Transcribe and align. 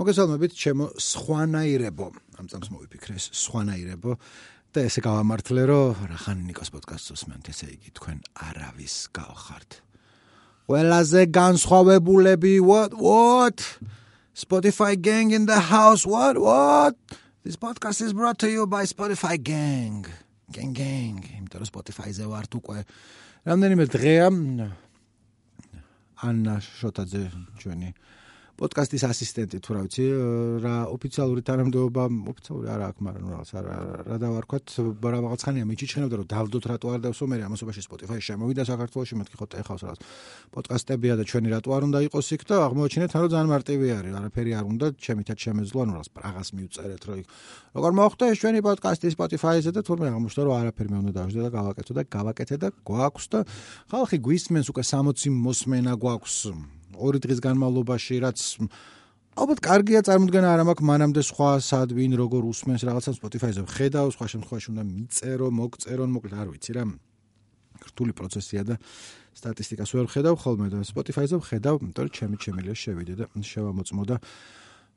მოგესალმებით 0.00 0.52
ჩემო 0.56 0.86
სხვანაირებო. 0.96 2.06
ამ 2.40 2.46
წამს 2.48 2.68
მოვიფიქრე 2.72 3.14
ეს 3.20 3.26
სხვანაირებო. 3.36 4.16
და 4.70 4.86
ესე 4.86 5.02
გავამართლე 5.02 5.62
რომ 5.66 5.98
რახან 6.14 6.46
ნიკოს 6.46 6.70
პოდკასტს 6.70 7.10
უსმენთ 7.10 7.46
ესე 7.50 7.66
იგი 7.74 7.90
თქვენ 7.98 8.18
არავის 8.48 8.94
გავხართ. 9.10 9.70
ყველაზე 10.70 11.20
განსხვავებულები 11.34 12.54
what 12.62 12.94
what? 12.94 13.58
Spotify 14.30 14.94
gang 14.94 15.34
in 15.34 15.50
the 15.50 15.58
house 15.74 16.06
what 16.06 16.38
what? 16.38 16.94
This 17.42 17.58
podcast 17.58 17.98
is 17.98 18.14
brought 18.14 18.38
to 18.38 18.48
you 18.48 18.70
by 18.70 18.86
Spotify 18.86 19.34
gang. 19.42 20.06
Gang 20.54 20.70
gang. 20.70 21.18
იმიტომ 21.18 21.58
რომ 21.60 21.68
Spotify-ზე 21.74 22.24
ვართ 22.30 22.50
უკვე 22.62 22.78
რამდენიმე 23.42 23.84
დღეა. 23.90 24.26
ანნა 26.30 26.54
შოტაძე 26.62 27.22
ჩვენი 27.58 27.90
პოდკასტის 28.60 29.04
ასისტენტი 29.08 29.58
თუ 29.64 29.72
რა 29.72 29.82
ვიცი 29.86 30.06
რა 30.60 30.74
ოფიციალური 30.92 31.40
თანამდებობა 31.48 32.02
ოფიციალური 32.28 32.68
არა 32.68 32.88
აქვს 32.92 33.04
მაგრამ 33.06 33.28
რაღაც 33.32 33.50
არა 33.56 33.76
რა 34.04 34.16
დავარქვათ 34.20 34.74
რაღაც 35.00 35.44
ხანია 35.48 35.64
მიჩიჩხენებდა 35.70 36.16
რომ 36.20 36.26
დავდოთ 36.28 36.64
რატო 36.68 36.86
არ 36.92 37.00
დავსო 37.08 37.24
მე 37.32 37.36
ამასობაში 37.48 37.84
Spotify 37.88 38.18
შემოვიდა 38.20 38.62
საქართველოში 38.68 39.14
მეთქი 39.16 39.36
ხო 39.40 39.46
ეხავს 39.64 39.82
რაღაც 39.88 40.00
პოდკასტებია 40.52 41.14
და 41.16 41.24
ჩვენი 41.24 41.48
რატო 41.56 41.68
არ 41.72 41.82
უნდა 41.88 41.98
იყოს 42.04 42.28
იქ 42.36 42.42
და 42.52 42.54
აღმოჩინეთ 42.68 43.10
რომ 43.16 43.30
ძალიან 43.32 43.48
მარტივი 43.48 43.86
არის 43.96 44.12
არაფერი 44.20 44.50
არ 44.60 44.64
უნდა 44.68 44.86
ჩემითაც 45.00 45.38
შემეძლო 45.40 45.78
ანუ 45.80 45.92
რაღაც 45.96 46.08
პრაღას 46.20 46.48
მიუწერეთ 46.60 47.02
რომ 47.08 47.24
როგორ 47.80 47.92
მოხდა 47.96 48.24
ეს 48.28 48.36
ჩვენი 48.44 48.60
პოდკასტი 48.60 49.06
Spotify-ზე 49.16 49.70
და 49.72 49.80
თურმე 49.88 50.06
აღმოჩნდა 50.12 50.42
რომ 50.44 50.54
არაფერი 50.60 50.88
მე 50.92 50.98
უნდა 51.00 51.12
დავждე 51.16 51.40
და 51.40 51.50
გავაკეთო 51.56 51.92
და 51.96 52.02
გავაკეთე 52.12 52.56
და 52.60 52.68
გვაქვს 52.84 53.24
და 53.32 53.40
ხალხი 53.88 54.16
გვისმენს 54.20 54.68
უკვე 54.68 54.84
60 54.84 55.32
მოსმენა 55.48 55.92
გვაქვს 55.96 56.36
ორი 57.00 57.18
დღის 57.24 57.40
განმავლობაში 57.44 58.14
რაც 58.24 58.38
ალბათ 59.40 59.60
კარგია 59.64 60.00
წარმოდგენა 60.04 60.48
არ 60.52 60.62
მაქვს 60.68 60.86
მანამდე 60.90 61.22
სხვა 61.22 61.50
სად 61.64 61.94
ვინ 61.96 62.12
როგორ 62.18 62.42
უსმენს 62.50 62.82
რაღაცა 62.88 63.12
Spotify-ზე 63.16 63.62
ხედავ 63.72 64.06
სხვა 64.14 64.26
შემთხვევაში 64.32 64.68
უნდა 64.74 64.84
მიწერო 64.90 65.48
მოგწერონ 65.60 66.10
მოკლედ 66.16 66.34
არ 66.34 66.48
ვიცი 66.50 66.72
რა. 66.76 66.84
რთული 67.80 68.12
პროცესია 68.12 68.62
და 68.68 68.74
სტატისტიკას 69.32 69.90
ვერ 69.96 70.06
ხედავ 70.12 70.34
ხოლმე 70.42 70.68
და 70.68 70.82
Spotify-ზე 70.84 71.40
ხედავ 71.40 71.74
იმიტომ 71.80 72.04
რომ 72.04 72.14
ჩემი 72.18 72.36
ჩემილია 72.44 72.74
შევიდე 72.76 73.14
და 73.16 73.24
შევამოწმო 73.40 74.02
და 74.10 74.16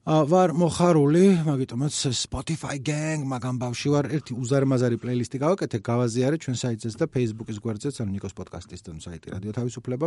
ვარ 0.03 0.51
მოხარული, 0.51 1.47
მაგიტომაც 1.47 1.95
Spotify 2.11 2.75
gang 2.75 3.23
მაგამ 3.23 3.55
ბავში 3.55 3.87
ვარ, 3.87 4.09
ერთი 4.11 4.35
უზარმაზარი 4.35 4.99
პლეილისტი 4.99 5.39
გავაკეთე, 5.39 5.79
გავაზიარე 5.79 6.39
ჩვენ 6.43 6.57
საიტზეც 6.59 6.97
და 6.99 7.07
Facebook-ის 7.07 7.57
გვერდზეც, 7.63 8.03
ანუ 8.03 8.11
ნიკოს 8.19 8.35
პოდკასტის 8.35 8.83
და 8.83 8.99
საიტი 8.99 9.31
რადიო 9.31 9.51
თავისუფლება. 9.55 10.05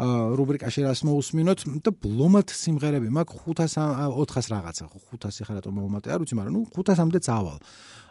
აა 0.00 0.40
რუბრიკაში 0.40 0.80
რას 0.88 1.04
მოусმინოთ 1.04 1.60
და 1.84 1.90
ბლომად 2.00 2.48
სიმღერები 2.48 3.12
მაქვს 3.12 3.44
500 3.44 4.08
400 4.08 4.48
რაღაცა, 4.56 4.84
500 4.88 5.44
ხარ 5.44 5.56
რატომ 5.60 5.72
მომატე, 5.76 6.08
არ 6.16 6.20
ვიცი, 6.24 6.34
მაგრამ 6.40 6.54
ნუ 6.56 6.62
500-მდე 6.72 7.18
წავალ. 7.20 7.58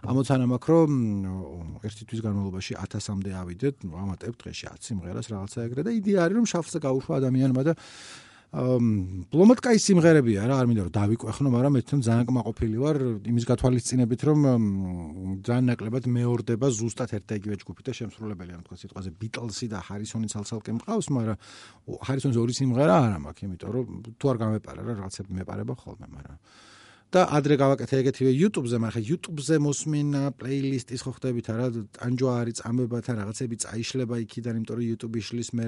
ამოცანა 0.05 0.45
მაქვს 0.45 0.69
რომ 0.69 0.89
ერთი 1.89 2.03
თვის 2.05 2.21
განმავლობაში 2.21 2.73
1000-მდე 2.85 3.31
ავიდეთ, 3.33 3.75
ამატებ 3.89 4.33
დღეში 4.37 4.65
10 4.77 4.93
სიმღერას 4.93 5.27
რაღაცა 5.33 5.57
ეგრე 5.65 5.81
და 5.83 5.91
იდეა 5.91 6.19
არის 6.29 6.37
რომ 6.37 6.45
შაფზე 6.53 6.77
გაუშვა 6.85 7.13
ადამიანმა 7.17 7.61
და 7.65 7.73
ბლომად 8.49 9.59
კაი 9.61 9.77
სიმღერებია 9.77 10.47
რა, 10.49 10.55
არ 10.57 10.67
მინდა 10.69 10.83
რომ 10.87 10.93
დავიყვეხნო, 10.95 11.49
მაგრამ 11.53 11.75
მე 11.77 11.81
თვითონ 11.85 12.01
ძალიან 12.01 12.25
კმაყოფილი 12.29 12.77
ვარ 12.81 12.97
იმის 13.29 13.45
გათვალისწინებით, 13.45 14.21
რომ 14.25 14.39
ძალიან 15.45 15.65
ნაკლებად 15.69 16.09
მეორდება 16.09 16.67
ზუსტად 16.73 17.13
ერთ 17.13 17.25
და 17.29 17.37
იგივე 17.37 17.55
ჯგუფი 17.61 17.81
და 17.85 17.93
შემსრულებელი, 17.93 18.51
ან 18.57 18.65
თქვა 18.65 18.77
სიტყვაზე 18.81 19.09
ბიტლსი 19.21 19.65
და 19.69 19.77
ჰარისონი 19.85 20.27
ცალ-ცალკე 20.33 20.71
მყავს, 20.81 21.07
მაგრამ 21.13 21.37
ჰარისონის 22.09 22.41
ორი 22.41 22.53
სიმღერა 22.57 22.95
არ 23.05 23.21
მაქვს, 23.29 23.45
იმიტომ 23.45 23.69
რომ 23.69 23.85
თუ 24.17 24.25
არ 24.33 24.37
გამეპარა 24.41 24.81
რა, 24.81 24.93
რაღაცები 24.97 25.31
მეპარება 25.45 25.73
ხოლმე, 25.77 26.07
მაგრამ 26.09 26.37
და 27.09 27.25
ადრე 27.33 27.55
გავაკეთე 27.57 27.95
ეგეთივე 28.03 28.31
YouTube-ზე, 28.37 28.77
მაგრამ 28.85 29.05
YouTube-ზე 29.09 29.55
მოსმინა 29.65 30.23
პლეილისტის 30.37 31.01
ხო 31.05 31.11
ხდებით 31.17 31.47
არა, 31.49 31.67
ანჯოარი 32.05 32.53
წამებათა 32.59 33.13
რაღაცები 33.17 33.55
წაიშლება 33.65 34.15
იქიდან, 34.29 34.59
იმიტომ 34.61 34.77
რომ 34.77 34.85
YouTube-ი 34.93 35.21
შლის 35.25 35.49
მე 35.57 35.65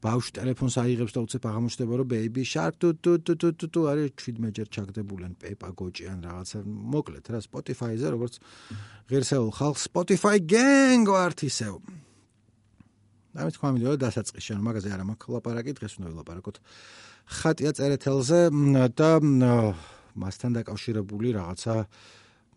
ბავშვ 0.00 0.28
ტელეფონს 0.40 0.76
აიღებს 0.80 1.12
და 1.12 1.20
უცებ 1.20 1.44
აღმოჩნდება 1.50 1.92
რომ 2.00 2.08
baby 2.08 2.42
shark 2.48 2.80
tu 2.80 2.96
tu 2.96 3.20
tu 3.20 3.36
tu 3.36 3.52
tu 3.52 3.66
tu 3.68 3.80
არის 3.84 4.16
17 4.16 4.72
ჩაგდებულან 4.72 5.32
პეპა 5.36 5.68
გოჭი 5.76 6.04
ან 6.08 6.24
რაღაცა 6.24 6.58
მოკლედ 6.64 7.24
რა 7.28 7.40
Spotify-ზე 7.44 8.08
როგორც 8.16 8.40
ღირსეულ 9.12 9.52
ხალხ 9.60 9.76
Spotify 9.76 10.40
gang 10.40 11.04
ვართ 11.04 11.44
ისევ 11.44 11.76
და 13.36 13.44
მე 13.44 13.52
თქვა 13.52 13.68
მინდა 13.76 14.00
დასაწყისში 14.08 14.56
ან 14.56 14.62
მაგაზე 14.64 14.88
არა 14.96 15.04
მაქვს 15.12 15.30
ლაპარაკი 15.36 15.72
დღეს 15.76 15.92
უნდა 16.00 16.08
ვილაპარაკოთ 16.16 16.56
ხატია 17.36 17.70
წერეთელზე 17.76 18.40
და 18.96 19.10
მასთან 20.22 20.50
დაკავშირებული 20.60 21.28
რაღაცა 21.40 21.74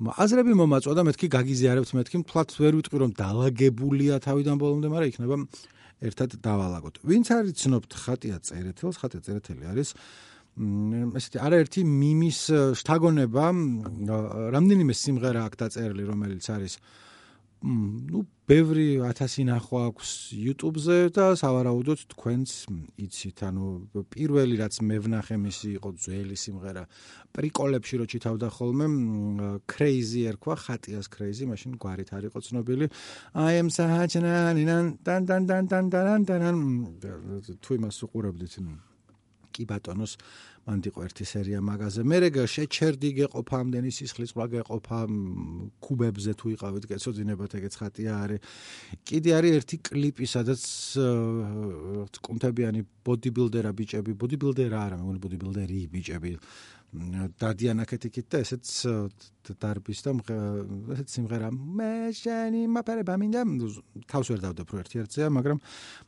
აზრები 0.04 0.54
მომაწვა 0.58 0.94
და 0.98 1.04
მეთქი 1.08 1.28
გაგიზიარებთ 1.38 1.92
მეთქი 1.96 2.18
თლაც 2.28 2.50
ვერ 2.60 2.74
ვიტყვი 2.80 2.98
რომ 3.04 3.12
დაალაგებულია 3.20 4.16
თავიდან 4.26 4.56
ბოლომდე 4.60 4.88
მაგრამ 4.94 5.12
იქნება 5.14 5.36
ერთად 6.04 6.30
დავალაგოთ. 6.44 6.96
ვინც 7.08 7.28
არის 7.32 7.54
ცნობთ 7.64 7.92
ხატია 8.04 8.38
წერეთელს 8.44 8.96
ხატია 9.00 9.22
წერეთელი 9.24 9.64
არის 9.72 9.90
ესეთი 10.54 11.38
არაერთი 11.42 11.82
მიმის 11.88 12.40
შთაგონება 12.78 13.46
რამდენიმე 14.54 14.94
სიმღერა 14.94 15.42
აქვს 15.48 15.60
დაწერილი 15.64 16.04
რომელიც 16.12 16.46
არის 16.54 16.74
ну 17.64 18.26
ბევრი 18.44 19.00
1000 19.00 19.46
ნახვა 19.48 19.82
აქვს 19.88 20.10
YouTube-ზე 20.36 20.98
და 21.16 21.28
სავარაუდოდ 21.40 22.02
თქვენც 22.12 22.52
იცით, 23.00 23.40
ანუ 23.48 23.68
პირველი 24.12 24.60
რაც 24.60 24.80
მე 24.84 24.98
ვნახე 25.08 25.38
მისი 25.40 25.70
იყო 25.80 25.90
ძველი 26.04 26.36
სიმღერა 26.44 26.84
პრიკოლებში 27.32 28.02
რო 28.04 28.06
ჩითავდა 28.12 28.48
ხოლმე 28.52 28.88
crazy 29.64 30.28
ერქვა 30.28 30.56
ხატიას 30.60 31.08
crazy 31.08 31.48
მაშინ 31.48 31.80
გვარით 31.80 32.12
არ 32.12 32.28
იყო 32.30 32.40
ცნობილი 32.44 32.92
I 33.34 33.64
am 33.64 33.72
such 33.72 34.20
an 34.20 34.60
dan 35.08 35.24
dan 35.24 35.46
dan 35.48 35.64
dan 35.64 35.88
dan 35.88 36.24
dan 36.28 36.56
თუ 37.64 37.80
იმას 37.80 38.04
უყურებდით 38.04 38.60
კი 39.54 39.64
ბატონოს 39.70 40.18
მანდ 40.64 40.84
იყო 40.90 41.00
ერთი 41.04 41.26
სერია 41.28 41.60
მაგაზე. 41.60 42.02
მე 42.08 42.18
რეგ 42.24 42.36
შეჩერდი 42.48 43.10
გეყოფა 43.20 43.56
ამდენი 43.64 43.90
სისხლის 43.92 44.32
ყვა 44.32 44.46
გეყოფა 44.54 45.00
კუბებზე 45.84 46.32
თუ 46.40 46.46
იყავით 46.56 46.84
გეცოდინებათ 46.92 47.52
ეგეც 47.60 47.74
ხატია 47.80 48.14
არის. 48.24 48.40
კიდე 49.04 49.30
არის 49.38 49.52
ერთი 49.60 49.78
კლიპი 49.84 50.26
სადაც 50.26 50.62
კუნთებიანი 52.24 52.82
ბოდიბილდერა 53.04 53.72
ბიჭები, 53.76 54.12
ბოდიბილდერა 54.16 54.78
არა, 54.88 54.96
მე 54.98 55.04
მგონი 55.04 55.20
ბოდიბილდერი 55.20 55.80
ბიჭები 55.92 56.32
დადიან 56.94 57.82
აქეთიკით 57.84 58.28
და 58.30 58.42
ესეც 58.44 58.66
დარბის 59.58 60.00
და 60.06 60.12
ესეც 60.94 61.10
სიმღერა. 61.10 61.50
მე 61.50 62.14
შენი 62.14 62.62
მაფერება 62.70 63.18
მინდა. 63.18 63.42
თავს 64.06 64.28
ვერ 64.30 64.40
დავდებ 64.46 64.68
რო 64.70 64.78
ერთი 64.84 65.02
ერთზეა 65.02 65.30
მაგრამ 65.34 65.58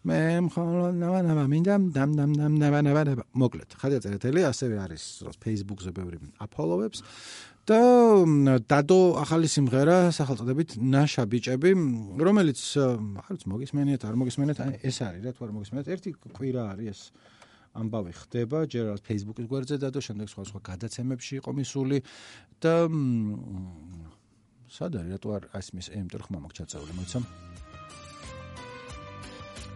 მე 0.05 0.19
მხოლოდ 0.45 0.93
ნავა 1.01 1.19
ნავა 1.25 1.45
მინდა. 1.49 1.73
დამ 1.89 2.11
დამ 2.13 2.31
დამ 2.37 2.53
ნავა 2.61 2.79
ნავა 2.85 3.01
მოკლედ. 3.33 3.69
ხადია 3.81 3.99
წერეთელი 4.05 4.41
ასევე 4.45 4.75
არის 4.85 5.03
Facebook-ზე 5.41 5.89
ბევრი 5.89 6.17
აფოლოვებს 6.37 7.01
და 7.65 7.81
დადო 8.69 9.17
ახალი 9.17 9.49
სიმღერა 9.49 10.13
სახელწოდებით 10.13 10.77
ნაშა 10.77 11.25
ბიჭები 11.25 11.71
რომელიც 12.13 12.61
არც 13.25 13.41
მოგისმენიათ 13.49 14.05
არ 14.05 14.15
მოგისმენიათ 14.21 14.85
ეს 14.85 14.97
არის 15.01 15.21
რა 15.25 15.31
თუ 15.33 15.41
არ 15.49 15.51
მოგისმენიათ. 15.57 15.87
ერთი 15.89 16.09
კვირა 16.29 16.61
არის 16.77 16.87
ეს 16.93 17.01
ამბავი 17.75 18.11
ხდება 18.15 18.63
ჯერ 18.71 18.83
რა 18.91 18.95
Facebook-ის 19.03 19.47
გვერდზე 19.51 19.75
და 19.83 19.89
შემდეგ 20.07 20.27
სხვა 20.31 20.43
სხვა 20.49 20.59
გადაცემებში 20.69 21.33
იყო 21.39 21.51
მისული 21.59 21.97
და 22.63 22.75
სად 24.75 24.91
არის 24.99 25.11
რატო 25.15 25.29
არ 25.35 25.43
ასმის 25.59 25.87
ემტერ 25.99 26.21
ხმა 26.25 26.37
მაქვს 26.43 26.57
ჩაწეული 26.59 26.93
მოიცა 26.99 27.19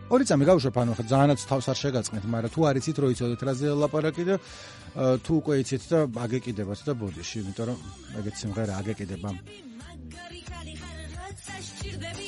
ორი 0.09 0.25
წამი 0.25 0.43
გავუშვებ 0.49 0.75
ანუ 0.81 0.91
ხა 0.97 1.03
ძალიანაც 1.11 1.39
თავს 1.45 1.65
არ 1.69 1.77
შეგაწყნეთ 1.83 2.25
მაგრამ 2.33 2.51
თუ 2.55 2.59
არ 2.65 2.75
იცით 2.81 2.97
რო 2.97 3.07
იცოდეთ 3.13 3.41
რაზე 3.45 3.67
ლაპარაკი 3.77 4.23
და 4.25 4.35
თუ 5.21 5.31
უკვე 5.37 5.53
იცით 5.61 5.83
და 5.91 5.99
აგეკიდებათ 6.25 6.79
და 6.87 6.91
ბოდიში 6.97 7.37
იმიტომ 7.45 7.65
რომ 7.69 7.77
ეგეთ 8.17 8.35
სიმღერა 8.41 8.73
აგეკიდება. 8.81 9.29
თუ 9.29 9.37
გონია 12.01 12.18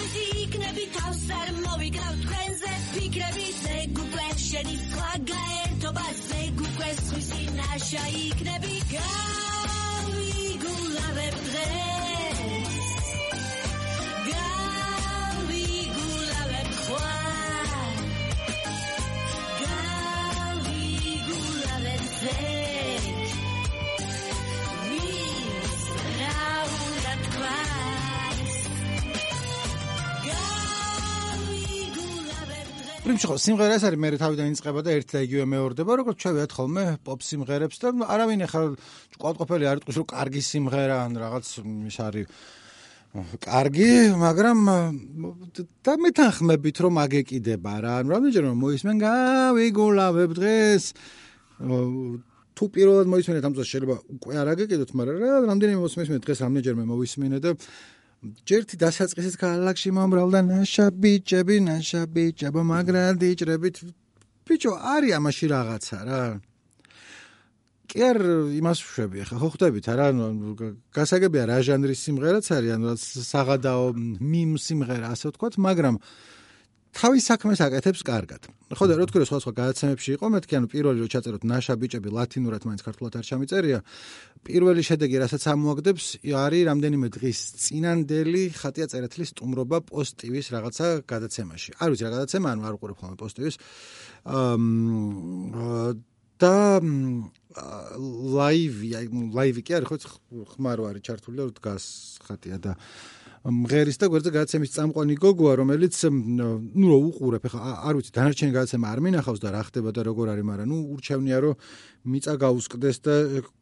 ხვიტი 0.00 0.22
იქნები 0.42 0.84
თავს 0.94 1.24
არ 1.38 1.50
მოვიგრავ 1.56 2.14
თქვენზე 2.22 2.72
ფიქრებით. 2.92 3.60
ეგ 3.80 4.00
უკვე 4.04 4.28
შენი 4.46 4.76
სხვა 4.86 5.10
გაერთობა 5.32 6.06
ეგ 6.40 6.64
უკვე 6.68 6.90
სხვისი 7.04 7.42
ნაშა 7.60 8.04
იქნები. 8.24 8.74
გავიგულავებ 8.90 9.49
პრინციპი 33.10 33.26
ხო 33.26 33.36
სიმღერა 33.42 33.74
ეს 33.74 33.84
არის 33.88 33.98
მე 33.98 34.08
თავიდან 34.22 34.52
იწყება 34.54 34.82
და 34.86 34.90
ერთ 34.94 35.08
და 35.10 35.20
იგივე 35.26 35.44
მეორდება 35.50 35.92
როგორც 35.98 36.18
ჩავიათ 36.22 36.52
ხოლმე 36.54 36.84
პოპ 37.02 37.20
სიმღერებს 37.26 37.76
და 37.82 37.88
არავინ 38.06 38.44
ახლა 38.46 38.62
კვადყოფელი 39.18 39.64
არ 39.66 39.80
იტყვის 39.80 39.98
რომ 39.98 40.06
კარგი 40.14 40.42
სიმღერა 40.46 40.96
ან 41.10 41.12
რაღაც 41.18 41.46
ის 41.90 41.98
არის. 42.06 42.26
კარგი 43.42 43.90
მაგრამ 44.14 44.58
და 45.82 45.92
მეთანხმებით 46.06 46.76
რომ 46.86 46.94
აგეკიდება 47.02 47.74
რა. 47.82 47.92
ანუ 47.98 48.08
რამდენჯერმე 48.14 48.54
მოისმენ 48.62 48.96
გავიგულავებ 49.02 50.30
დღეს. 50.38 50.84
თუ 52.54 52.64
პირველად 52.70 53.06
მოისმენთ 53.10 53.42
ამ 53.42 53.54
დროს 53.58 53.66
შეიძლება 53.74 53.96
უკვე 54.22 54.34
არ 54.38 54.48
აგეკიდოთ 54.54 54.90
მაგრამ 54.94 55.16
რა 55.18 55.30
რამდენიმე 55.50 55.80
მოსმენთ 55.82 56.22
დღეს 56.22 56.38
რამდენჯერმე 56.46 56.84
მოისმენე 56.86 57.38
და 57.42 57.50
ჯერთი 58.20 58.76
დასაწყისით 58.76 59.36
ქალაქში 59.40 59.90
მომრავლდა 59.96 60.40
ნაშა 60.44 60.86
ბიჭები, 60.92 61.56
ნაშა 61.64 62.02
ბიჭებო, 62.12 62.60
მაგრამ 62.68 63.16
დიჭრებით 63.16 63.76
ბიჭო, 64.44 64.72
არის 64.76 65.12
ამაში 65.16 65.46
რაღაცა 65.48 65.98
რა. 66.04 66.22
კი 67.90 67.98
არ 68.06 68.18
იმას 68.60 68.78
ვშვები 68.84 69.16
ახლა, 69.24 69.36
ხო 69.40 69.48
ხვდებით 69.50 69.86
არა, 69.88 70.06
გასაგებია 70.94 71.44
რა 71.48 71.58
ჟანრის 71.64 72.00
სიმღერაც 72.06 72.46
არის, 72.54 72.70
ანუ 72.76 72.88
საღადაო 73.00 73.86
მიმ 74.20 74.50
სიმღერა, 74.60 75.06
ასე 75.16 75.32
ვთქვათ, 75.32 75.54
მაგრამ 75.64 75.96
თავის 76.90 77.22
საქმეს 77.30 77.60
აკეთებს 77.62 78.02
კარგად. 78.02 78.50
ხო 78.70 78.84
და 78.86 78.94
რო 78.98 79.04
თქვი 79.10 79.18
რომ 79.22 79.28
სხვა 79.30 79.38
სხვა 79.42 79.52
გადაცემებში 79.60 80.10
იყო, 80.14 80.26
მეთქი 80.34 80.54
ანუ 80.58 80.66
პირველი 80.70 80.98
რო 81.02 81.08
ჩაწეროთ 81.10 81.42
ნაშა 81.46 81.74
ბიჭები 81.78 82.08
ლათინურად 82.10 82.62
მაინც 82.66 82.82
ქართულად 82.86 83.12
არ 83.18 83.24
ჩამიწერია. 83.30 83.78
პირველი 84.46 84.82
შედეგი 84.82 85.16
რასაც 85.22 85.42
ამოაგდებს, 85.54 86.04
არის 86.22 86.62
რამდენიმე 86.70 87.06
დღის 87.14 87.38
წინანდელი 87.62 88.42
ხატია 88.58 88.86
წერეთლის 88.90 89.32
სტუმრობა 89.34 89.78
პოსტივის 89.90 90.46
რაღაცა 90.54 90.86
გადაცემაში. 91.06 91.70
არ 91.78 91.88
ვიცი 91.94 92.04
რა 92.06 92.10
გადაცემა, 92.14 92.46
ანუ 92.54 92.62
არ 92.66 92.74
უყურებ 92.78 92.96
ხოლმე 92.98 93.16
პოსტივის. 93.22 93.56
აა 94.26 95.94
და 96.40 96.80
ლაივი, 98.36 98.88
აი 98.96 99.06
ლაივი 99.36 99.62
კი 99.66 99.72
არის 99.76 99.88
ხო 99.90 99.96
ხმარო 100.54 100.88
არის 100.88 101.02
ჩართული 101.04 101.36
და 101.36 101.44
დგას 101.58 101.84
ხატია 102.24 102.56
და 102.62 102.72
მღერის 103.40 103.96
და 103.96 104.06
გვერდზე 104.12 104.30
გადაცემის 104.36 104.72
წამყვანი 104.76 105.14
გოგოა, 105.16 105.52
რომელიც 105.64 105.96
ნუ 106.12 106.86
რო 106.92 106.98
უყურებ, 107.08 107.44
ხა 107.48 107.72
არ 107.88 107.94
ვიცი, 107.96 108.12
დანარჩენი 108.12 108.52
გადაცემა 108.52 108.86
არ 108.92 109.00
მინახავს 109.00 109.40
და 109.40 109.48
რა 109.56 109.62
ხდება 109.64 109.90
და 109.96 110.04
როგორ 110.04 110.26
არის, 110.36 110.44
მაგრამ 110.44 110.68
ნუ 110.68 110.78
ურჩევნია 110.92 111.38
რომ 111.40 111.54
მიწა 112.04 112.34
გაუსკდეს 112.36 112.98
და 113.00 113.14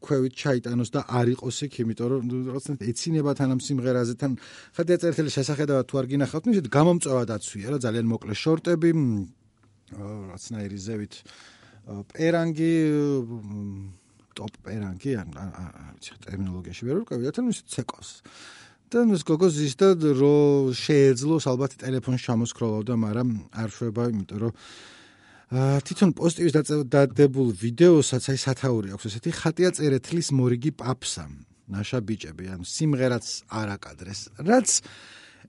ქვევით 0.03 0.35
ჩაიტანოს 0.35 0.91
და 0.91 1.01
არ 1.07 1.27
იყოს 1.39 1.59
იქ, 1.71 1.73
იმიტომ 1.87 2.07
რომ 2.11 2.23
რაღაცნაირად 2.51 2.91
ეცინება 2.91 3.31
თან 3.39 3.49
ამ 3.55 3.61
სიმღერაზე 3.63 4.15
თან 4.19 4.33
ხათია 4.75 4.97
წერტილი 4.99 5.31
შესახედავად 5.39 5.87
თუ 5.87 5.95
არ 5.95 6.07
გინახავთ, 6.11 6.45
ისეთ 6.59 6.67
გამომწვევა 6.75 7.23
დაცვია 7.31 7.67
რა, 7.71 7.79
ძალიან 7.79 8.07
მოკლე 8.19 8.35
შორტები, 8.35 8.91
რაღაცნაირი 9.95 10.79
ზევით 10.83 11.15
პერანგი 12.11 12.75
ტოპ 14.35 14.55
პერანგი 14.67 15.13
ან 15.23 15.29
ვიცი 15.39 16.19
ტერმინოლოგიაში 16.27 16.83
ვერ 16.87 16.99
ვკავი, 17.07 17.31
თან 17.31 17.51
ისე 17.55 17.63
ცეკოს. 17.75 18.11
და 18.89 19.05
ეს 19.15 19.23
გოგო 19.29 19.49
ზის 19.53 19.75
და 19.77 19.89
რო 20.01 20.73
შეეძლოს 20.73 21.45
ალბათ 21.51 21.77
ტელეფონს 21.83 22.23
ჩამოსკროლავდა, 22.25 22.95
მაგრამ 22.97 23.29
არ 23.53 23.69
შვება, 23.69 24.03
იმიტომ 24.13 24.39
რომ 24.45 24.53
თვითონ 25.85 26.11
პოსტივის 26.17 26.55
დადებულ 26.93 27.49
ვიდეოსაც 27.57 28.25
აი 28.33 28.39
სათაური 28.41 28.89
აქვს 28.97 29.09
ესეთი 29.09 29.31
ხატია 29.33 29.71
წერეთლის 29.77 30.29
მორიგი 30.37 30.71
პაპსა. 30.81 31.25
ნაშა 31.69 31.99
ბიჭები, 32.01 32.45
ანუ 32.49 32.65
სიმღერაც 32.65 33.27
არ 33.53 33.69
აკადრეს. 33.77 34.21
რაც 34.41 34.69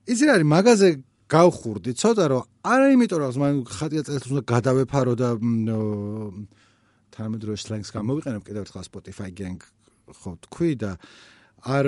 იცი 0.04 0.24
რა 0.28 0.32
არის 0.36 0.48
მაგაზე 0.52 0.88
გავხურდი 1.30 1.92
ცოტა 1.96 2.24
რომ 2.28 2.44
არა 2.60 2.86
იმიტომ 2.92 3.18
რომ 3.24 3.40
მან 3.40 3.54
ხატია 3.64 4.02
წერეთლის 4.04 4.32
უნდა 4.36 4.44
გადავეფარო 4.52 5.14
და 5.16 5.28
თანამედროვე 7.14 7.56
სლენგს 7.60 7.90
გამოვიყენებ 7.94 8.42
კიდევ 8.44 8.62
ერთხელ 8.64 8.84
Spotify 8.88 9.30
gang 9.32 9.60
ხო 10.10 10.32
თქვი 10.44 10.72
და 10.80 10.90
არ 11.60 11.86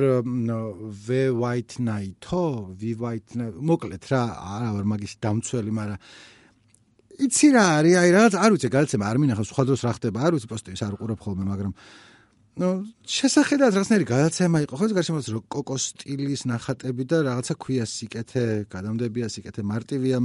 ვე 1.07 1.23
white 1.33 1.81
night-ო, 1.81 2.45
ვი 2.77 2.93
white 3.01 3.33
მოკლედ 3.39 4.05
რა, 4.13 4.23
არა 4.57 4.69
ვარ 4.77 4.87
მაგის 4.93 5.17
დამცველი, 5.23 5.73
მაგრამ 5.73 5.99
იცი 7.23 7.49
რა 7.57 7.65
არის, 7.81 7.95
აი 8.03 8.11
რაღაც 8.13 8.35
არ 8.37 8.51
ვიცი, 8.53 8.69
გადაცემა 8.73 9.05
არ 9.09 9.19
მინახავს, 9.23 9.49
სხვა 9.53 9.63
დროს 9.69 9.81
რა 9.87 9.93
ხდება, 9.97 10.19
არ 10.27 10.33
ვიცი, 10.37 10.49
პოსტის 10.53 10.83
არ 10.85 10.93
უყურებ 10.97 11.21
ხოლმე, 11.25 11.45
მაგრამ 11.49 11.73
ნუ 12.53 12.69
შესაძლოა 13.09 13.69
რაღაცნაირი 13.73 14.07
გადაცემა 14.13 14.59
იყო, 14.69 14.75
ხო, 14.77 14.87
გარშემოს 14.93 15.27
როკოკო 15.33 15.77
სტილის 15.81 16.43
ნახატები 16.53 17.05
და 17.09 17.17
რაღაცა 17.33 17.55
ქვია 17.57 17.85
სიკეთე, 17.89 18.69
გადამდებია 18.69 19.27
სიკეთე, 19.33 19.61
მარტივია, 19.65 20.21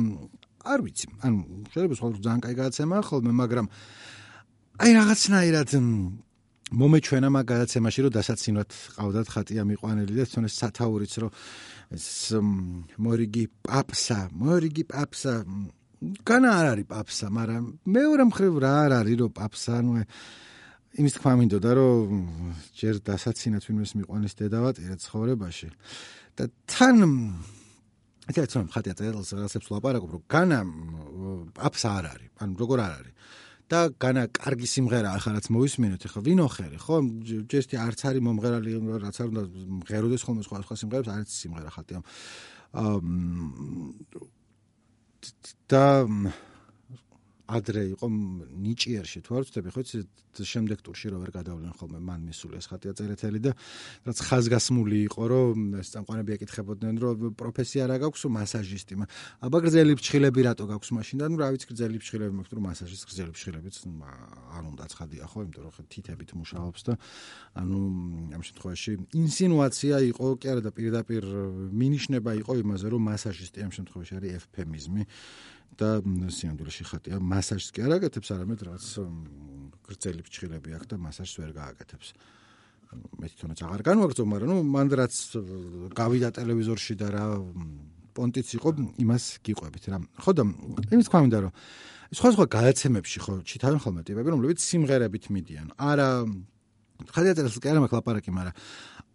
არ 0.67 0.79
ვიცი. 0.83 1.07
ანუ 1.23 1.38
შეიძლება 1.71 1.95
სხვა 1.95 2.07
დროს 2.11 2.21
ძალიან 2.27 2.41
კაი 2.44 2.55
გადაცემაა 2.59 3.01
ხოლმე, 3.07 3.31
მაგრამ 3.31 3.65
აი 4.83 4.91
რაღაცნაირად 4.99 5.69
მომეჩვენა 6.67 7.29
მაგ 7.31 7.45
გადაცემაში 7.47 8.03
რომ 8.03 8.11
დასაცინოთ 8.17 8.71
ყავდათ 8.97 9.27
ხატია 9.31 9.63
მიყვანელი 9.67 10.13
და 10.17 10.23
ეს 10.27 10.55
სათაურიც 10.59 11.13
რომ 11.23 11.31
ეს 11.95 12.07
მორიგი 12.99 13.43
პაპსა 13.63 14.19
მორიგი 14.35 14.83
პაპსა 14.91 15.33
განა 16.27 16.49
არ 16.59 16.67
არის 16.73 16.87
პაპსა 16.91 17.27
მაგრამ 17.31 17.63
მეორე 17.87 18.23
მხრივ 18.27 18.53
რა 18.59 18.73
არ 18.83 18.91
არის 18.99 19.15
რომ 19.23 19.31
პაპსა 19.39 19.75
ნუ 19.87 19.93
იმის 20.97 21.13
თქმა 21.15 21.33
მინდოდა 21.39 21.71
რომ 21.77 22.11
ჯერ 22.75 22.95
დასაცინოთ 23.05 23.63
ვინმეს 23.69 23.91
მიყვანის 24.01 24.33
დედავატირე 24.35 24.95
ცხოვრებაში. 25.07 25.69
და 26.37 26.43
თან 26.67 26.97
ეს 28.27 28.35
თვითონ 28.35 28.67
ხატია 28.75 28.93
წერილს 28.99 29.29
რაღაცებს 29.33 29.67
ლაპარაკობ 29.71 30.09
რომ 30.13 30.23
განა 30.27 30.59
პაპსა 31.55 31.89
არ 31.97 32.05
არის 32.11 32.29
ანუ 32.43 32.53
როგორ 32.61 32.77
არ 32.83 32.93
არის 32.99 33.13
და 33.71 33.79
განა 33.99 34.23
კარგი 34.31 34.67
სიმღერა 34.71 35.09
ახალაც 35.19 35.49
მოვისმინოთ 35.51 36.05
ახლა 36.07 36.21
ვინოხერი 36.27 36.77
ხო? 36.79 36.95
ჯესტი 37.51 37.75
არც 37.83 37.99
არის 38.07 38.23
მომღერალი 38.27 38.71
რაც 39.03 39.17
არ 39.19 39.27
უნდა 39.33 39.43
მღეროდეს 39.81 40.23
ხოლმე 40.23 40.43
სხვა 40.47 40.61
სხვა 40.63 40.75
სიმღერებს 40.81 41.11
არც 41.11 41.29
სიმღერა 41.35 41.69
ხალხი 41.75 41.93
და 45.67 45.83
ადრე 47.47 47.83
იყო 47.95 48.07
ნიჭიერში 48.11 49.19
თუ 49.23 49.31
არ 49.39 49.44
ვწდები 49.47 49.71
ხო 49.71 49.81
იცი 49.88 49.99
შემდეგ 50.44 50.81
ტურში 50.83 51.07
რო 51.15 51.17
ვერ 51.23 51.31
გადავლენ 51.31 51.71
ხოლმე 51.79 51.99
მან 52.03 52.25
მისული 52.27 52.59
ეს 52.59 52.67
ხატია 52.67 52.91
წერეთელი 52.91 53.39
და 53.39 53.51
რაც 54.03 54.17
ხაზგასმული 54.27 54.99
იყო 55.07 55.23
რომ 55.31 55.57
ეს 55.79 55.88
წამყვანები 55.95 56.35
ეკითხებოდნენ 56.35 56.95
რომ 56.99 57.17
პროფესია 57.39 57.88
რა 57.88 57.97
გაქვს 58.03 58.27
მასაჟისტი 58.35 58.94
აბა 59.47 59.57
გრძელი 59.63 59.94
ფრჩხილები 59.95 60.41
რატო 60.44 60.65
გაქვს 60.67 60.91
მაშინ 60.91 61.17
და 61.23 61.25
ნუ 61.31 61.38
რა 61.39 61.47
ვიცი 61.56 61.68
გრძელი 61.71 61.97
ფრჩხილები 62.04 62.33
მაქვს 62.35 62.54
რომ 62.57 62.63
მასაჟის 62.68 63.01
გრძელი 63.07 63.31
ფრჩხილებიც 63.31 63.75
არ 63.87 64.63
უნდა 64.68 64.85
ცხადია 64.92 65.25
ხო 65.31 65.39
იმიტომ 65.47 65.63
რომ 65.71 65.85
თითებით 65.87 66.30
მუშაობს 66.35 66.81
და 66.83 66.94
ანუ 67.56 67.80
ამ 68.35 68.42
შემთხვევაში 68.44 68.92
ინსინუაცია 69.23 69.95
იყო 70.11 70.25
კი 70.37 70.45
არა 70.51 70.61
და 70.68 70.71
პირდაპირ 70.75 71.23
მინიშნება 71.71 72.31
იყო 72.44 72.54
იმაზე 72.61 72.87
რომ 72.92 73.01
მასაჟისტი 73.07 73.59
ამ 73.63 73.71
შემთხვევაში 73.71 74.13
არის 74.19 74.31
ეფემიზმი 74.37 75.04
და 75.76 75.90
სინამდვილეში 76.06 76.83
ხატია 76.88 77.18
მასაჟს 77.19 77.69
კი 77.76 77.80
არ 77.86 77.92
აკეთებს, 77.97 78.30
არამედ 78.33 78.59
რაც 78.68 78.86
გრძელი 79.88 80.21
ფრჩხილები 80.26 80.69
აქვს 80.78 80.88
და 80.88 80.95
მასაჟს 81.04 81.36
ვერ 81.42 81.52
გააკეთებს. 81.57 82.07
მე 83.19 83.28
თვითონაც 83.28 83.59
აღარ 83.68 83.81
განვაგრძო, 83.83 84.24
მაგრამ 84.31 84.47
ნუ 84.47 84.57
მანდ 84.64 84.92
რაც 84.95 85.16
გავიდა 85.92 86.30
ტელევიზორში 86.40 86.94
და 86.97 87.07
რა 87.12 87.26
პონტიც 88.16 88.47
იყო, 88.57 88.69
იმას 89.04 89.24
გიყვებით 89.44 89.86
რა. 89.92 89.97
ხო 90.24 90.31
და 90.33 90.44
იმის 90.95 91.07
თქვა 91.12 91.19
მინდა 91.28 91.40
რომ 91.45 91.54
სხვა 92.18 92.30
სხვა 92.33 92.45
გადაცემებში 92.47 93.18
ხო 93.21 93.33
ჩითავენ 93.44 93.80
ხოლმე 93.83 94.02
ტიპები, 94.07 94.28
რომლებიც 94.31 94.59
სიმღერებით 94.64 95.26
მიდიან. 95.28 95.68
არა 95.76 96.09
ხალხი 97.13 97.33
წერს 97.37 97.57
კი 97.61 97.68
არა 97.71 97.83
მაგ 97.85 97.94
ლაპარაკი, 97.97 98.31
მაგრამ 98.33 98.56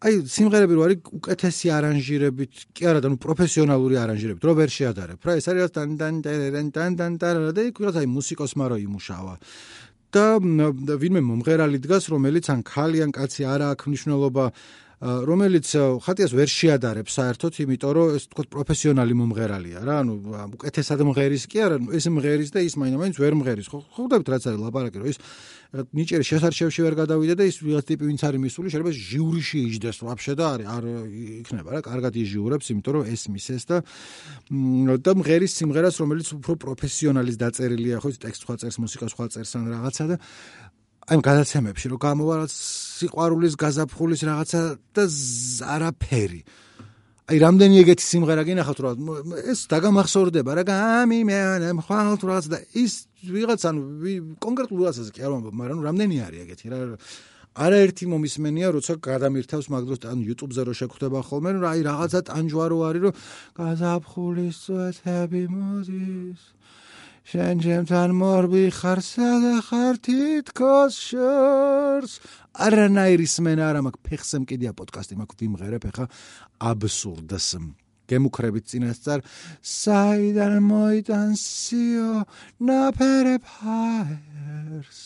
აი 0.03 0.15
სიმღერები 0.27 0.75
რო 0.75 0.83
არის 0.83 0.99
უკეთესი 1.19 1.67
არანჟირებით, 1.79 2.55
კი 2.75 2.83
არა 2.91 3.01
და 3.03 3.09
ნუ 3.13 3.19
პროფესიონალური 3.23 3.97
არანჟირებით, 4.03 4.43
რო 4.43 4.53
ვერ 4.59 4.71
შეადარებ. 4.75 5.19
რა 5.23 5.33
ეს 5.39 5.47
არის 5.47 5.71
თან 5.77 5.91
თან 6.01 6.15
თან 6.27 6.69
თან 6.75 6.93
თან 6.99 7.13
თან 7.23 7.35
და 7.55 7.63
იქ 7.71 7.77
რა 7.87 7.91
აი 8.03 8.09
მუსიკოსმა 8.11 8.65
რო 8.67 8.77
იმუშავა. 8.83 9.35
და 10.13 10.37
ვინმე 11.01 11.21
მომღერალი 11.25 11.79
დგას, 11.81 12.13
რომელიც 12.13 12.45
ან 12.53 12.61
ქალი 12.61 13.01
ან 13.01 13.11
კაცი 13.17 13.49
არა 13.49 13.73
აქვს 13.73 13.87
მნიშვნელობა 13.89 14.45
რომელიც 15.03 15.67
ხატიას 15.99 16.31
ვერ 16.31 16.47
შეადარებს 16.47 17.17
საერთოდ, 17.19 17.57
იმიტომ 17.65 17.93
რომ 17.97 18.11
ეს 18.15 18.25
თქო 18.31 18.43
პროფესიონალი 18.55 19.15
მომღერალია 19.19 19.81
რა, 19.83 19.97
ანუ 19.99 20.15
უკეთესად 20.55 21.03
მომღერის 21.03 21.47
კი 21.51 21.59
არა, 21.59 21.77
ეს 21.99 22.07
მომღერის 22.07 22.55
და 22.55 22.63
ის 22.63 22.79
მაინც 22.79 23.19
ვერ 23.19 23.35
მომღერის. 23.35 23.67
ხო, 23.67 23.83
ხვდებით 23.99 24.31
რაც 24.31 24.47
არის 24.47 24.61
ლაპარაკი, 24.63 25.03
რომ 25.03 25.11
ის 25.11 25.19
ნიჭერი 25.91 26.23
შესარჩევში 26.23 26.81
ვერ 26.87 26.95
გადავიდა 27.03 27.35
და 27.35 27.45
ის 27.51 27.57
ვიღაც 27.67 27.85
ტიპი 27.91 28.05
ვინც 28.07 28.23
არის 28.31 28.41
მისული, 28.47 28.69
შეიძლება 28.71 28.93
ჟიურიში 28.95 29.59
იჯდეს 29.73 29.99
ვაფშე 30.07 30.35
და 30.39 30.45
არის 30.55 30.67
არ 30.71 30.85
იქნება 31.43 31.69
რა, 31.73 31.81
კარგად 31.83 32.13
იჟიურებს, 32.23 32.67
იმიტომ 32.71 32.93
რომ 32.95 33.05
ეს 33.11 33.23
მისეს 33.27 33.63
და 33.67 33.77
და 35.03 35.11
მომღერის 35.19 35.53
სიმღერას, 35.59 35.97
რომელიც 35.99 36.29
უფრო 36.39 36.53
პროფესიონალის 36.63 37.37
დაწერილია, 37.43 37.99
ხო, 38.05 38.09
ტექსტ 38.23 38.41
სხვა 38.47 38.55
წერს, 38.61 38.79
მუსიკა 38.79 39.07
სხვა 39.11 39.25
წერს 39.33 39.53
ან 39.59 39.65
რაღაცა 39.73 40.05
და 40.13 40.17
აი 41.03 41.19
გადაცემებში 41.19 41.91
რომ 41.91 41.99
გამოვა 41.99 42.35
რა 42.39 42.47
სიყვარულის 43.03 43.55
გაზაფხულის 43.63 44.23
რაღაცა 44.31 44.61
და 44.95 45.05
არაფერი. 45.77 46.43
აი 47.33 47.39
რამდენი 47.39 47.77
ეგეთი 47.81 48.05
სიმღერა 48.05 48.43
გინახავთ 48.45 48.81
რა 48.83 48.91
ეს 49.53 49.61
დაგამახსოვრდება 49.71 50.57
რა 50.59 50.65
გამი 50.67 51.19
მე 51.29 51.37
მხალთ 51.79 52.25
რაღაც 52.29 52.47
და 52.51 52.59
ის 52.77 53.07
ვიღაც 53.23 53.63
ანუ 53.71 53.83
კონკრეტულ 54.43 54.77
ვიღაცაზე 54.83 55.11
კი 55.15 55.23
არ 55.23 55.31
ვამბობ 55.33 55.55
მაგრამ 55.61 55.81
რამდენი 55.87 56.17
არის 56.27 56.43
ეგეთი 56.43 56.67
რა 56.73 56.81
არაერთი 57.63 58.05
მომისმენია 58.11 58.69
როცა 58.75 58.93
გადამირთავს 59.07 59.67
მაგდროს 59.71 60.03
ან 60.13 60.19
YouTube-ზე 60.27 60.63
რო 60.67 60.75
შეგხვდება 60.83 61.21
ხოლმე 61.31 61.51
რა 61.63 61.69
აი 61.73 61.81
რაღაცა 61.87 62.21
ტანჯვარო 62.27 62.79
არის 62.91 63.03
რომ 63.07 63.15
გაზაფხულის 63.61 64.57
წვეთები 64.67 65.43
მოდის 65.53 66.43
შენ 67.23 67.63
ჩემთან 67.63 68.11
მორბი 68.19 68.65
ხარ 68.75 68.99
სადა 68.99 69.55
ხარ 69.63 69.95
თითქოს 70.03 70.95
შორს 71.09 72.19
არანაირი 72.67 73.27
სმენა 73.31 73.65
არ 73.71 73.79
მაქვს 73.87 74.03
ფეხზე 74.07 74.37
მკიდია 74.43 74.73
პოდკასტი 74.75 75.15
მაქვს 75.23 75.39
ვიმღერებ 75.41 75.85
ხა 75.95 76.07
აბსურდს. 76.71 77.49
გემუქრებით 78.11 78.65
წინასწარ. 78.69 79.21
საიდან 79.63 80.55
მოიტანსიო 80.67 82.13
ნაფერებ 82.67 83.43
ჰაერს? 83.57 85.01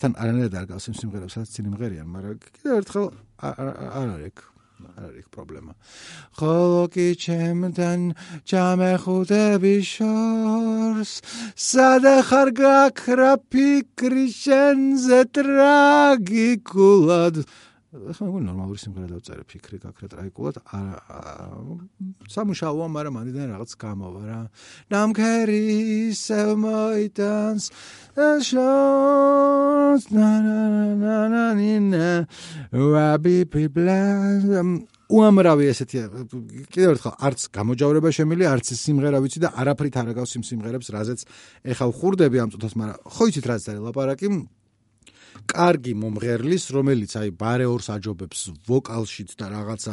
თან 0.00 0.12
არანაირად 0.16 0.54
არ 0.58 0.66
გავს 0.72 0.88
იმ 0.90 0.94
სიმღერებს 1.00 1.34
სადაც 1.36 1.50
წინ 1.54 1.66
იმღერიან 1.70 2.08
მაგრამ 2.08 2.38
კიდევ 2.44 2.74
ერთხელ 2.80 3.06
არ 3.44 4.08
არის 4.16 4.38
არ 4.88 5.10
არის 5.10 5.26
პრობლემა. 5.34 5.72
ხოლო 6.38 6.82
კი 6.94 7.08
ჩემთან 7.24 8.00
ჩამეხუდები 8.48 9.76
შორს, 9.92 11.12
სადა 11.56 12.16
ხარ 12.28 12.48
გაქრა 12.60 13.32
ფიქრი 13.50 14.26
შენზე 14.32 15.20
ტრაგიკულად. 15.34 17.34
ახლა 17.90 18.26
მე 18.30 18.40
ნორმალური 18.46 18.78
სიმღერა 18.78 19.08
დავწერე 19.18 19.44
ფიქრი 19.50 19.78
გაქრა 19.82 20.08
ტრაგიკულად. 20.12 20.56
სამუშაოა, 22.30 22.86
მაგრამ 22.86 23.16
მანდიდან 23.18 23.50
რაღაც 23.50 23.70
გამოვა 23.82 24.22
რა. 24.30 24.40
ნამქერი 24.94 26.14
სემოიტანს 26.14 27.64
შორს 28.46 30.04
ნა 30.14 30.30
ნა 30.38 30.60
ნა 31.02 31.18
ნა 31.34 31.44
ნა 31.90 32.06
ვაბი 32.70 33.38
პიბლას 33.50 34.46
უამრავი 35.10 35.66
ესეთი 35.74 35.98
კიდევ 36.70 36.94
ერთხელ 36.94 37.14
არც 37.26 37.40
გამოჯავრება 37.50 38.10
შემილი 38.14 38.46
არც 38.46 38.70
სიმღერა 38.78 39.18
ვიცი 39.18 39.42
და 39.42 39.50
არაფრით 39.58 39.98
არ 39.98 40.14
აგავს 40.14 40.38
იმ 40.38 40.44
სიმღერებს 40.46 40.94
რაზეც 40.94 41.26
ეხა 41.74 41.90
ხურდები 41.98 42.38
ამ 42.38 42.54
წუთას 42.54 42.78
მაგრამ 42.78 42.98
ხო 43.18 43.24
იცით 43.34 43.46
რაც 43.50 43.62
არის 43.66 43.82
ლაპარაკი 43.90 44.28
კარგი 45.48 45.92
მომღერლის, 45.96 46.64
რომელიც 46.74 47.12
აი 47.20 47.30
ბარეორს 47.40 47.88
აჯობებს 47.94 48.40
ვოკალშიც 48.68 49.34
და 49.40 49.46
რაღაცა 49.52 49.92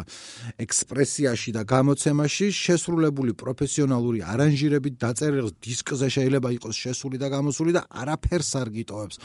ექსპრესიაში 0.63 1.51
და 1.55 1.61
გამოცემაში, 1.67 2.47
შესრულებული 2.51 3.35
პროფესიონალური 3.37 4.19
არანჟირებით 4.27 4.95
დაწერილ 5.01 5.47
დისკზე 5.63 6.07
შეიძლება 6.17 6.49
იყოს 6.57 6.75
შესული 6.75 7.17
და 7.21 7.27
გამოსული 7.31 7.71
და 7.77 7.81
არაფერს 7.87 8.51
არ 8.61 8.69
გიტოვებს. 8.77 9.15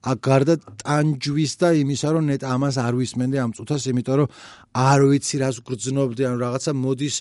ა 0.00 0.12
გარდა 0.16 0.54
ტანჯვის 0.80 1.52
და 1.60 1.68
იმისა, 1.76 2.08
რომ 2.16 2.24
ნეტა 2.32 2.46
ამას 2.56 2.76
არ 2.80 2.94
ვისმენდი 3.00 3.38
ამ 3.44 3.50
წუთას, 3.52 3.82
იმიტომ 3.92 4.16
რომ 4.20 4.28
არ 4.74 5.00
ვიცი 5.10 5.36
რას 5.44 5.56
გრძნობდი, 5.60 6.22
ან 6.24 6.36
რაღაცა 6.40 6.72
მოდის 6.72 7.16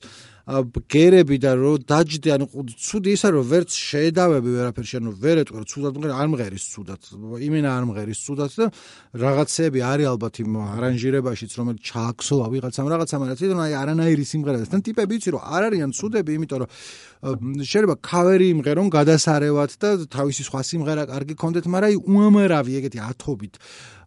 გერები 0.49 1.37
და 1.37 1.53
რო 1.53 1.77
დაჯდე 1.85 2.29
ანუ 2.33 2.45
ცუდი 2.73 3.11
ისა 3.13 3.29
რომ 3.29 3.43
ვერც 3.45 3.69
შეედავები 3.69 4.49
ვერაფერში 4.49 4.95
ანუ 4.97 5.11
ვერ 5.21 5.41
ეტყვი 5.45 5.65
ცუდად 5.69 5.93
მღერი 6.01 6.13
არ 6.17 6.27
მღერის 6.33 6.65
ცუდად 6.73 7.01
იმენა 7.45 7.69
არ 7.69 7.83
მღერის 7.89 8.19
ცუდად 8.25 8.51
და 8.57 8.65
რაღაცები 9.21 9.79
არის 9.85 10.09
ალბათ 10.09 10.35
იმ 10.41 10.57
არანჟირებაშიც 10.73 11.51
რომელიც 11.53 11.81
ჩააქსოვა 11.85 12.45
ვიღაცამ 12.49 12.89
რაღაცამ 12.89 13.21
რა 13.29 13.35
თვითონ 13.37 13.61
აი 13.61 13.73
არანაირი 13.77 14.25
სიმღერა 14.25 14.57
და 14.57 14.67
თან 14.73 14.81
ტიპები 14.89 15.13
იცი 15.21 15.29
რომ 15.37 15.41
არ 15.53 15.63
არიან 15.69 15.91
ცუდები 15.93 16.31
იმიტომ 16.39 16.59
რომ 16.65 16.69
შეიძლება 17.69 17.95
კავერი 18.09 18.47
იმღერონ 18.55 18.87
გადასარევად 18.89 19.71
და 19.77 19.89
თავისი 20.09 20.41
სხვა 20.49 20.61
სიმღერა 20.65 21.03
კარგი 21.13 21.35
კონდეთ 21.37 21.65
მაგრამ 21.69 21.89
აი 21.93 21.95
უამრავი 22.09 22.71
ეგეთი 22.79 22.99
ათობით 23.05 23.53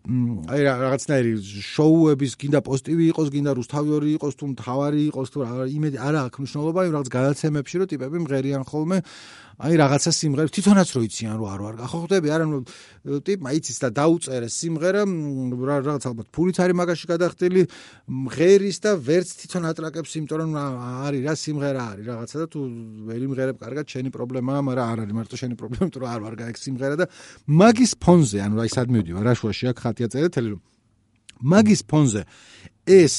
აი 0.03 0.61
რაღაცნაირი 0.67 1.33
შოუების 1.63 2.33
გინდა 2.43 2.61
პოზიტივი 2.67 3.05
იყოს, 3.15 3.29
გინდა 3.31 3.53
რუსთავიორი 3.55 4.09
იყოს, 4.19 4.35
თუ 4.35 4.45
მთავარი 4.51 5.01
იყოს, 5.15 5.29
თუ 5.31 5.39
იმედი 5.71 5.97
არა 6.03 6.21
აქვს 6.27 6.39
მნიშვნელობა 6.43 6.81
იმ 6.91 6.93
რაღაც 6.99 7.09
გადაცემებში, 7.15 7.77
რომ 7.79 7.91
ტიპები 7.93 8.19
მღერიან 8.27 8.63
ხოლმე 8.67 8.99
აი 9.63 9.77
რაღაცა 9.79 10.11
სიმღერა 10.11 10.51
თვითონაც 10.51 10.89
რო 10.91 11.01
იციან 11.07 11.37
რო 11.39 11.47
არ 11.47 11.61
ვარ 11.63 11.77
ახოხდები 11.87 12.31
არა 12.35 12.47
ნუ 12.51 13.19
ტიპმა 13.23 13.53
იცის 13.55 13.79
და 13.79 13.89
დაუწერე 13.95 14.49
სიმღერა 14.51 15.03
რაღაც 15.07 16.07
ალბათ 16.11 16.27
ფულით 16.35 16.59
არის 16.67 16.77
მაგაში 16.83 17.07
გადახდილი 17.13 17.63
მღერის 18.27 18.79
და 18.83 18.91
ვერც 18.99 19.29
თვითონ 19.39 19.69
ატრაკებს 19.71 20.17
იმიტომ 20.19 20.39
რომ 20.43 20.51
არის 21.07 21.23
რა 21.23 21.35
სიმღერა 21.39 21.83
არის 21.95 22.05
რაღაცა 22.11 22.37
და 22.43 22.47
თუ 22.51 22.61
ვერი 23.07 23.27
მღერებ 23.31 23.57
კარგად 23.63 23.87
შენი 23.87 24.11
პრობლემაა 24.11 24.61
მაგრამ 24.67 24.87
არ 24.91 24.99
არის 25.07 25.15
მარტო 25.23 25.37
შენი 25.39 25.55
პრობლემა 25.63 25.83
იმიტომ 25.87 26.03
რომ 26.03 26.11
არ 26.11 26.21
ვარ 26.27 26.35
გაიქ 26.43 26.59
სიმღერა 26.59 26.97
და 26.99 27.07
მაგის 27.63 27.93
ფონზე 28.03 28.39
ანუ 28.43 28.57
აი 28.67 28.71
სად 28.75 28.89
მივდივარ 28.91 29.23
რა 29.31 29.35
შუაში 29.39 29.65
აქ 29.71 29.77
ხათია 29.79 30.09
წერეთელი 30.11 30.49
რომ 30.59 30.61
მაგის 31.43 31.83
ფონზე 31.87 32.23
ეს 32.89 33.17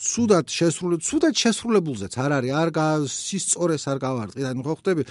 ცუდად 0.00 0.46
შესრულ 0.48 0.96
ცუდად 1.02 1.34
შესრულებულზეც 1.36 2.14
არ 2.16 2.32
არის 2.38 2.52
არ 2.54 2.70
სისწორეს 3.10 3.84
არ 3.90 3.98
გავარტყი. 4.00 4.40
და 4.46 4.52
ხო 4.54 4.74
ხვდები 4.78 5.02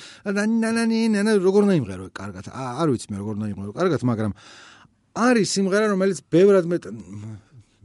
ნანანი 0.64 1.00
ნანა 1.14 1.32
როგორ 1.38 1.64
ნაიმღერო 1.70 2.10
კარგად? 2.10 2.50
არ 2.50 2.88
ვიცი 2.90 3.08
მე 3.12 3.18
როგორ 3.20 3.36
ნაიმღერო 3.44 3.72
კარგად 3.76 4.02
მაგრამ 4.10 4.32
არის 5.20 5.48
სიმღერა 5.54 5.88
რომელიც 5.94 6.20
ბევრად 6.32 6.66
მე 6.72 6.78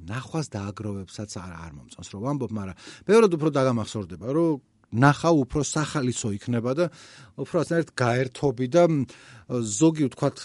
ნახვას 0.04 0.46
დააგროვებსაც 0.54 1.30
არ 1.40 1.52
არ 1.64 1.72
მომწონს 1.76 2.08
რომ 2.12 2.20
ვამბობ 2.24 2.50
მაგრამ 2.54 2.76
ბევრად 3.08 3.32
უფრო 3.36 3.48
დაგამახსოვრდება 3.56 4.26
რომ 4.36 4.60
ნახა 4.94 5.30
უფრო 5.42 5.60
სახალისო 5.66 6.28
იქნება 6.38 6.72
და 6.78 6.86
უფრო 7.40 7.56
ასეთ 7.64 7.86
გაერთობი 7.98 8.66
და 8.70 8.84
ზოგი 9.50 10.04
ვთქვათ 10.08 10.38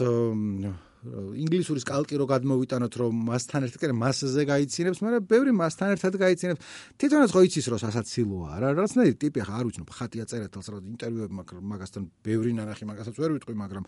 ინგლისურის 1.00 1.86
კალკი 1.88 2.18
რო 2.20 2.26
გადმოვიტანოთ 2.28 2.94
რომ 3.00 3.20
მასთან 3.30 3.66
ერთად 3.70 3.80
კიდე 3.80 3.96
მასზე 3.96 4.44
გაიცინებს, 4.50 5.00
მაგრამ 5.00 5.24
ბევრი 5.32 5.52
მასთან 5.56 5.94
ერთად 5.96 6.14
გაიცინებს. 6.20 6.60
თვითონაც 7.00 7.30
ხო 7.32 7.42
იცის 7.48 7.66
რომ 7.72 7.80
სასაცილოა 7.80 8.52
რა, 8.60 8.68
რაღაცნაირი 8.76 9.16
ტიპი 9.16 9.40
ხა 9.48 9.54
არ 9.60 9.66
ვიცნობ, 9.70 9.88
ხატია 9.96 10.26
წერეთელს 10.28 10.68
რა 10.68 10.78
ინტერვიუები 11.00 11.34
მაგასთან 11.72 12.04
ბევრი 12.20 12.52
ნანახი 12.60 12.84
მაგასაც 12.92 13.16
ვერ 13.16 13.32
ვიტყვი, 13.40 13.56
მაგრამ 13.64 13.84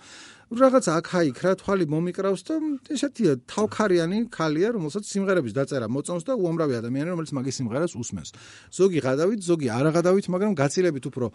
რაღაც 0.56 0.86
აქა-იქ 0.96 1.40
რა 1.44 1.52
თვალი 1.60 1.86
მომიკრავს 1.92 2.42
და 2.48 2.56
ესეთია 2.96 3.32
თავქარიანი 3.44 4.18
ხალია, 4.32 4.70
რომელსაც 4.80 5.04
სიმღერების 5.04 5.52
დაწერა 5.52 5.92
მოწონს 5.92 6.24
და 6.24 6.40
უამრავი 6.40 6.80
ადამიანი 6.80 7.12
რომელიც 7.12 7.32
მაგის 7.36 7.56
სიმღერას 7.60 7.94
უსმენს. 8.00 8.30
ზოგი 8.72 9.00
გადავით, 9.04 9.40
ზოგი 9.44 9.68
არ 9.68 9.88
გადავით, 10.00 10.26
მაგრამ 10.32 10.54
გაცილებით 10.56 11.06
უფრო 11.12 11.28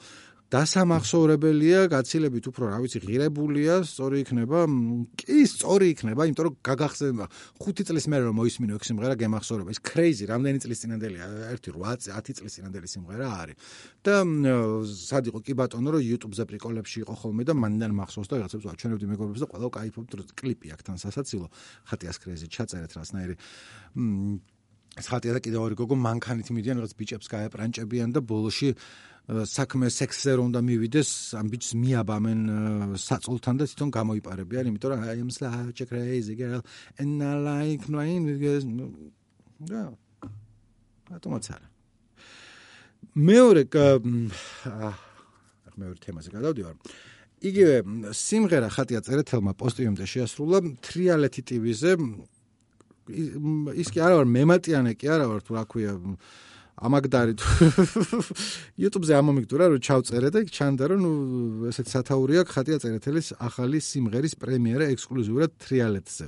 დასამახსოვრებელია, 0.47 1.91
გაცილებით 1.91 2.45
უფრო, 2.47 2.71
რა 2.71 2.79
ვიცი, 2.79 3.01
ღირებულია, 3.03 3.83
სწორი 3.83 4.23
იქნება. 4.23 4.61
კი, 5.19 5.43
სწორი 5.67 5.87
იქნება, 5.93 6.27
იმიტომ 6.31 6.47
რომ 6.47 6.57
გაგახსენა 6.63 7.27
5 7.59 7.85
წლის 7.91 8.07
მერე 8.07 8.25
რომ 8.31 8.37
მოისმინო 8.39 8.77
ეგ 8.79 8.85
სიმღერა 8.87 9.15
გემახსოვრება. 9.19 9.71
ეს 9.75 9.81
კრეიზი, 9.83 10.25
რამდენი 10.31 10.59
წლის 10.63 10.79
წინანდელია? 10.87 11.27
1 11.59 11.75
8 11.75 12.07
10 12.07 12.39
წლის 12.39 12.53
წინანდელი 12.55 12.87
სიმღერა 12.87 13.27
არის. 13.27 13.57
და 14.07 14.15
სად 14.87 15.25
იყო 15.27 15.39
კი 15.43 15.53
ბატონო, 15.59 15.91
რომ 15.91 16.03
YouTube-ზე 16.07 16.45
პრიკოლებში 16.47 16.99
იყო 17.03 17.15
ხოლმე 17.19 17.43
და 17.43 17.53
მანდან 17.59 17.93
მახსოვს 17.99 18.29
და 18.31 18.35
რაღაცებს 18.47 18.67
ვაჩვენებდი 18.71 19.07
მეგობრებს 19.11 19.43
და 19.43 19.47
ყველა 19.51 19.69
კაიფობთ 19.75 20.11
რომ 20.15 20.27
კლიპი 20.39 20.67
აქთან 20.79 20.97
სასაცილო 21.03 21.47
ხატიას 21.91 22.17
კრეიზი 22.23 22.47
ჩაწერეთ 22.47 22.93
რასნაირი. 22.95 23.35
მ 23.99 24.39
ეს 24.97 25.07
ხატია 25.13 25.37
და 25.37 25.41
კიდევ 25.45 25.61
ორი 25.67 25.77
გოგო 25.77 25.97
მანქანით 26.01 26.49
მიდიან 26.57 26.81
რაღაც 26.81 26.93
ბიჭებს 26.97 27.29
გაეპრანჭებიან 27.33 28.11
და 28.17 28.21
ბოლოში 28.25 28.71
საქმე 29.27 29.91
სექსზე 29.91 30.33
რომ 30.39 30.51
და 30.55 30.61
მივიდეს 30.63 31.11
ამ 31.37 31.47
ბიჭს 31.53 31.71
მიაბამენ 31.83 32.41
საწოლთან 32.95 33.55
და 33.61 33.65
თვითონ 33.71 33.91
გამოიპარებიან 33.99 34.65
იმიტომ 34.71 34.91
რომ 34.95 35.01
am 35.07 35.31
such 35.31 35.81
a 35.83 35.87
crazy 35.87 36.35
girl 36.39 36.63
and 36.99 37.23
I 37.23 37.35
like 37.47 37.85
knowing 37.91 38.23
because 38.25 38.65
და 39.67 39.93
ატომაც 41.17 41.45
არა 41.55 41.67
მეორე 43.17 43.63
ახ 43.73 45.07
მეორე 45.77 46.01
თემაზე 46.01 46.33
გადავდივარ. 46.33 46.75
იგივე 47.45 47.75
სიმღერა 48.17 48.69
ხატია 48.73 49.01
წერეთელმა 49.05 49.53
პოსტიუმზე 49.61 50.07
შეასრულა. 50.09 50.59
თრიალეთი 50.81 51.43
ტივიზე 51.53 51.93
ის 53.07 53.89
კი 53.93 54.03
არა 54.03 54.21
ვარ 54.21 54.29
მემატიანე 54.35 54.93
კი 54.99 55.11
არა 55.15 55.27
ვარ 55.31 55.41
თუ 55.47 55.57
რა 55.57 55.65
ქვია 55.71 55.95
ამაგდარი 56.77 57.35
YouTube-ზე 58.83 59.15
ამომიგდურა 59.17 59.69
რომ 59.73 59.81
ჩავწერე 59.87 60.29
და 60.35 60.43
იქ 60.45 60.51
ჩანდა 60.53 60.89
რომ 60.93 60.99
ნუ 61.05 61.13
ესეთ 61.73 61.89
სათაური 61.89 62.41
აქვს 62.43 62.53
ხატია 62.53 62.79
წერეთელის 62.85 63.29
ახალი 63.41 63.81
სიმღერის 63.81 64.35
პრემიერა 64.37 64.91
ექსკლუზიურად 64.93 65.57
თრიალეთზე. 65.57 66.27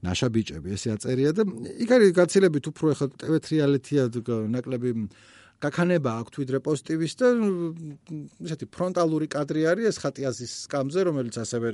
ნაშა 0.00 0.28
ბიჭები 0.32 0.74
ესე 0.74 0.96
აწერია 0.96 1.30
და 1.36 1.44
იქ 1.84 1.90
არის 1.92 2.10
გაცილებით 2.16 2.64
უფრო 2.72 2.86
ახლა 2.96 3.06
TV 3.20 3.34
თრიალეთია 3.46 4.02
ნაკლები 4.48 4.90
გაქანება 5.60 6.12
აქვს 6.20 6.40
ვიდრე 6.40 6.58
პოზიტივის 6.64 7.14
და 7.20 7.28
ესეთი 8.48 8.66
ფრონტალური 8.72 9.26
კადრი 9.34 9.66
არის 9.72 9.90
ეს 9.90 9.98
ხატიაზის 10.00 10.52
სკამზე 10.64 11.00
რომელიც 11.08 11.36
ასევე 11.44 11.68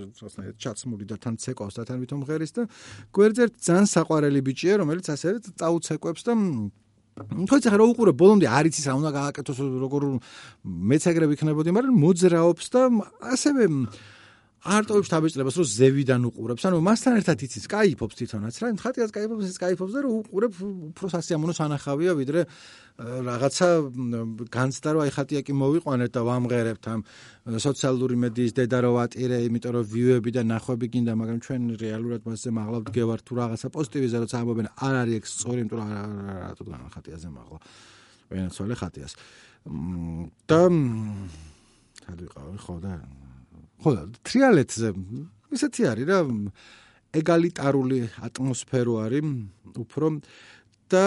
ჩაცმული 0.58 1.06
და 1.06 1.16
თან 1.22 1.38
ცეკვავს 1.38 1.78
და 1.78 1.86
თან 1.86 2.02
ვითომ 2.02 2.24
ღერის 2.26 2.52
და 2.58 2.66
გვერდზე 3.14 3.44
ძალიან 3.62 3.86
საყვარელი 3.94 4.40
ბიჭია 4.48 4.80
რომელიც 4.82 5.06
ასევე 5.14 5.36
წაუცეკვებს 5.62 6.26
და 6.26 6.34
თქო 7.16 7.56
ეხლა 7.62 7.78
რა 7.80 7.86
უყურე 7.94 8.12
ბოლომდე 8.12 8.46
არ 8.50 8.68
იცის 8.68 8.90
რა 8.90 8.94
უნდა 9.00 9.10
გააკეთოს 9.14 9.58
როგორ 9.86 10.02
მეც 10.66 11.02
ეგრე 11.14 11.26
ვიქნებოდი 11.32 11.70
მაგრამ 11.72 11.96
მოძრაობს 12.02 12.66
და 12.74 12.82
ასევე 13.32 13.64
არტოებს 14.66 15.10
თავეწლებას 15.12 15.56
რომ 15.60 15.66
ზევიდან 15.70 16.22
უყურებს 16.28 16.66
ანუ 16.66 16.80
მასთან 16.82 17.18
ერთად 17.20 17.44
იცის 17.46 17.66
кайფობს 17.70 18.18
თვითონაც 18.18 18.54
რა 18.62 18.68
ხატიას 18.82 19.10
кайფობს 19.14 19.44
ეს 19.46 19.58
кайფობს 19.62 19.92
და 19.94 20.00
რომ 20.06 20.14
უყურებ 20.26 20.52
უფრო 20.90 21.06
სასიამოვნო 21.14 21.54
სანახავია 21.56 22.12
ვიდრე 22.18 22.40
რაღაცა 22.96 23.68
განცდა 24.50 24.88
რომ 24.96 25.02
აი 25.06 25.10
ხატია 25.16 25.40
კი 25.46 25.52
მოვიყვანეთ 25.54 26.10
და 26.16 26.20
ვამღერებთ 26.26 26.84
ამ 26.88 27.00
სოციალური 27.46 28.16
მედიის 28.18 28.52
დედა 28.58 28.78
რო 28.82 28.90
ვატირე, 28.96 29.36
იმიტომ 29.46 29.72
რომ 29.76 29.84
ვიუები 29.86 30.30
და 30.34 30.42
ნახვები 30.50 30.86
გინდა, 30.90 31.12
მაგრამ 31.14 31.38
ჩვენ 31.46 31.62
რეალურად 31.78 32.22
მასზე 32.26 32.50
მაღლა 32.58 32.78
ვდგევართ 32.82 33.22
თუ 33.22 33.32
რაღაცა 33.38 33.68
პოზიტივიზე 33.70 34.16
როცა 34.26 34.36
ამბობენ, 34.42 34.66
არ 34.82 34.94
არის 35.02 35.14
ეგ 35.20 35.24
სწორი, 35.30 35.58
იმიტომ 35.62 35.78
რომ 35.78 35.90
რატო 36.42 36.62
განახატიაზე 36.66 37.28
მაღლა. 37.36 37.58
ვენაცვალე 38.34 38.74
ხატიას. 38.82 39.12
და 40.46 40.60
სად 42.06 42.18
ვიყავი 42.22 42.58
ხო 42.62 42.74
და 42.82 42.92
ხო 43.82 43.90
თრიალეთზე 44.26 44.88
ისეთი 45.56 45.82
არის 45.92 46.06
რა 46.10 46.18
ეგალიტარული 47.16 47.98
ატმოსფერო 48.26 48.94
არის 49.06 49.26
უფრო 49.82 50.06
და 50.92 51.04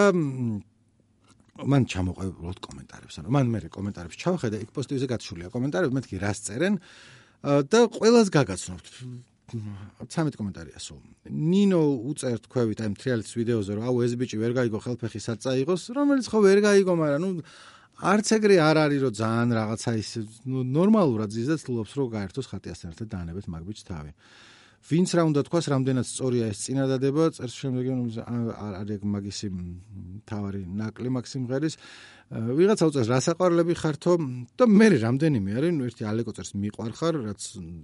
მან 1.60 1.82
ჩამოყევ 1.92 2.28
კომენტარებს 2.64 3.20
ანუ 3.20 3.32
მან 3.36 3.46
მე 3.52 3.60
კომენტარებს 3.68 4.16
ჩავხედე 4.20 4.60
იქ 4.64 4.70
პოსტივზე 4.76 5.06
გათშულია 5.12 5.48
კომენტარები 5.52 5.96
მეთქი 5.98 6.20
რას 6.22 6.38
წერენ 6.46 6.78
და 7.40 7.78
ყოველას 7.88 8.28
გაგაცნობთ. 8.28 8.94
13 9.50 10.36
კომენტარია 10.38 10.78
სულ. 10.78 11.00
ნინო 11.26 11.82
უწერ 12.06 12.38
თქვევით 12.46 12.80
აი 12.86 12.90
თრიალეთის 13.00 13.34
ვიდეოზე 13.34 13.70
რომ 13.76 13.84
აუ 13.88 13.96
ეს 14.06 14.12
ბიჭი 14.14 14.36
ვერ 14.38 14.52
გაიგო 14.54 14.78
ხელფეხი 14.78 15.20
საწაიღოს 15.26 15.82
რომელიც 15.90 16.26
ხო 16.30 16.38
ვერ 16.38 16.58
გაიგო 16.62 16.92
მაგრამ 16.94 17.20
ნუ 17.24 17.30
არც 18.00 18.26
ეგრე 18.40 18.56
არ 18.64 18.76
არის 18.80 19.00
რომ 19.04 19.12
ძალიან 19.20 19.50
რაღაცა 19.60 19.90
ის 20.00 20.10
ნორმალურად 20.48 21.30
ზიზეთ 21.36 21.68
ლობს 21.68 21.92
რომ 22.00 22.08
გაერთოს 22.16 22.46
ხატიასთან 22.48 22.88
ერთად 22.96 23.08
დაანებეთ 23.12 23.46
მაგბიჭ 23.52 23.80
თავი. 23.84 24.12
ვინც 24.80 25.12
რა 25.12 25.22
უნდა 25.28 25.40
თქვას, 25.44 25.64
რამდენად 25.68 26.06
სწორია 26.08 26.44
ეს 26.48 26.58
წინადადება, 26.64 27.24
წერს 27.36 27.54
შემდეგი 27.60 27.90
არ 28.24 28.72
არის 28.80 29.02
მაგისი 29.04 29.48
თავარი 30.24 30.62
ნაკლი 30.80 31.10
მაქსიმღერის. 31.20 31.74
ვიღაცა 32.32 32.84
უწევს 32.88 33.08
რასაყვარლები 33.12 33.74
ხართო 33.76 34.12
და 34.56 34.64
მე 34.64 34.86
რამდენიმე 35.04 35.50
არის, 35.60 35.72
ნუ 35.76 35.84
ერთი 35.84 36.02
ალეკო 36.08 36.32
წერს 36.32 36.56
მიყვარხარ, 36.56 37.14
რაც 37.28 37.40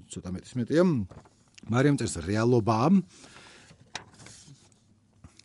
ცოტა 0.09 0.31
მეტის 0.33 0.53
მეტია. 0.57 0.83
მარიამ 1.69 1.97
წერს 2.01 2.17
რეალობაა. 2.25 2.89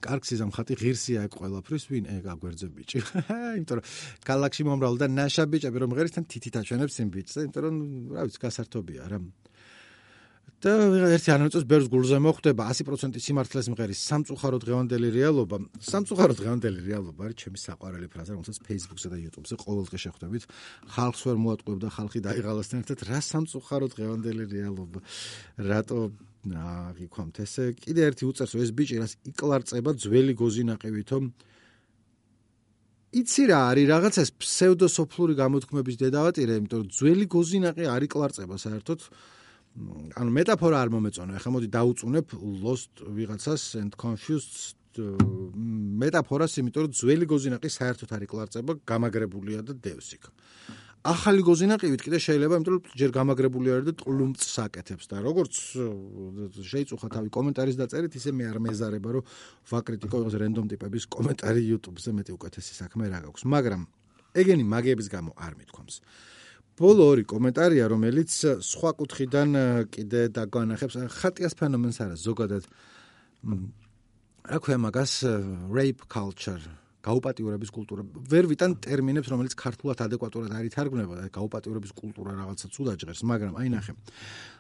კარგს 0.02 0.34
იზამხატი 0.36 0.78
ღირსია 0.82 1.26
ეგ 1.30 1.38
ყველაფრის 1.40 1.84
ვინ? 1.92 2.06
ეგ 2.18 2.26
აგვერძე 2.34 2.68
ბიჭი. 2.76 3.00
იმიტომ 3.58 3.76
რომ 3.80 3.86
galaxy 4.28 4.62
მომრავლ 4.68 4.96
და 5.02 5.08
ნაშა 5.08 5.46
ბიჭები 5.54 5.78
რომ 5.86 5.96
ღერისთან 5.98 6.26
თითით 6.26 6.56
აჩვენებს 6.62 6.96
იმ 7.06 7.10
ბიჭს 7.16 7.36
იმიტომ 7.46 7.62
რომ 7.66 7.76
რა 8.18 8.22
ვიცი 8.26 8.40
გასართობია 8.42 9.04
რა. 9.14 9.20
და 10.62 10.72
ერთი 11.10 11.32
ანონსს 11.34 11.66
ბერს 11.66 11.88
გულზე 11.90 12.20
მოხვდება 12.22 12.68
100% 12.70 13.18
სიმართლეს 13.18 13.68
მღერის 13.74 13.98
სამწუხარო 13.98 14.58
დღევანდელი 14.62 15.10
რეალობა. 15.18 15.58
სამწუხარო 15.82 16.34
დღევანდელი 16.38 16.80
რეალობა 16.86 17.22
არის 17.26 17.38
ჩემი 17.42 17.58
საყვარელი 17.66 18.08
ფრაზა 18.14 18.38
რომელსაც 18.38 18.58
Facebook-ზე 18.70 19.08
და 19.10 19.18
YouTube-ზე 19.26 19.56
ყოველდღე 19.58 19.98
შეხვდებით. 20.06 20.44
ხალხს 20.86 21.22
ვერ 21.26 21.38
მოატყუებ 21.42 21.80
და 21.82 21.90
ხალხი 21.98 22.20
დაიღალასთან 22.30 22.78
ერთად 22.86 23.00
რა 23.10 23.20
სამწუხარო 23.26 23.88
დღევანდელი 23.90 24.44
რეალობა? 24.54 25.00
რატო 25.66 25.98
აღიქვამთ 26.50 27.36
ესე? 27.46 27.66
კიდე 27.78 28.02
ერთი 28.10 28.24
უწერს 28.26 28.54
ეს 28.58 28.72
ბიჭი 28.74 28.96
რას 29.02 29.14
იკლარწება 29.30 29.92
ძველი 29.94 30.34
გოზინაყივითო 30.42 31.18
იცი 33.12 33.44
რა 33.52 33.60
არის 33.76 33.86
რაღაცას 33.92 34.30
ფსევდოსოფლური 34.40 35.34
გამოთქმების 35.36 35.96
დედავატირე 36.00 36.54
იმიტომ 36.62 36.80
რომ 36.82 36.90
ძველი 36.96 37.26
გოზინაყი 37.28 37.84
არ 37.92 38.02
იკლარწება 38.08 38.56
საერთოდ. 38.56 39.00
ანუ 40.20 40.32
მეტაფორა 40.36 40.78
არ 40.84 40.90
მომეწონა 40.96 41.36
ეხლა 41.40 41.52
მოდი 41.56 41.68
დაუწუნებ 41.76 42.28
lost 42.64 43.04
ვიღაცას 43.04 43.64
and 43.80 43.96
confused 44.00 44.76
მეტაფორას 46.04 46.58
იმიტომ 46.60 46.88
რომ 46.88 46.96
ძველი 47.00 47.26
გოზინაყი 47.32 47.70
საერთოდ 47.72 48.10
არ 48.16 48.26
იკლარწება 48.28 48.72
გამაგრებულია 48.84 49.64
და 49.64 49.74
დევსიქ 49.80 50.28
ახალი 51.02 51.42
გოზინაყივით 51.42 52.02
კიდე 52.06 52.18
შეიძლება, 52.22 52.58
იმიტომ 52.62 52.74
რომ 52.78 52.82
ჯერ 52.94 53.12
გამაგრებული 53.16 53.68
არის 53.74 53.86
და 53.90 53.94
ტყლუმწს 54.02 54.54
აკეთებს 54.62 55.06
და 55.10 55.18
როგორც 55.26 55.54
შეიწუხა 56.62 57.08
თავი 57.10 57.30
კომენტარის 57.34 57.78
დაწერით, 57.82 58.14
ისე 58.22 58.30
მე 58.38 58.46
არ 58.54 58.58
მეზარება, 58.62 59.10
რომ 59.18 59.24
ვაკრიტიკო 59.72 60.16
იყოს 60.22 60.36
რენდომ 60.38 60.66
ტიპების 60.70 61.04
კომენტარი 61.10 61.62
YouTube-ზე 61.74 62.12
მეტი 62.22 62.32
უკეთესი 62.38 62.74
საქმე 62.86 63.10
რა 63.10 63.20
გაქვს, 63.26 63.44
მაგრამ 63.50 63.82
ეგენი 64.38 64.64
მაგიების 64.70 65.08
გამო 65.10 65.32
არ 65.42 65.54
მithქვამს. 65.58 65.96
ბოლო 66.78 67.04
ორი 67.14 67.24
კომენტარია, 67.26 67.86
რომელიც 67.90 68.32
სხვა 68.62 68.92
კუთხიდან 69.02 69.50
კიდე 69.94 70.22
დაგვანახებს. 70.38 70.96
ხატიას 71.18 71.54
ფენომენს 71.58 71.98
არა, 71.98 72.16
ზოგადად 72.18 72.64
რა 74.46 74.58
ქვია 74.62 74.78
მაგას 74.82 75.14
rape 75.70 76.06
culture 76.10 76.81
გაუპატიურების 77.02 77.70
კულტურა. 77.74 78.02
ვერ 78.30 78.46
ვიტან 78.52 78.78
ტერმინებს 78.78 79.28
რომელიც 79.34 79.54
ქართულად 79.58 79.98
ადეკვატურად 80.06 80.52
არ 80.54 80.66
ითარგმნება 80.70 81.14
და 81.18 81.26
გაუპატიურების 81.34 81.92
კულტურა 81.98 82.32
რაღაცა 82.38 82.68
ცუდა 82.70 82.94
ჟღერს 83.02 83.22
მაგრამ 83.26 83.54
აი 83.58 83.70
ნახე. 83.74 83.94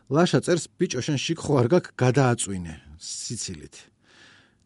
ლაშა 0.10 0.40
წერს 0.42 0.66
ბიჭო 0.74 1.00
შენ 1.06 1.18
შიქ 1.22 1.40
ხო 1.46 1.54
არ 1.62 1.68
გაქვს 1.70 1.94
გადააწვინე 2.02 2.74
სიცილით. 2.98 3.76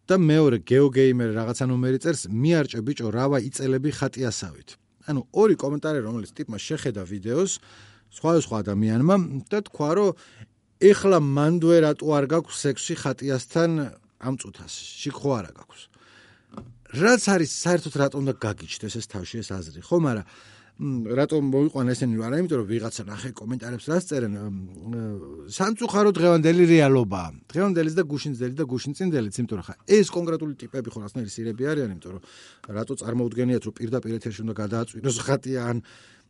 და 0.06 0.16
მეორე 0.22 0.58
გეოგეიმერ 0.70 1.30
რაღაცა 1.34 1.66
ნომერი 1.66 2.00
წერს 2.00 2.22
მიარჭე 2.30 2.80
ბიჭო 2.88 3.08
რავა 3.12 3.38
იწელები 3.44 3.90
ხატიასავით. 4.00 4.70
ანუ 5.10 5.22
ორი 5.34 5.56
კომენტარი 5.60 6.00
რომელიც 6.08 6.32
ტიპმა 6.38 6.58
შეხედა 6.62 7.04
ვიდეოს 7.10 7.52
სხვა 8.16 8.32
სხვა 8.46 8.58
ადამიანმა 8.64 9.16
და 9.50 9.60
თქვა 9.68 9.90
რომ 9.98 10.16
ეხლა 10.92 11.18
მანდვე 11.20 11.78
რატო 11.86 12.08
არ 12.18 12.26
გაქვს 12.32 12.56
სექსი 12.64 12.94
ხატიასთან 13.02 13.72
ამ 14.22 14.34
წუთას? 14.40 14.74
შიქ 15.02 15.16
ხო 15.20 15.30
არა 15.42 15.52
გაქვს 15.58 15.95
რაც 16.96 17.24
არის 17.36 17.52
საერთოდ 17.66 17.94
რატომ 18.02 18.20
უნდა 18.24 18.34
გაგიჩნდეს 18.46 18.96
ეს 19.00 19.08
თავში 19.12 19.36
ეს 19.44 19.50
აზრი? 19.52 19.80
ხო 19.84 19.98
მაგრამ 20.06 20.26
რატომ 20.76 21.42
მოიყვანა 21.56 21.92
ესენი 21.96 22.20
არა 22.20 22.36
იმიტომ 22.36 22.58
რომ 22.60 22.68
ვიღაცა 22.68 23.04
ნახე 23.08 23.30
კომენტარებს 23.32 23.86
რას 23.88 24.04
წერენ? 24.12 24.34
სამწუხარო 25.48 26.12
დღევანდელი 26.12 26.64
რეალობაა 26.68 27.30
დღევანდელის 27.48 27.96
და 27.96 28.04
გუშინძელი 28.04 28.56
და 28.60 28.66
გუშინწინდელიც 28.68 29.36
იმიტომ 29.40 29.56
რომ 29.56 29.66
ხა 29.72 29.76
ეს 29.88 30.08
კონკრეტული 30.12 30.54
ტიპები 30.60 30.88
ხო 30.92 31.00
რასნაირი 31.08 31.32
სირები 31.32 31.64
არიან 31.72 31.90
იმიტომ 31.96 32.12
რომ 32.12 32.24
რატო 32.76 32.94
წარმოუდგენიათ 33.00 33.64
რომ 33.64 33.74
პირდაპირ 33.80 34.12
ეთერში 34.20 34.42
უნდა 34.44 34.56
გადააწვინოს 34.60 35.18
ხატია 35.24 35.62
ან 35.64 35.78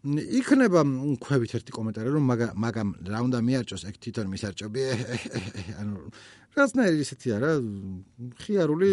იქნება 0.05 0.81
ქვევით 1.17 1.55
ერთი 1.57 1.73
კომენტარი 1.73 2.09
რომ 2.13 2.25
მაგამ 2.61 2.89
რა 3.09 3.19
უნდა 3.25 3.39
მიარჭოს 3.41 3.83
ეგ 3.89 3.95
თვითონ 3.97 4.27
მისარჭები 4.29 4.81
ანუ 5.81 5.93
რასნაირი 6.55 7.01
ისეთი 7.01 7.33
არა 7.35 7.51
ხიარული 8.45 8.89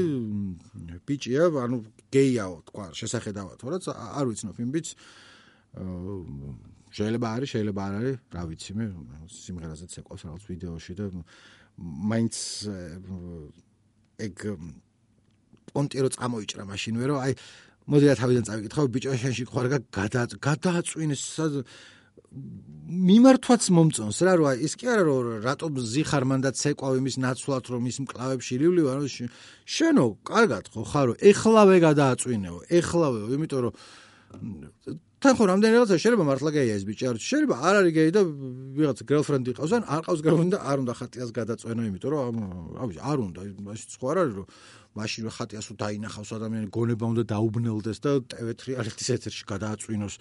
ბიჭია 1.05 1.51
ანუ 1.63 1.79
გეიაო 2.17 2.57
თქვა 2.73 2.87
შესახედავად 2.97 3.57
თორაც 3.61 3.85
არ 3.93 4.25
ვიცნობ 4.33 4.57
იმ 4.65 4.71
ბიჭს. 4.73 4.93
შეიძლება 6.93 7.27
არის 7.37 7.49
შეიძლება 7.55 7.81
არ 7.89 7.95
არის 8.01 8.17
რა 8.37 8.43
ვიცი 8.49 8.73
მე 8.77 8.85
სიმღერაზეც 9.33 9.93
ეყავს 10.03 10.23
რაღაც 10.29 10.43
ვიდეოში 10.49 10.93
და 10.99 11.05
მაინც 12.13 12.35
ეგ 14.27 14.37
პონტირო 15.73 16.09
წამოიჭრა 16.13 16.65
მაშინვე 16.69 17.05
რომ 17.09 17.19
აი 17.25 17.33
მოდი 17.91 18.05
რა 18.11 18.15
თავიდან 18.21 18.45
წავიკითხავ 18.47 18.87
ბიჭო 18.95 19.17
შენში 19.23 19.45
ხوارგა 19.51 19.79
გადააწვინეს 20.43 21.25
მიმართვაც 22.33 23.67
მომწონს 23.77 24.19
რა 24.27 24.33
რა 24.41 24.53
ის 24.67 24.75
კი 24.81 24.89
არა 24.93 25.05
რომ 25.09 25.29
რატო 25.45 25.69
ზიხარმან 25.93 26.41
და 26.45 26.51
ცეკვა 26.57 26.93
იმის 27.01 27.17
ნაცვლად 27.25 27.65
რომ 27.73 27.89
ის 27.89 27.97
მკლავებში 28.05 28.55
რივლივა 28.63 28.93
რომ 29.01 29.29
შენო 29.77 30.07
კარგად 30.29 30.65
ხო 30.73 30.83
ხარო 30.93 31.13
ეხლავე 31.33 31.77
გადააწვინეო 31.85 32.59
ეხლავეო 32.81 33.27
იმიტომ 33.37 33.61
რომ 33.65 33.75
თან 35.23 35.35
ხო 35.39 35.45
რამდენი 35.53 35.75
რაღაცა 35.79 35.97
შეიძლება 36.03 36.25
მართლა 36.27 36.51
გეია 36.57 36.75
ეს 36.75 36.85
ბიჭი 36.89 37.05
არ 37.13 37.17
შეიძლება 37.23 37.57
არ 37.63 37.75
არის 37.79 37.93
გეი 37.95 38.11
და 38.17 38.23
ვიღაც 38.77 38.99
გერლფრენდი 39.07 39.51
ყავს 39.55 39.73
ან 39.77 39.83
არ 39.87 40.01
ყავს 40.03 40.21
გერლფრენდი 40.27 40.55
და 40.57 40.61
არ 40.67 40.79
უნდა 40.83 40.93
ხატიას 40.99 41.31
გადაწვენო 41.37 41.83
იმიტომ 41.89 42.11
რომ 42.11 42.37
არ 43.13 43.19
უნდა 43.29 43.41
ეს 43.77 43.83
სხვა 43.95 44.09
არ 44.13 44.19
არის 44.23 44.35
რომ 44.41 44.47
მაშინვე 44.99 45.31
ხატიასო 45.37 45.73
დაინახავს 45.81 46.31
ადამიანი 46.37 46.69
გონება 46.77 47.05
უნდა 47.13 47.23
დაუბნელდეს 47.33 47.99
და 48.05 48.11
ტევეთრი 48.33 48.73
არეთის 48.83 49.09
ეთერში 49.17 49.45
გადააწვინოს 49.53 50.15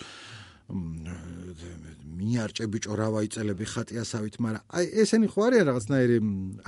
მიარჭე 0.72 2.66
ბიჭო 2.72 2.96
რა 2.96 3.08
ვაიწელები 3.12 3.66
ხატიასავით, 3.68 4.36
მაგრამ 4.40 4.64
აი 4.72 4.86
ესენი 5.04 5.28
ხო 5.28 5.40
არიან 5.52 5.66
რაღაცნაირი 5.68 6.18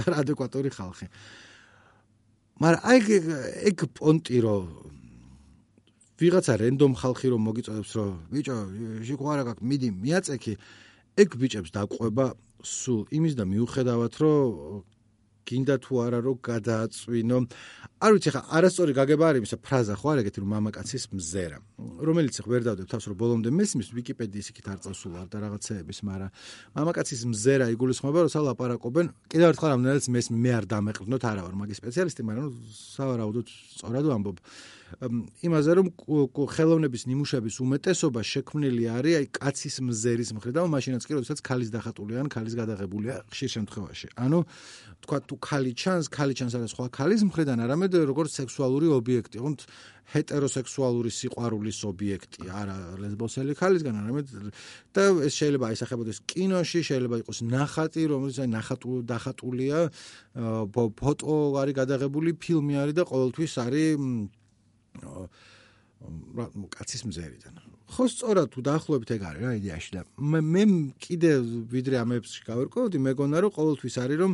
არაადეკვატური 0.03 0.69
ხალხი. 0.75 1.07
მაგრამ 2.59 2.81
აი 2.83 2.99
ეგ 3.71 3.77
პონტი 3.95 4.37
რო 4.43 4.57
ვიღაცა 6.19 6.53
რენდომ 6.61 6.91
ხალხი 6.99 7.27
რომ 7.33 7.41
მოგიწოდებს 7.47 7.91
რომ 7.97 8.11
ბიჭო 8.33 8.57
შიყვარა 9.07 9.43
გაქვს 9.47 9.65
მიდი 9.69 9.89
მიაწექი 10.03 10.53
ეგ 11.23 11.29
ბიჭებს 11.41 11.69
დაყვება 11.73 12.25
სულ 12.63 13.01
იმის 13.17 13.33
და 13.39 13.43
მიუხედავად 13.49 14.13
რომ 14.21 14.92
გინდა 15.47 15.75
თუ 15.83 15.93
არა 16.05 16.19
რომ 16.23 16.37
გადააწვინო. 16.49 17.37
არ 18.03 18.11
ვიცი 18.13 18.29
ხა 18.35 18.41
არასწორი 18.57 18.91
გაგება 18.99 19.25
არის 19.31 19.43
ისა 19.47 19.57
ფრაზა 19.63 19.95
ხო 19.99 20.07
არ 20.11 20.17
ეგეთი 20.23 20.39
რომ 20.43 20.49
მამაკაცის 20.55 21.03
მზერა. 21.15 21.57
რომელიც 22.03 22.35
ხ 22.43 22.45
ვერ 22.51 22.61
დავდებ 22.67 22.87
თავს 22.91 23.05
რომ 23.11 23.17
ბოლომდე 23.21 23.49
მესმის 23.51 23.87
ვიკიპედიის 23.95 24.47
იქით 24.51 24.67
არ 24.73 24.79
წასულ 24.83 25.13
არ 25.23 25.27
და 25.31 25.37
რაღაცეების 25.43 25.99
მაგრამ 26.07 26.29
მამაკაცის 26.75 27.21
მზერა 27.31 27.65
იგულისხმება 27.75 28.19
რომ 28.23 28.31
სალაპარაკობენ 28.35 29.05
კიდევ 29.31 29.47
ერთხელ 29.53 29.69
რამდენადაც 29.73 30.05
მესმი 30.15 30.37
მე 30.43 30.51
არ 30.59 30.65
დამეყრდნოთ 30.73 31.23
არა 31.31 31.41
ვარ 31.47 31.55
მაგის 31.63 31.79
სპეციალისტი 31.83 32.21
მაგრამ 32.27 32.47
სავარაუდოდ 32.73 33.47
სწორად 33.51 34.05
ვამბობ 34.11 34.37
იმაზე 35.43 35.71
რომ 35.79 35.87
ხელოვნების 36.53 37.03
ნიმუშების 37.09 37.55
უმეტესობა 37.65 38.21
შექმნილი 38.21 38.83
არის 38.93 39.13
აი 39.19 39.25
კაცის 39.37 39.75
მზერის 39.87 40.29
მხრიდან, 40.37 40.69
მაშინაც 40.69 41.03
კი 41.07 41.13
როდესაც 41.17 41.39
ქალის 41.41 41.69
დახატული 41.73 42.13
ან 42.21 42.27
ქალის 42.29 42.53
გადაღებულია 42.53 43.15
ხშირ 43.33 43.49
შემთხვევაში. 43.55 44.07
ანუ 44.19 44.39
თქვა 45.03 45.17
თუ 45.27 45.35
ქალი 45.43 45.73
ჩანს, 45.73 46.05
ქალი 46.07 46.33
ჩანს 46.37 46.53
არა 46.55 46.67
სხვა 46.71 46.85
ქალის 46.93 47.21
მხრიდან, 47.27 47.57
არამედ 47.65 47.91
როგორც 48.07 48.31
სექსუალური 48.39 48.87
ობიექტი, 48.99 49.37
თუმთ 49.43 49.59
ჰეტეროსექსუალური 50.13 51.09
სიყვარულის 51.15 51.79
ობიექტი, 51.89 52.47
არა 52.51 52.75
ლესბოსელი 53.01 53.53
ქალისგან, 53.55 53.95
არამედ 54.03 54.25
და 54.93 55.03
ეს 55.27 55.33
შეიძლება 55.39 55.65
აისახებოდეს 55.71 56.17
კინოში, 56.27 56.79
შეიძლება 56.83 57.15
იყოს 57.23 57.39
ნახატი, 57.47 58.03
რომელიც 58.11 58.37
აი 58.43 58.49
ნახატუ 58.51 58.91
დახატულია, 59.07 59.79
ფოტო 60.75 61.35
არის 61.55 61.75
გადაღებული, 61.81 62.35
ფილმი 62.35 62.73
არის 62.83 62.95
და 62.99 63.03
ყოველთვის 63.07 63.53
არის 63.63 63.87
კაცის 66.73 67.03
მზერიდან. 67.07 67.53
ხო 67.93 68.03
სწორად 68.11 68.47
თუ 68.51 68.59
დაახლოებით 68.67 69.09
ეგ 69.15 69.21
არის 69.23 69.41
რა 69.43 69.51
იდეაში 69.59 69.91
და 69.95 70.01
მე 70.19 70.39
მე 70.43 70.63
კიდე 70.99 71.31
ვიდრე 71.71 71.95
ამებს 72.03 72.31
გავერკვევდი, 72.43 72.97
მეგონა 72.99 73.37
რომ 73.43 73.51
ყოველთვის 73.55 73.95
არის 74.03 74.17
რომ 74.19 74.33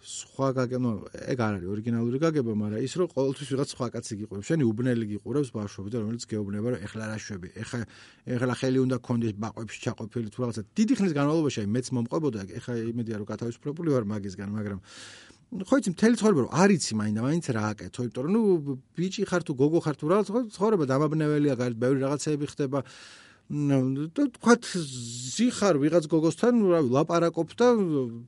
სხვა 0.00 0.48
გაგება, 0.56 0.90
ეგ 1.28 1.38
არ 1.44 1.52
არის 1.60 1.68
ორიგინალური 1.70 2.18
გაგება, 2.24 2.52
მაგრამ 2.56 2.80
ის 2.80 2.94
რომ 2.96 3.08
ყოველთვის 3.12 3.48
ვიღაც 3.52 3.68
სხვა 3.76 3.86
კაცი 3.92 4.12
გიყურებს, 4.24 4.46
შენი 4.48 4.64
უბნელი 4.64 5.04
გიყურებს 5.12 5.50
ბავშვები 5.52 5.88
და 5.92 5.98
რომელიც 6.00 6.24
გეუბნება 6.24 6.68
რომ 6.72 6.80
ეხლა 6.88 7.04
რა 7.04 7.18
შვები, 7.20 7.48
ეხლა 7.60 7.80
ეხლა 8.32 8.54
ხელი 8.60 8.78
უნდა 8.80 8.96
კონდეს 9.04 9.34
ბაყვებში 9.36 9.78
ჩაყოფილი 9.84 10.28
თუ 10.32 10.38
რაღაცა. 10.40 10.62
დიდი 10.72 10.94
ხნის 10.96 11.12
განმავლობაში 11.20 11.60
მეც 11.68 11.86
მომყვებოდა, 11.92 12.40
ეხლა 12.48 12.72
იმედია 12.80 13.16
რომ 13.20 13.26
გათავისუფლებული 13.28 13.88
ვარ 13.92 14.04
მაგისგან, 14.08 14.48
მაგრამ 14.56 14.80
ხო 15.50 15.78
იცი 15.82 15.90
მთელი 15.98 16.14
ცხოვრება 16.20 16.42
რომ 16.46 16.52
არიცი 16.62 16.92
მაინდა 16.94 17.22
მაინც 17.26 17.46
რა 17.50 17.62
აკეთო 17.74 18.04
იმიტომ 18.06 18.22
რომ 18.22 18.34
ნუ 18.34 18.42
ბიჭი 18.94 19.22
ხარ 19.26 19.42
თუ 19.42 19.52
გოგო 19.58 19.80
ხარ 19.82 19.96
თუ 19.98 20.06
რა 20.10 20.18
ცხოვრება 20.54 20.84
დამაბნეველია 20.86 21.54
გარეთ 21.58 21.78
ბევრი 21.82 21.98
რაღაცეები 22.06 22.46
ხდება 22.54 22.78
და 23.50 24.22
თქვათ 24.38 24.62
ზიხარ 25.34 25.74
ვიღაც 25.82 26.06
გოგოსთან 26.06 26.54
რა 26.70 26.80
ლაპარაკობ 26.86 27.50
და 27.58 27.68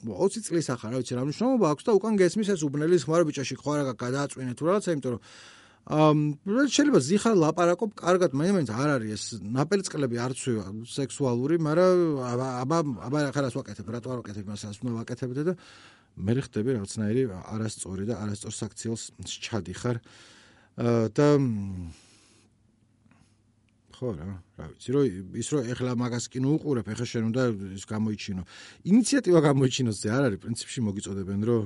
20 0.02 0.50
წლის 0.50 0.66
ახარ 0.74 0.98
რა 0.98 0.98
ვიცი 0.98 1.14
რა 1.14 1.22
მნიშვნელობა 1.30 1.66
აქვს 1.70 1.84
და 1.86 1.90
უკან 1.94 2.14
გესმის 2.18 2.48
ეს 2.58 2.66
უბნელი 2.66 2.98
ხმარ 3.06 3.22
ბიჭაში 3.30 3.54
ხო 3.62 3.70
რა 3.78 3.94
გადააწვინე 4.02 4.52
თუ 4.58 4.62
რაღაცა 4.66 4.90
იმიტომ 4.98 5.12
რომ 5.14 5.22
აა 5.22 6.66
შეიძლება 6.70 7.00
ზიხარ 7.02 7.34
ლაპარაკობ 7.42 7.90
კარგად 7.98 8.34
მაინც 8.38 8.54
მაინც 8.54 8.70
არ 8.70 8.90
არის 8.98 9.10
ეს 9.14 9.24
ნაპერწკლები 9.42 10.16
არც 10.26 10.42
სექსუალური 10.86 11.58
მაგრამ 11.58 12.22
აბა 12.22 12.78
აბა 13.06 13.18
ხარ 13.34 13.44
ასე 13.50 13.58
ვაკეთებ 13.58 13.90
რატო 13.90 14.08
არ 14.14 14.18
ვაკეთებ 14.22 14.46
მასას 14.46 14.78
უნდა 14.78 14.92
ვაკეთებ 15.02 15.30
და 15.42 15.54
მე 16.16 16.32
ხდები 16.44 16.76
რაღაცნაირი 16.76 17.22
არასწორი 17.32 18.04
და 18.10 18.14
არასწორ 18.22 18.52
საქციელს 18.52 19.02
ჩადიხარ 19.22 19.96
და 21.16 21.28
ხო 24.02 24.08
რა, 24.18 24.26
რა 24.58 24.66
ვიცი, 24.72 24.90
რომ 24.92 25.38
ის 25.38 25.48
რომ 25.54 25.62
ეხლა 25.70 25.92
მაგას 25.94 26.26
კინო 26.26 26.58
უყურებ, 26.58 26.86
ეხლა 26.90 27.06
შენ 27.06 27.22
უნდა 27.30 27.42
ის 27.78 27.84
გამოიჩინო. 27.86 28.42
ინიციატივა 28.90 29.40
გამოიჩინოს 29.46 29.96
ზე 30.02 30.08
არ 30.10 30.22
არის, 30.26 30.38
პრინციპში 30.42 30.80
მოგიწოდებენ, 30.82 31.40
რომ 31.46 31.64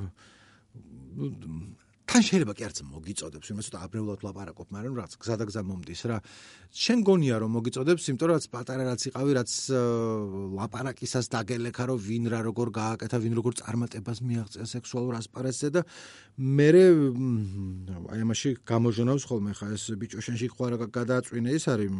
თან 2.06 2.22
შეიძლება 2.22 2.54
კი 2.54 2.64
არც 2.66 2.78
მოგიწოდებს, 2.86 3.48
იმას 3.50 3.68
უთა 3.70 3.78
აბრეულად 3.82 4.20
ლაპარაკობ, 4.22 4.68
მაგრამ 4.70 4.94
რაც 4.94 5.12
გზადაგზა 5.18 5.62
მომდის 5.66 6.02
რა. 6.06 6.18
შენ 6.70 6.98
გონია 7.02 7.36
რომ 7.42 7.50
მოგიწოდებს, 7.58 8.06
იმიტომ 8.06 8.30
რაც 8.30 8.44
პატარა 8.46 8.84
რაც 8.86 9.00
იყავი, 9.10 9.32
რაც 9.34 9.50
ლაპარაკისას 10.54 11.26
დაგელექა 11.34 11.84
რომ 11.90 11.98
ვინ 12.06 12.24
რა 12.30 12.40
როგორ 12.46 12.68
გააკეთა, 12.78 13.16
ვინ 13.26 13.34
როგორ 13.42 13.52
წარმატებას 13.58 14.18
მიაღწია 14.22 14.64
სექსუალურ 14.70 15.14
ასპარეზზე 15.18 15.68
და 15.74 15.82
მე 16.36 16.70
აი 16.76 18.20
ამაში 18.22 18.50
გამოჟონავს 18.68 19.24
ხოლმე 19.26 19.52
ხა 19.56 19.66
ეს 19.74 19.84
ბიჭო 19.98 20.20
შენში 20.20 20.48
რა 20.52 20.86
გადააწვინე 20.92 21.50
ის 21.58 21.64
არის 21.72 21.90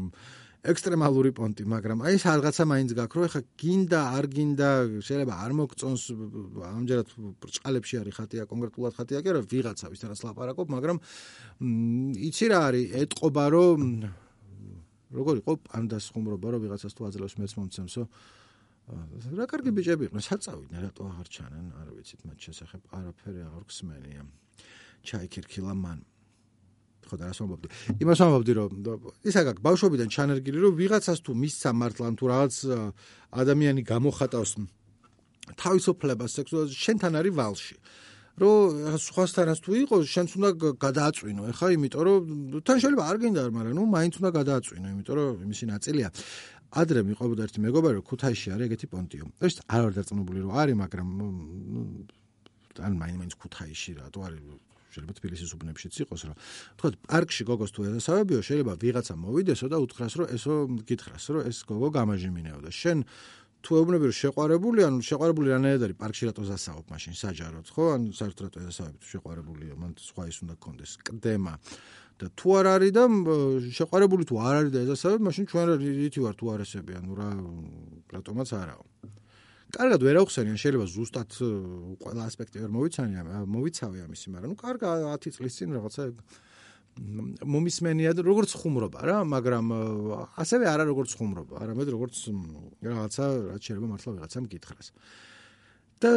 ექსტრემალური 0.73 1.31
პონტი, 1.37 1.65
მაგრამ 1.71 2.03
აი 2.07 2.17
ეს 2.17 2.25
რაღაცა 2.27 2.65
მაინც 2.67 2.91
გაქვს, 2.99 3.17
რომ 3.17 3.27
ეხა 3.27 3.41
გინდა, 3.63 4.01
არ 4.19 4.27
გინდა, 4.37 4.69
შეიძლება 5.07 5.35
არ 5.47 5.53
მოგწონს, 5.61 6.03
ამჯერად 6.71 7.09
ბრჭყალებში 7.43 7.95
არის 8.03 8.15
ხატია, 8.19 8.43
კონკრეტულად 8.51 8.93
ხატია 8.99 9.19
კი 9.23 9.29
არა, 9.33 9.41
ვიღაცა 9.47 9.87
ვისთანაც 9.93 10.21
ლაპარაკობ, 10.27 10.67
მაგრამ 10.77 10.97
იცი 12.29 12.47
რა 12.51 12.59
არის, 12.67 12.87
ეტყობა 13.07 13.45
რომ 13.55 13.81
როგორ 15.17 15.35
იყო 15.41 15.53
პანდას 15.71 16.05
ხუმრობა, 16.13 16.47
რომ 16.51 16.61
ვიღაცას 16.67 16.93
თუ 16.99 17.03
აძლევს 17.09 17.35
მეც 17.39 17.53
მომცემსო. 17.57 18.03
რა 18.87 19.45
კარგი 19.51 19.71
ბიჭები 19.75 20.03
იყვნენ, 20.07 20.23
საწავიდნენ, 20.23 20.81
რატო 20.87 21.03
აღარ 21.11 21.29
ჩანენ, 21.31 21.67
არ 21.79 21.89
ვიცით 21.95 22.21
მათ 22.27 22.39
შესახებ, 22.47 22.81
არაფერი 22.95 23.41
აღარ 23.47 23.63
გსმენია. 23.67 24.23
ჩაიქირქილა 25.07 25.75
მან. 25.75 25.99
ხო 27.07 27.17
და 27.17 27.25
რას 27.31 27.39
ვამბობდი? 27.43 27.69
იმას 28.03 28.19
ვამბობდი 28.23 28.53
რომ 28.59 28.71
ისა 29.31 29.43
გაქვს 29.47 29.65
ბავშვობიდან 29.67 30.09
ჩანერგილი 30.17 30.59
რომ 30.67 30.73
ვიღაცას 30.81 31.19
თუ 31.23 31.33
მისცა 31.43 31.71
მართლან 31.81 32.13
თუ 32.19 32.25
რაღაც 32.33 32.55
ადამიანი 33.43 33.83
გამოხატავს 33.87 34.53
თავისუფლებას 35.55 36.31
სექსუალურ 36.37 36.75
შენთან 36.75 37.13
არის 37.23 37.35
ვალში. 37.39 37.77
რომ 38.37 39.01
სხვასთანაც 39.01 39.59
თუ 39.65 39.71
იყოს 39.81 40.05
შენც 40.13 40.31
უნდა 40.37 40.51
გადააწვინო 40.77 41.43
ეხა 41.57 41.67
იმიტომ 41.73 42.03
რომ 42.05 42.21
თან 42.69 42.77
შეიძლება 42.85 43.05
არ 43.09 43.17
გინდა 43.23 43.43
მაგრამ 43.57 43.75
ნუ 43.81 43.85
მაინც 43.97 44.15
უნდა 44.21 44.31
გადააწვინო 44.37 44.87
იმიტომ 44.93 45.15
რომ 45.17 45.45
იმისი 45.47 45.65
ნაწილია 45.73 46.09
ადრე 46.77 47.01
მიყვებოდა 47.09 47.43
ერთი 47.49 47.59
მეგობარი 47.65 47.95
რომ 47.97 48.05
ქუთაისში 48.11 48.49
არის 48.53 48.67
ეგეთი 48.69 48.87
პონტიო 48.93 49.25
ეს 49.41 49.55
არ 49.73 49.81
ვარ 49.87 49.93
დარწმუნებული 49.97 50.39
რომ 50.45 50.53
არის 50.53 50.77
მაგრამ 50.85 51.09
ან 52.77 52.93
მაინც 53.01 53.33
ქუთაისში 53.41 53.91
რატო 54.05 54.21
არის 54.29 54.41
შეიძლება 54.97 55.17
თბილისის 55.21 55.51
უბნებშიც 55.53 55.95
იყოს 56.03 56.23
რა. 56.27 56.35
თქვა 56.81 56.89
პარკში 57.05 57.43
გოგოს 57.45 57.71
თუ 57.77 57.81
ესავებიო, 58.01 58.41
შეიძლება 58.41 58.73
ვიღაცა 58.81 59.15
მოვიდესო 59.21 59.67
და 59.69 59.77
უთხრას 59.85 60.13
რომ 60.17 60.27
ესო 60.33 60.55
გითხრას 60.89 61.25
რომ 61.37 61.43
ეს 61.53 61.59
გოგო 61.69 61.89
გამაჟიმინეო 61.93 62.59
და 62.65 62.71
შენ 62.73 62.99
თუ 63.67 63.71
ეუბნები 63.83 64.05
რომ 64.07 64.15
შეყვარებული, 64.15 64.81
ანუ 64.87 64.99
შეყვარებული 65.03 65.47
რანაირად 65.51 65.83
არის 65.87 65.99
პარკში 65.99 66.25
რატო 66.31 66.43
ზასაობ 66.47 66.87
მაშინ 66.87 67.15
საჯაროდ, 67.19 67.67
ხო? 67.75 67.85
ან 67.99 68.03
საერთოდ 68.15 68.43
რატო 68.47 68.59
ესავები 68.71 68.99
თუ 69.03 69.09
შეყვარებულია, 69.11 69.75
მან 69.75 69.91
სხვა 69.99 70.23
ის 70.31 70.37
უნდა 70.47 70.55
კონდეს 70.63 70.93
კდემა. 71.03 71.55
და 72.17 72.33
თუ 72.33 72.49
არ 72.57 72.67
არის 72.81 72.93
და 72.97 73.03
შეყვარებული 73.77 74.25
თუ 74.25 74.35
არ 74.41 74.55
არის 74.57 74.71
და 74.73 74.81
ესავები, 74.89 75.23
მაშინ 75.29 75.45
ჩვენ 75.53 75.67
რითი 75.83 76.21
ვარ 76.25 76.35
თუ 76.41 76.47
არ 76.49 76.61
ესები, 76.65 76.93
ანუ 76.97 77.13
რა 77.13 77.29
რატომაც 78.17 78.49
არაო. 78.57 78.85
კარგად 79.77 80.01
ვერ 80.07 80.17
ახსენიან, 80.25 80.57
შეიძლება 80.57 80.87
ზუსტად 80.89 81.31
ყველა 82.01 82.23
ასპექტი 82.27 82.65
ვერ 82.65 82.73
მოვიცანია, 82.77 83.23
მოვიცავე 83.45 83.99
ამისი, 84.07 84.27
მაგრამ 84.33 84.53
ნუ 84.53 84.59
კარგა 84.61 84.89
10 85.21 85.37
წლის 85.37 85.55
წინ 85.61 85.77
რაღაცა 85.77 86.05
მომისმენია 86.97 88.13
როგორც 88.25 88.57
ხუმრობა 88.57 89.01
რა, 89.05 89.19
მაგრამ 89.29 89.67
ასევე 90.41 90.65
არა 90.65 90.85
როგორც 90.89 91.13
ხუმრობა, 91.21 91.55
არამედ 91.61 91.89
როგორც 91.93 92.17
რაღაცა 92.81 93.25
რაც 93.53 93.63
შეიძლება 93.69 93.89
მართლა 93.93 94.11
ვიღაცამ 94.17 94.45
გითხრას. 94.49 94.89
და 95.97 96.09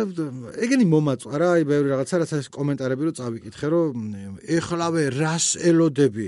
ეგენი 0.60 0.86
მომაწვა 0.92 1.34
რა, 1.40 1.48
აი 1.60 1.64
ბევრი 1.68 1.88
რაღაცა 1.96 2.16
რაც 2.20 2.32
ეს 2.36 2.48
კომენტარები 2.52 3.04
რო 3.08 3.12
წავიკითხე, 3.16 3.68
რომ 3.72 3.96
ეხლავე 4.44 5.04
რას 5.20 5.48
ელოდები? 5.56 6.28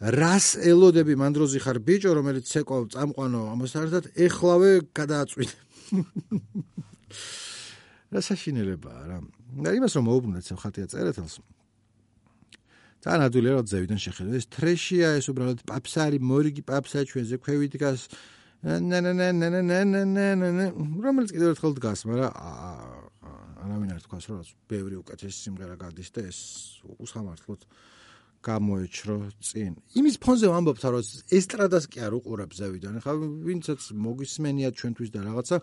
რას 0.00 0.56
ელოდები 0.64 1.12
მანდროზი 1.16 1.60
ხარ 1.60 1.78
ბიჭო, 1.84 2.12
რომელიც 2.16 2.44
ცეკვავ 2.48 2.82
წამყვანო 2.92 3.40
ამასთან 3.52 3.82
ერთად 3.88 4.04
ეხლავე 4.16 4.70
გადააწვიდე. 4.96 5.56
რა 8.10 8.20
საშინელებაა 8.26 9.02
რა. 9.10 9.18
და 9.64 9.68
იმას 9.78 9.92
რომ 9.98 10.04
მოუბრუნდეთ 10.10 10.44
ხალხია 10.62 10.86
წერეთელს. 10.90 11.34
ძალიან 13.00 13.22
ადვილია 13.26 13.52
რომ 13.56 13.66
ზევიდან 13.70 13.98
შეხედო. 14.04 14.30
ეს 14.36 14.46
ტრეშია 14.50 15.08
ეს 15.18 15.26
უბრალოდ 15.32 15.60
პაპსარი, 15.64 16.18
მორიგი 16.20 16.62
პაპსა 16.68 16.98
ჩვენზე 17.08 17.36
ქვევით 17.40 17.72
დგას. 17.80 18.00
რომელიც 21.06 21.30
კიდევ 21.32 21.48
ერთხელ 21.56 21.72
დგას, 21.80 22.00
მაგრამ 22.04 22.32
არავინ 23.60 23.90
არ 23.96 24.02
თქვას 24.04 24.24
რომ 24.28 24.44
ბევრი 24.68 24.96
უკეთესი 25.00 25.38
სიმღერა 25.48 25.76
გადის 25.80 26.08
და 26.12 26.20
ეს 26.28 26.38
უსამართლოდ 27.00 27.60
გამოეჩრო 28.40 29.16
წინ. 29.44 29.72
იმის 30.00 30.16
ფონზე 30.16 30.48
ვამბობთ, 30.48 30.80
რომ 30.80 31.04
ესტრადას 31.28 31.84
კი 31.92 31.98
არ 32.00 32.12
უყურებ 32.16 32.50
ზევიდან. 32.56 32.94
ხა 33.04 33.12
ვინცაც 33.20 33.80
მოგისმენია 33.92 34.68
ჩვენთვის 34.72 35.10
და 35.12 35.20
რაღაცა 35.28 35.56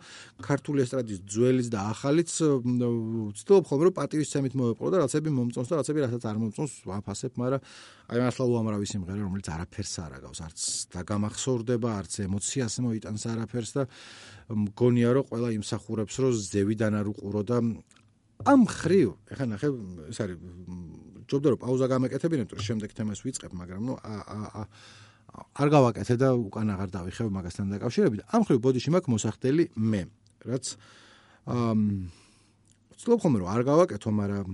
ქართული 0.46 0.86
ესტრადის 0.86 1.20
ძველის 1.26 1.68
და 1.74 1.80
ახალიც 1.90 2.30
ვცდილობ 2.38 3.64
ხოლმე 3.66 3.84
რომ 3.90 3.96
პატივისცემით 3.98 4.54
მოვეყო 4.54 4.86
და 4.94 4.98
რაღაცები 5.02 5.30
მომწონს 5.38 5.70
და 5.70 5.74
რაღაცები 5.74 6.00
რასაც 6.06 6.24
არ 6.30 6.38
მომწონს 6.38 6.74
ვაფასებ, 6.86 7.32
მაგრამ 7.42 7.62
აი 8.08 8.18
მართლა 8.22 8.44
უამრავი 8.46 8.88
სიმღერა, 8.94 9.22
რომელიც 9.26 9.48
არაფერს 9.58 9.94
არ 10.06 10.12
აგავს, 10.22 10.40
არც 10.46 10.60
დაგამახსოვრდება, 10.94 11.90
არც 11.98 12.14
ემოციას 12.30 12.74
მოიტანს 12.86 13.24
არაფერს 13.34 13.72
და 13.74 13.84
მგონია 14.54 15.10
რომ 15.18 15.26
ყველა 15.28 15.50
იმსახურებს, 15.58 16.16
რომ 16.22 16.32
ზევიდან 16.38 16.94
არ 16.94 17.06
უყურო 17.12 17.42
და 17.42 17.58
ამ 18.46 18.62
ხრივ 18.70 19.10
ეხლა 19.34 19.46
ნახე 19.50 19.70
ეს 20.14 20.20
არის 20.22 20.38
ჯობდა 21.28 21.48
რომ 21.54 21.60
პაუზა 21.64 21.86
გამეკეთებინე 21.92 22.44
თუ 22.48 22.56
შემდეგ 22.68 22.90
თემას 22.98 23.20
ვიწყებ 23.26 23.52
მაგრამ 23.54 23.82
ნუ 23.88 23.94
არ 25.58 25.68
გავაკეთე 25.70 26.16
და 26.18 26.30
უკან 26.34 26.68
აღარ 26.74 26.90
დავიხევ 26.98 27.28
მაგასთან 27.38 27.66
დაკავშირებით 27.76 28.22
ამ 28.32 28.42
ხრივ 28.48 28.60
ბოდიში 28.64 28.90
მაქვს 28.96 29.12
მოსახდელი 29.14 29.64
მე 29.76 30.02
რაც 30.48 30.66
ამ 31.52 31.80
ვცდილობ 32.96 33.20
ხოლმე 33.22 33.38
რომ 33.44 33.50
არ 33.54 33.62
გავაკეთო 33.68 34.10
მაგრამ 34.18 34.48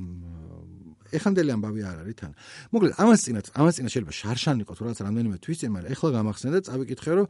ეხანდელი 1.13 1.51
ამბავი 1.53 1.81
არ 1.85 1.97
არის 2.03 2.15
თან 2.19 2.31
მოკლედ 2.73 2.93
ამას 2.97 3.19
წინათ 3.21 3.47
ამას 3.53 3.73
წინათ 3.77 3.91
შეიძლება 3.93 4.13
შარშან 4.17 4.57
იყო 4.65 4.73
თუ 4.73 4.81
რაღაც 4.89 4.99
რამდენიმე 5.05 5.37
თვის 5.45 5.57
წინ 5.61 5.71
მაგრამ 5.77 5.93
ეხლა 5.93 6.09
გამახსენდა 6.17 6.59
წავიკითხე 6.67 7.11
რომ 7.21 7.27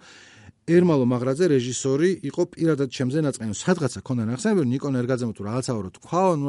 ერმალო 0.64 1.06
მაღრაძე 1.12 1.50
რეჟისორი 1.52 2.10
იყო 2.24 2.44
პირადად 2.56 2.90
ჩემზე 2.96 3.20
ნაწყენი. 3.20 3.52
სადღაცა 3.52 4.00
ქონდა 4.00 4.24
ნახსენები, 4.32 4.64
ნიკონ 4.72 4.96
ერგაძემ 5.04 5.32
თუ 5.36 5.42
რაღაცაო 5.44 5.80
რო 5.84 5.92
თქვა, 6.00 6.24
ნუ 6.40 6.48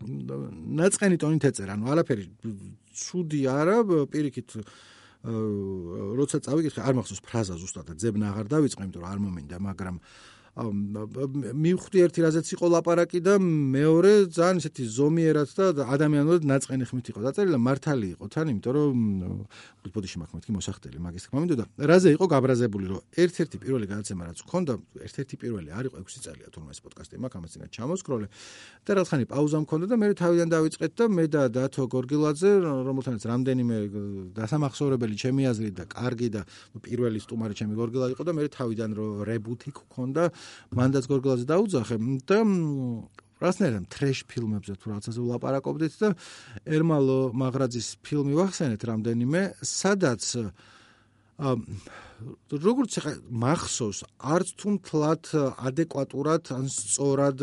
ნაწყენი 0.00 1.16
ტონით 1.20 1.44
ეწერა, 1.50 1.76
ნუ 1.76 1.92
არაფერი 1.92 2.24
ცუდი 2.96 3.40
არა, 3.52 3.76
პირიქით 4.10 4.56
როცა 5.20 6.40
წავიკითხე, 6.46 6.80
არ 6.80 6.94
მახსოვს 6.96 7.20
ფრაზა 7.28 7.56
ზუსტად, 7.60 7.92
ძებნა 8.00 8.32
აღარ 8.32 8.46
დავიწყე, 8.56 8.84
იმიტომ 8.88 9.02
რომ 9.04 9.10
არ 9.10 9.18
მომინდა, 9.20 9.56
მაგრამ 9.60 9.96
მივხვდი 10.58 11.98
ერთი 12.02 12.20
რაზეც 12.26 12.48
იყო 12.58 12.66
ლაპარაკი 12.74 13.20
და 13.22 13.38
მეორე 13.38 14.34
ძალიან 14.34 14.58
ისეთი 14.58 14.82
ზომიერად 14.82 15.50
და 15.78 15.86
ადამიანურად 15.94 16.42
ნაწყენი 16.42 16.84
ხმით 16.90 17.06
იყო. 17.14 17.20
დაწერილი 17.22 17.54
და 17.54 17.60
მართალი 17.62 18.06
იყო 18.18 18.24
თან 18.34 18.46
იმიტომ 18.50 18.72
რომ 18.74 18.96
ბოდიში 19.94 20.16
მაქვს 20.20 20.34
მეთქი 20.34 20.52
მოსახდელი 20.58 20.98
მაგის 21.06 21.22
თქმა 21.30 21.38
მინდოდა. 21.46 21.64
რაზე 21.86 22.08
იყო 22.18 22.24
გაბრაზებული 22.34 22.86
რომ 22.90 23.00
ერთ-ერთი 23.14 23.56
პირველი 23.62 23.86
გადაცემა 23.94 24.22
რაც 24.26 24.38
მქონდა 24.42 24.72
ერთ-ერთი 25.06 25.34
პირველი 25.38 25.68
არ 25.70 25.84
იყო 25.86 25.96
6 26.02 26.18
წელია 26.26 26.48
თურმე 26.50 26.70
ეს 26.74 26.80
პოდკასტი 26.82 27.14
მაქვს 27.22 27.38
ამას 27.38 27.50
წინა 27.54 27.66
ჩამოსკროლე. 27.70 28.26
და 28.84 28.90
რა 28.90 29.02
ხანი 29.06 29.24
პაუზა 29.30 29.58
მქონდა 29.64 29.86
და 29.86 29.96
მე 30.02 30.06
თავიდან 30.18 30.48
დავიწყეთ 30.50 30.92
და 30.98 31.04
მე 31.14 31.24
და 31.30 31.42
დათო 31.46 31.82
გორგილაძე 31.94 32.50
რომელთანაც 32.90 33.22
რამდენიმე 33.22 33.76
დასამახსოვრებელი 34.34 35.14
ჩემი 35.14 35.42
აზრით 35.46 35.74
და 35.78 35.84
კარგი 35.86 36.28
და 36.34 36.42
პირველი 36.82 37.18
სტუმარი 37.22 37.54
ჩემი 37.54 37.74
გორგილა 37.78 38.06
იყო 38.18 38.22
და 38.26 38.32
მე 38.34 38.44
თავიდან 38.50 38.90
რო 38.98 39.06
რებუთი 39.28 39.70
გქონდა 39.78 40.24
მანდაც 40.76 41.04
გორგლაძე 41.10 41.46
დაუძახე 41.50 41.96
და 42.30 42.38
რასნაირად 43.40 43.86
ტრეშ 43.88 44.18
ფილმებზე 44.28 44.74
თუ 44.80 44.92
რაღაცაზე 44.92 45.20
ვლაპარაკობდით 45.24 45.94
და 46.00 46.08
ერმალო 46.76 47.18
მაღრაძის 47.40 47.88
ფილმი 48.04 48.36
ვახსენეთ 48.36 48.84
რამდენიმე 48.90 49.42
სადაც 49.64 50.24
როგორც 51.40 52.98
ხა 53.00 53.12
მახსოვს 53.44 54.00
არც 54.20 54.48
თუ 54.60 54.74
მთლად 54.76 55.32
ადეკვატურად 55.56 56.52
ან 56.52 56.68
სწორად 56.68 57.40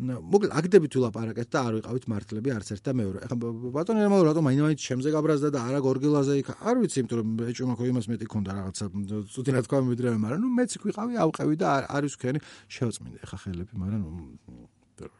მოკლედ 0.00 0.52
აგდებით 0.56 0.96
ვილაპარაკეთ 0.96 1.48
და 1.52 1.58
არ 1.60 1.72
ვიყავით 1.76 2.04
მართლები 2.08 2.52
არც 2.56 2.68
ერთ 2.72 2.82
და 2.88 2.92
მეორე. 2.96 3.18
ეხლა 3.26 3.36
ბატონი 3.76 4.00
რამალო 4.00 4.24
რატომ 4.30 4.44
მაინც 4.48 4.80
შემზე 4.80 5.08
გაბრაზდა 5.12 5.48
და 5.52 5.60
არა 5.60 5.80
გორგილაზე 5.84 6.34
იქ 6.40 6.48
არ 6.56 6.76
ვიცი, 6.80 6.96
იმიტომ 7.04 7.18
რომ 7.20 7.28
ეჭვმა 7.52 7.74
ხო 7.76 7.84
იმას 7.90 8.06
მეტი 8.08 8.26
ქონდა 8.32 8.50
რაღაცა 8.56 8.84
ცუდი 9.28 9.50
რა 9.52 9.60
თქვა 9.68 9.78
მიდრე, 9.90 10.08
მაგრამ 10.24 10.40
ნუ 10.40 10.48
მეც 10.56 10.70
იქ 10.80 10.82
ვიყავი, 10.88 11.12
ავყევი 11.20 11.54
და 11.60 11.68
არის 11.90 12.12
ვქენი 12.16 12.38
შევწმინდი 12.70 13.18
ეხლა 13.28 13.36
ხელები, 13.44 13.72
მაგრამ 13.76 14.02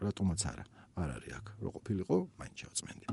რატომაც 0.01 0.41
არა. 0.49 0.65
არ 1.01 1.11
არის 1.17 1.33
აქ. 1.39 1.47
რო 1.61 1.71
ყოფილიყო, 1.77 2.17
მაინც 2.41 2.57
შევწმინდი. 2.61 3.07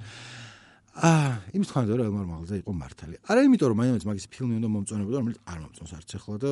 აა, 0.97 1.33
იმის 1.53 1.67
თქვა 1.69 1.81
რომ 1.85 2.05
ელმარ 2.09 2.25
მაღლზე 2.25 2.55
იყო 2.57 2.71
მართალი. 2.73 3.15
არა 3.29 3.39
იმიტომ 3.45 3.67
რომ 3.69 3.77
მაინც 3.77 4.03
მაგის 4.07 4.25
ფილმი 4.33 4.53
უნდა 4.57 4.69
მომწონებოდა, 4.73 5.17
რომელიც 5.21 5.39
არ 5.45 5.57
მომწონს 5.61 5.93
არც 5.93 6.09
ახლა 6.17 6.35
და 6.41 6.49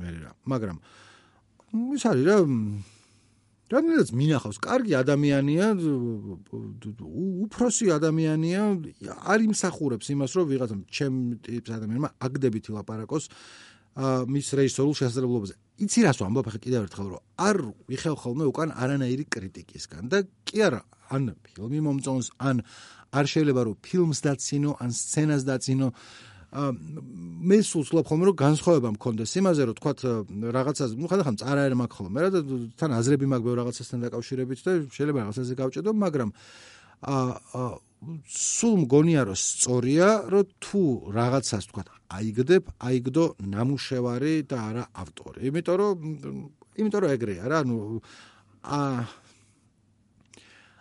მე 0.00 0.08
რა. 0.24 0.32
მაგრამ 0.48 0.76
ის 1.92 2.02
არის 2.08 2.24
რა 2.24 2.36
რადგანაც 3.68 4.08
მინახავს, 4.16 4.58
კარგი 4.64 4.92
ადამიანია, 4.98 5.66
უფროსი 7.44 7.86
ადამიანია, 7.98 8.62
არ 9.28 9.38
იმსახურებს 9.48 10.06
იმას, 10.14 10.30
რომ 10.38 10.46
ვიღაცა 10.52 10.76
ჩემ 10.88 11.16
ტიპის 11.44 11.72
ადამიანმა 11.76 12.08
აგდებით 12.16 12.72
ლაპარაკოს 12.72 13.28
ა 13.98 14.22
მის 14.30 14.46
რეჟისორულ 14.54 14.94
შესაძლებლობაზე. 14.94 15.54
იცი 15.82 16.00
რას 16.06 16.18
ვამბობ 16.22 16.46
ახლა 16.48 16.60
კიდევ 16.62 16.80
ერთხელ, 16.86 17.08
რომ 17.18 17.22
არ 17.48 17.56
ვიხევ 17.90 18.14
ხოლმე 18.22 18.44
უკან 18.46 18.68
არანაირი 18.78 19.24
კრიტიკისგან 19.26 20.04
და 20.06 20.18
კი 20.46 20.58
არა, 20.70 20.82
ან 21.10 21.34
ფილმი 21.42 21.80
მომწონს, 21.82 22.28
ან 22.38 22.62
არ 23.10 23.24
შეიძლება 23.32 23.60
რომ 23.66 23.76
ფილმს 23.82 24.18
დაცინო, 24.22 24.70
ან 24.78 24.90
სცენას 24.94 25.42
დაცინო. 25.48 25.88
მე 26.48 27.58
სულ 27.60 27.82
ვცდილობ 27.84 28.06
ხოლმე 28.08 28.24
რომ 28.28 28.36
განსხვავება 28.40 28.90
მქონდეს 28.96 29.32
იმაზე 29.36 29.62
რომ 29.68 29.76
თქვათ 29.76 30.00
რაღაცას 30.56 30.94
ნუ 30.96 31.06
ხანდახან 31.12 31.36
წარაერ 31.44 31.74
მაგ 31.76 31.90
ხოლმე 31.92 32.18
რა 32.24 32.30
და 32.32 32.40
თან 32.80 32.90
აზრები 32.96 33.26
მაგ 33.28 33.40
ბევრ 33.44 33.56
რაღაცასთან 33.60 33.98
დაკავშირებით 34.08 34.58
და 34.64 34.72
შეიძლება 34.88 35.18
რაღაცაზე 35.28 35.52
გავჭედო 35.60 35.90
მაგრამ 35.92 36.30
ა 37.04 37.16
სულ 38.32 38.74
მგონია 38.88 39.22
რომ 39.28 39.36
სწორია 39.36 40.08
რომ 40.32 40.44
თუ 40.56 40.82
რაღაცას 41.18 41.64
თქვათ 41.68 41.88
აიგდებ 42.16 42.64
აიგდო 42.88 43.24
ნამუშევარი 43.52 44.34
და 44.48 44.56
არა 44.72 44.84
ავტორი 45.04 45.40
იმიტომ 45.52 45.76
რომ 45.82 45.96
იმიტომ 46.80 47.00
რომ 47.04 47.10
ეგრეა 47.12 47.44
რა 47.52 47.60
ნუ 47.68 47.78
ა 48.64 48.80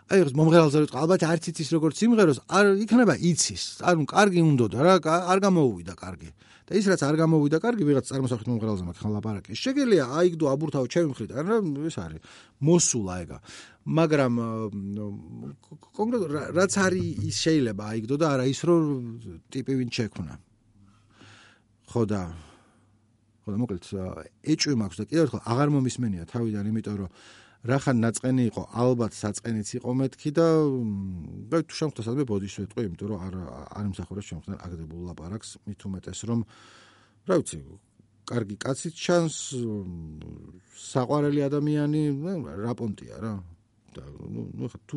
აი 0.08 0.22
ეს 0.24 0.34
მომღერალზე 0.40 0.82
რო 0.86 0.88
ალბათ 1.04 1.24
არც 1.28 1.48
იცის 1.52 1.70
როგორც 1.76 2.00
სიმღეროს 2.00 2.40
არ 2.48 2.66
იქნება 2.80 3.16
იცის. 3.20 3.64
ანუ 3.84 4.08
კარგი 4.08 4.40
უნდოდა 4.40 4.78
რა 4.80 4.94
არ 5.04 5.40
გამოუვიდა 5.44 5.94
კარგი. 6.00 6.30
და 6.68 6.76
ის 6.76 6.86
რაც 6.88 7.02
არ 7.08 7.16
გამოუვიდა 7.16 7.58
კარგი 7.64 7.84
ვიღაც 7.88 8.06
წარმოსახით 8.12 8.48
მომღერალზე 8.52 8.84
მაგ 8.88 8.98
ხალ 9.00 9.12
ლაპარაკი 9.16 9.56
შეგელია 9.56 10.06
აიგდო 10.20 10.46
აბურთავ 10.52 10.84
ჩემი 10.92 11.08
მხრით. 11.12 11.32
არა 11.32 11.56
ეს 11.88 11.96
არის 12.00 12.20
მოსულა 12.60 13.16
ეგა. 13.24 13.38
მაგრამ 13.88 14.34
კონკრეტულად 15.96 16.32
რაც 16.56 16.74
არის 16.88 17.08
ის 17.28 17.36
შეიძლება 17.44 17.84
აიგდო 17.92 18.16
და 18.20 18.26
არა 18.36 18.46
ის 18.52 18.60
რო 18.68 18.76
ტიპი 19.52 19.74
ვინ 19.80 19.90
შექმნა. 19.92 20.34
ხო 21.88 22.02
და 22.04 22.22
ხო 23.44 23.50
და 23.56 23.58
მოკლედ 23.64 23.84
ეჭვი 24.44 24.76
მაქვს 24.76 24.98
და 25.00 25.04
კიდევ 25.08 25.24
ერთხელ 25.24 25.42
აღარ 25.52 25.68
მომისმენია 25.72 26.24
თავიდან 26.32 26.64
იმიტომ 26.68 26.96
რომ 27.00 27.12
რახან 27.66 27.98
ნაწყენი 28.04 28.44
იყო 28.52 28.64
ალბათ 28.70 29.14
საწყენიც 29.18 29.70
იყო 29.82 29.90
მეთქი 29.98 30.32
და 30.38 30.48
და 31.50 31.58
თუ 31.66 31.74
შემხთა 31.80 32.02
სადმე 32.06 32.24
ბოდიშ 32.30 32.56
ვეტყვი 32.62 32.84
იმიტომ 32.88 33.08
რომ 33.12 33.20
არ 33.28 33.36
არ 33.78 33.84
იმსახურა 33.90 34.22
შემხთან 34.30 34.54
აგდებულ 34.62 35.02
ლაპარაკს. 35.10 35.50
მით 35.66 35.82
უმეტეს 35.90 36.20
რომ 36.30 36.40
რა 37.28 37.36
ვიცი 37.42 37.58
კარგი 38.28 38.56
კაცი 38.62 38.90
ჩანს 38.94 39.36
საყვარელი 40.92 41.42
ადამიანი 41.50 42.02
რა 42.68 42.74
პონტია 42.78 43.18
რა? 43.24 43.34
და 43.96 44.04
ნუ 44.06 44.42
ნუ 44.54 44.68
თუ 44.86 44.96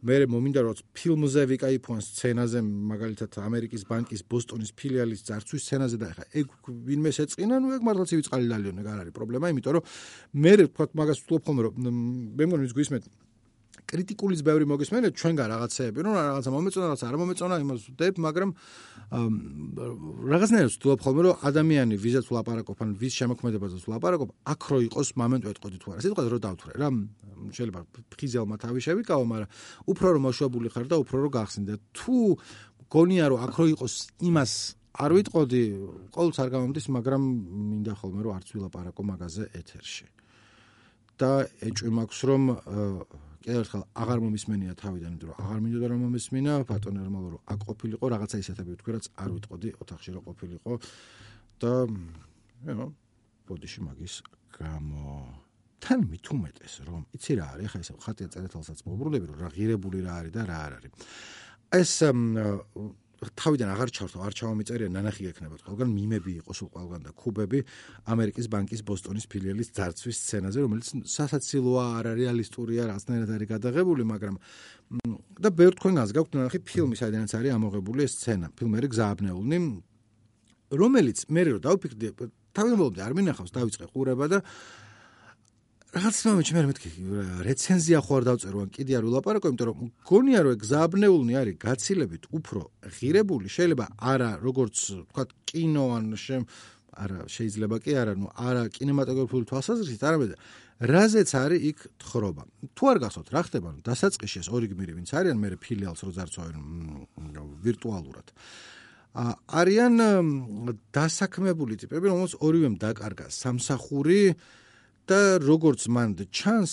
მე 0.00 0.16
მომინდა 0.32 0.60
რომ 0.64 0.80
ფილმზე 0.96 1.42
ვიკაიფონ 1.50 1.98
სცენაზე 2.00 2.60
მაგალითად 2.64 3.36
ამერიკის 3.44 3.82
ბანკის 3.90 4.22
ბოსტონის 4.32 4.72
ფილიალის 4.80 5.24
ძარცვის 5.28 5.66
სცენაზე 5.66 5.96
და 6.00 6.08
ეხა 6.12 6.24
ეგ 6.40 6.46
ვინმე 6.88 7.10
შეწყინა 7.20 7.58
ნუ 7.60 7.74
ეგ 7.76 7.82
მართლაც 7.84 8.14
ივიწყალი 8.16 8.48
ლალიონე 8.48 8.82
გარ 8.86 9.02
არის 9.04 9.16
პრობლემა 9.18 9.52
იმიტომ 9.52 9.76
რომ 9.76 9.84
მე 10.40 10.52
თქვა 10.72 10.84
მაგას 11.00 11.20
ვთქვი 11.20 11.42
ხოლმე 11.44 11.62
რომ 11.68 11.74
მე 12.40 12.44
მგონი 12.48 12.64
ის 12.70 12.76
გვისმენთ 12.80 13.04
კრიტიკულის 13.86 14.40
ბევრი 14.44 14.64
მოგესმენთ 14.68 15.14
ჩვენგან 15.16 15.48
რაღაცეები, 15.50 15.98
რომ 16.04 16.12
რაღაცა 16.16 16.50
მომეწონა, 16.54 16.86
რაღაცა 16.90 17.06
არ 17.10 17.16
მომეწონა, 17.20 17.54
იმას 17.64 17.80
ვდებ, 17.90 18.14
მაგრამ 18.26 18.50
რაღაცნაირად 20.30 20.70
ვთქვი 20.70 20.96
ხოლმე, 21.04 21.20
რომ 21.26 21.34
ადამიანი 21.50 21.94
ვიზაც 21.98 22.24
ვლაპარაკობ, 22.30 22.76
ან 22.84 22.90
ვის 23.00 23.14
შემოქმედებაზეც 23.20 23.82
ვლაპარაკობ, 23.90 24.28
აქ 24.52 24.60
რო 24.70 24.78
იყოს 24.86 25.08
მომენტ 25.20 25.42
ვეტყოდი 25.50 25.76
თუ 25.80 25.86
არა. 25.90 26.00
სიტყვაზე 26.04 26.28
რო 26.30 26.38
დავთვრე 26.46 26.72
რა, 26.78 26.88
შეიძლება 27.56 27.80
ფხიზელმა 28.12 28.56
თავი 28.60 28.80
შევიკავო, 28.86 29.24
მაგრამ 29.32 29.48
უფრო 29.90 30.06
რომ 30.14 30.22
მოშვებული 30.30 30.68
ხარ 30.70 30.86
და 30.86 30.96
უფრო 31.00 31.16
რომ 31.24 31.32
გახსნი 31.34 31.64
და 31.70 31.76
თუ 31.96 32.16
გონია 32.90 33.24
რომ 33.32 33.38
აქ 33.46 33.54
რო 33.58 33.66
იყოს 33.74 33.94
იმას 34.30 34.52
არ 34.90 35.10
ვიტყოდი, 35.16 35.62
ყოველთვის 36.14 36.40
არ 36.42 36.48
გამომდის, 36.50 36.86
მაგრამ 36.90 37.22
მინდა 37.70 37.92
ხოლმე 37.98 38.20
რომ 38.26 38.32
არც 38.36 38.48
ვილაპარაკო 38.54 39.02
მაგაზე 39.10 39.44
ეთერში. 39.54 40.06
და 41.20 41.44
ეჭვი 41.60 41.90
მაქვს 41.92 42.20
რომ 42.28 42.42
კიდევ 43.50 43.62
ერთხელ 43.66 43.82
აღარ 43.98 44.20
მომისმენია 44.22 44.72
თავიდან, 44.78 45.10
იმიტომ 45.10 45.30
რომ 45.30 45.38
აღარ 45.42 45.60
მინდოდა 45.64 45.86
რომ 45.90 46.00
მომისმინა, 46.06 46.52
ბატონ 46.70 46.98
ერმალო 47.02 47.28
რომ 47.34 47.42
აქ 47.50 47.60
ყოფილიყო, 47.66 48.04
რაღაცა 48.14 48.36
ისეთები 48.46 48.70
ვთქვი, 48.76 48.90
რაც 48.94 49.06
არ 49.10 49.30
ვიტყოდი 49.34 49.68
ოთახში 49.82 50.10
რომ 50.14 50.22
ყოფილიყო 50.30 50.72
და 51.60 51.72
ნუ 52.78 52.86
ბოდიში 53.50 53.80
მაგის 53.90 54.14
გამო 54.54 55.06
თან 55.82 56.00
მithumetes 56.12 56.74
რომ 56.86 57.02
იცი 57.16 57.32
რა 57.40 57.46
არის, 57.56 57.68
ხა 57.74 57.78
ესე 57.82 57.94
ხატია 58.04 58.28
წერეთელსაც 58.30 58.78
მოუბრუნდები 58.86 59.26
რომ 59.34 59.38
რა 59.42 59.48
ღირებული 59.56 59.98
რა 60.06 60.14
არის 60.20 60.32
და 60.36 60.42
რა 60.46 60.58
არ 60.60 60.72
არის. 60.78 60.92
ეს 61.74 61.92
თავიდან 63.20 63.68
აღარ 63.74 63.90
ჩავთო, 63.92 64.18
არ 64.24 64.32
ჩავამიწერია 64.32 64.88
ნანახი 64.88 65.26
გექნება 65.28 65.58
ყველგან 65.60 65.90
მიმები 65.92 66.32
იყო 66.40 66.54
სულ 66.56 66.68
ყველგან 66.72 67.00
და 67.04 67.10
ქუბები 67.12 67.60
ამერიკის 68.08 68.46
ბანკის 68.48 68.80
ბოსტონის 68.88 69.28
ფილიალის 69.28 69.72
ძარცვის 69.76 70.16
სცენაზე, 70.24 70.58
რომელიც 70.64 70.88
სასაცილოა, 71.04 71.84
არარეალისტურია, 72.00 72.88
რაღაცნაირად 72.88 73.30
არის 73.36 73.48
გადაღებული, 73.52 74.02
მაგრამ 74.08 74.36
და 75.36 75.48
ბევრ 75.52 75.76
თქვენგანს 75.76 76.16
გაქვთ 76.16 76.32
ნანახი 76.40 76.58
ფილმი, 76.64 76.96
საიდანაც 76.96 77.32
არის 77.36 77.56
ამოღებული 77.60 78.08
ეს 78.08 78.12
სცენა, 78.16 78.46
ფილმერი 78.56 78.88
გზააბნეულნი, 78.88 79.58
რომელიც 80.80 81.18
მე 81.28 81.42
რო 81.44 81.60
დავფიქრდი, 81.60 82.06
თავიდან 82.56 82.78
ბოლომდე 82.80 83.00
არ 83.04 83.12
მინახავს, 83.20 83.52
დავიწყე 83.52 83.86
ყურება 83.92 84.26
და 84.32 84.38
რაღაც 85.90 86.18
მომენტში 86.22 86.54
მე 86.54 86.62
მეთქი 86.70 86.90
რეცენზია 87.46 88.00
ხო 88.06 88.18
არ 88.20 88.24
დავწერო 88.30 88.60
ან 88.62 88.68
კიდე 88.70 88.92
არ 88.94 89.04
ვილაპარაკო 89.08 89.50
იმიტომ 89.50 89.68
რომ 89.70 89.88
გონია 90.06 90.40
რომ 90.46 90.58
გზაბნეულნი 90.62 91.34
არის 91.40 91.56
გაცილებით 91.66 92.24
უფრო 92.30 92.62
ღირებული 92.94 93.48
შეიძლება 93.50 93.86
არა 93.98 94.30
როგორც 94.38 94.76
თქვა 95.10 95.24
კინო 95.50 95.86
ან 95.98 96.04
არა 97.00 97.26
შეიძლება 97.30 97.76
კი 97.82 97.92
არა 98.02 98.14
ნუ 98.22 98.28
არა 98.38 98.62
კინემატოგრაფიული 98.76 99.46
თვალსაზრისით 99.50 100.02
არამედ 100.10 100.32
რაზეც 100.80 101.30
არის 101.36 101.60
იქ 101.70 101.78
თხრობა. 102.00 102.42
თუ 102.72 102.82
არ 102.90 102.98
გახსოვთ 103.04 103.28
რა 103.30 103.42
ხდება? 103.46 103.68
ნუ 103.74 103.80
დასაწყისში 103.84 104.38
ეს 104.40 104.48
ორი 104.48 104.66
გმირი 104.72 104.92
ვინც 104.96 105.10
არიან 105.12 105.36
მე 105.36 105.48
ფილიალს 105.60 106.00
რო 106.06 106.12
ძარცვავენ 106.16 106.56
ვირტუალურად. 107.66 108.26
არიან 109.60 109.94
დასაქმებული 110.94 111.74
ტიპები 111.82 112.06
რომელს 112.08 112.38
ორივემ 112.40 112.78
დაკარგა 112.78 113.26
სამსახური 113.28 114.38
და 115.10 115.20
როგორც 115.42 115.82
მან 115.90 116.10
ჩანს 116.30 116.72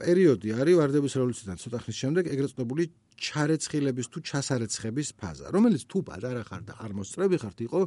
პერიოდი 0.00 0.48
არის 0.60 0.78
ვარდების 0.80 1.16
რევოლუციიდან 1.18 1.56
ცოტა 1.62 1.78
ხნის 1.84 1.98
შემდეგ 2.02 2.24
ეგრეთ 2.34 2.52
წოდებული 2.52 2.84
ჩარეცხილების 3.24 4.06
თუ 4.12 4.18
ჩასარეცხების 4.28 5.08
ფაზა 5.20 5.46
რომელიც 5.54 5.82
თუ 5.90 5.98
პატარა 6.08 6.42
ხარ 6.48 6.62
და 6.68 6.74
არ 6.84 6.92
მოსწრები 6.98 7.36
ხარ 7.40 7.54
იყო 7.66 7.80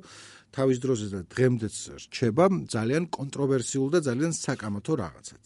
თავის 0.55 0.77
დროზე 0.83 1.07
და 1.13 1.19
დღემდეც 1.33 1.75
რჩება 2.07 2.45
ძალიან 2.73 3.03
კონტროვერსიულ 3.17 3.87
და 3.93 3.99
ძალიან 4.07 4.31
საკამათო 4.33 4.93
რაღაცად. 5.03 5.43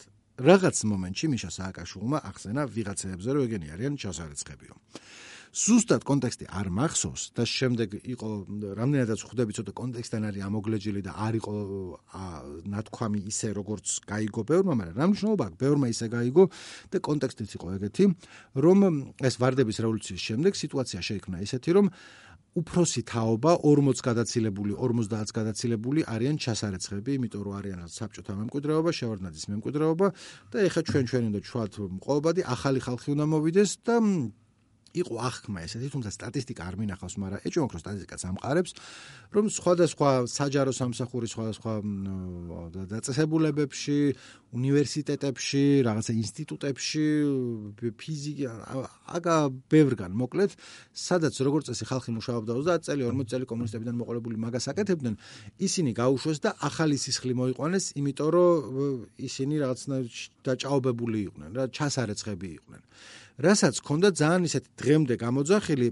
რაღაც 0.48 0.76
მომენტში 0.88 1.26
მიშა 1.32 1.50
სააკაშვილმა 1.58 2.18
ახსენა 2.30 2.62
ვიღაცებზე 2.72 3.30
რომ 3.36 3.42
ეგენი 3.46 3.66
არიან 3.74 3.94
ჩასარეცხებიო 4.00 4.74
ზუსტად 5.52 6.04
კონტექსტი 6.08 6.46
არ 6.48 6.68
მახსოვს 6.72 7.22
და 7.36 7.44
შემდეგ 7.44 7.96
იყო 8.08 8.28
რამდენადაც 8.72 9.20
ხვდები 9.20 9.52
ცოტა 9.52 9.72
კონტექსტთან 9.76 10.24
არის 10.32 10.46
ამოგლეჯილი 10.48 11.02
და 11.04 11.12
არ 11.12 11.34
იყო 11.44 11.52
ნათქვამი 12.72 13.20
ისე 13.28 13.52
როგორც 13.60 14.00
გაიგო 14.08 14.42
ბევრმა, 14.48 14.72
მაგრამ 14.80 14.96
რა 14.96 15.06
მნიშვნელობა 15.12 15.44
აქვს? 15.52 15.60
ბევრმა 15.60 15.86
ისე 15.92 16.06
გაიგო 16.08 16.44
და 16.88 16.96
კონტექსტიც 17.04 17.50
იყო 17.60 17.66
ეგეთი, 17.76 18.04
რომ 18.64 18.78
ეს 19.28 19.34
ვარდების 19.36 19.76
რევოლუციის 19.84 20.22
შემდეგ 20.32 20.52
სიტუაცია 20.56 21.00
შეიქმნა 21.04 21.36
ისეთი, 21.44 21.70
რომ 21.76 21.86
უფროსი 22.52 23.02
თაობა 23.08 23.52
40 23.64 24.00
გადაცილებული 24.08 24.72
50 24.76 25.36
გადაცილებული 25.36 26.00
არიან 26.04 26.36
ჩასარეცხები, 26.36 27.10
იმიტომ 27.16 27.42
რომ 27.48 27.54
არიან 27.60 27.80
საბჭოთა 27.92 28.32
მემკვიდრეობა, 28.40 28.90
შევარდნაძის 28.92 29.46
მემკვიდრეობა 29.52 30.06
და 30.52 30.56
ეხა 30.68 30.80
ჩვენ 30.88 31.04
ჩვენ 31.12 31.24
უნდა 31.32 31.40
ჩვათ 31.48 31.72
მყობადი 31.96 32.40
ახალი 32.44 32.80
ხალხი 32.84 33.08
უნდა 33.16 33.24
მოვიდეს 33.32 33.70
და 33.88 33.96
იყო 34.92 35.14
აღქმა 35.28 35.64
ესეთი, 35.64 35.88
თუმცა 35.94 36.10
სტატისტიკა 36.12 36.62
არ 36.68 36.74
მინახავს, 36.82 37.14
მაგრამ 37.22 37.44
ეჭვმოქრო 37.48 37.78
სტატისტიკაც 37.80 38.22
ამყარებს, 38.28 38.72
რომ 39.32 39.44
სხვადასხვა 39.48 40.10
საჯარო 40.28 40.72
სამსახურის 40.76 41.30
სხვადასხვა 41.32 41.72
დაწესებულებებში, 42.92 43.98
უნივერსიტეტებში, 44.52 45.64
რაღაცა 45.88 46.12
ინსტიტუტებში, 46.12 47.04
ფიზიკა, 47.96 48.52
აგა 49.16 49.36
ბევრგან, 49.72 50.12
მოკლედ, 50.12 50.52
სადაც 50.92 51.34
როგორც 51.40 51.72
წესი 51.72 51.88
ხალხი 51.88 52.10
მუშაობდა 52.20 52.52
30 52.60 52.84
წელი, 52.84 53.02
40 53.08 53.32
წელი 53.32 53.48
კომუნისტებიდან 53.48 53.96
მოყოლებული 53.96 54.36
მაგას 54.44 54.68
აკეთებდნენ, 54.76 55.16
ისინი 55.56 55.90
გაუშვეს 55.96 56.38
და 56.44 56.52
ახალი 56.68 57.00
სისხლი 57.00 57.32
მოიყვანეს, 57.32 57.96
იმიტომ 57.96 58.28
რომ 58.36 58.52
ისინი 59.16 59.54
რაღაცნაირად 59.64 60.12
დაჭაობებული 60.44 61.18
იყვნენ, 61.32 61.50
რა 61.56 61.64
ჩასარეცხები 61.72 62.48
იყვნენ. 62.60 62.82
რასაც 63.38 63.80
ქონდა 63.80 64.12
ძალიან 64.12 64.42
ისეთ 64.48 64.64
დღემდე 64.76 65.14
გამოძახილი 65.16 65.88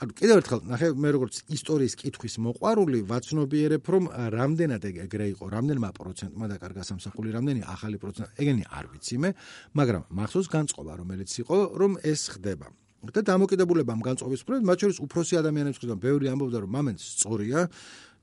ანუ 0.00 0.14
კიდევ 0.16 0.38
ერთხელ 0.40 0.60
ნახე 0.64 0.88
მე 0.96 1.10
როგორც 1.12 1.34
ისტორიის 1.52 1.94
კითხვის 2.00 2.34
მოყვარული 2.40 3.02
ვაცნობიერებ 3.04 3.84
რომ 3.84 4.04
რამდენად 4.32 4.84
ეგრე 4.88 5.26
იყო 5.36 5.44
რამდენმა 5.52 5.90
პროცენტმა 5.92 6.46
დაკარგა 6.56 6.82
სამსახური 6.88 7.28
რამდენი 7.36 7.60
ახალი 7.68 8.00
პროცენტი 8.00 8.32
ეგენი 8.40 8.64
არ 8.80 8.88
ვიცი 8.96 9.16
მე 9.20 9.30
მაგრამ 9.76 10.02
მახსოვს 10.08 10.48
განწყობა 10.56 10.92
რომელიც 11.04 11.30
იყო 11.44 11.58
რომ 11.76 11.92
ეს 12.00 12.22
ხდება. 12.32 12.72
და 13.00 13.20
დამოკიდებულებამ 13.24 14.00
განწყობის 14.04 14.44
პრობლემა 14.44 14.68
მათ 14.68 14.78
შორის 14.84 14.98
უფროსი 15.04 15.34
ადამიანებს 15.40 15.78
ხდება 15.80 15.96
ბევრი 16.04 16.26
ამბობდა 16.32 16.58
რომ 16.60 16.70
მომენტ 16.76 16.98
სწორია 17.00 17.60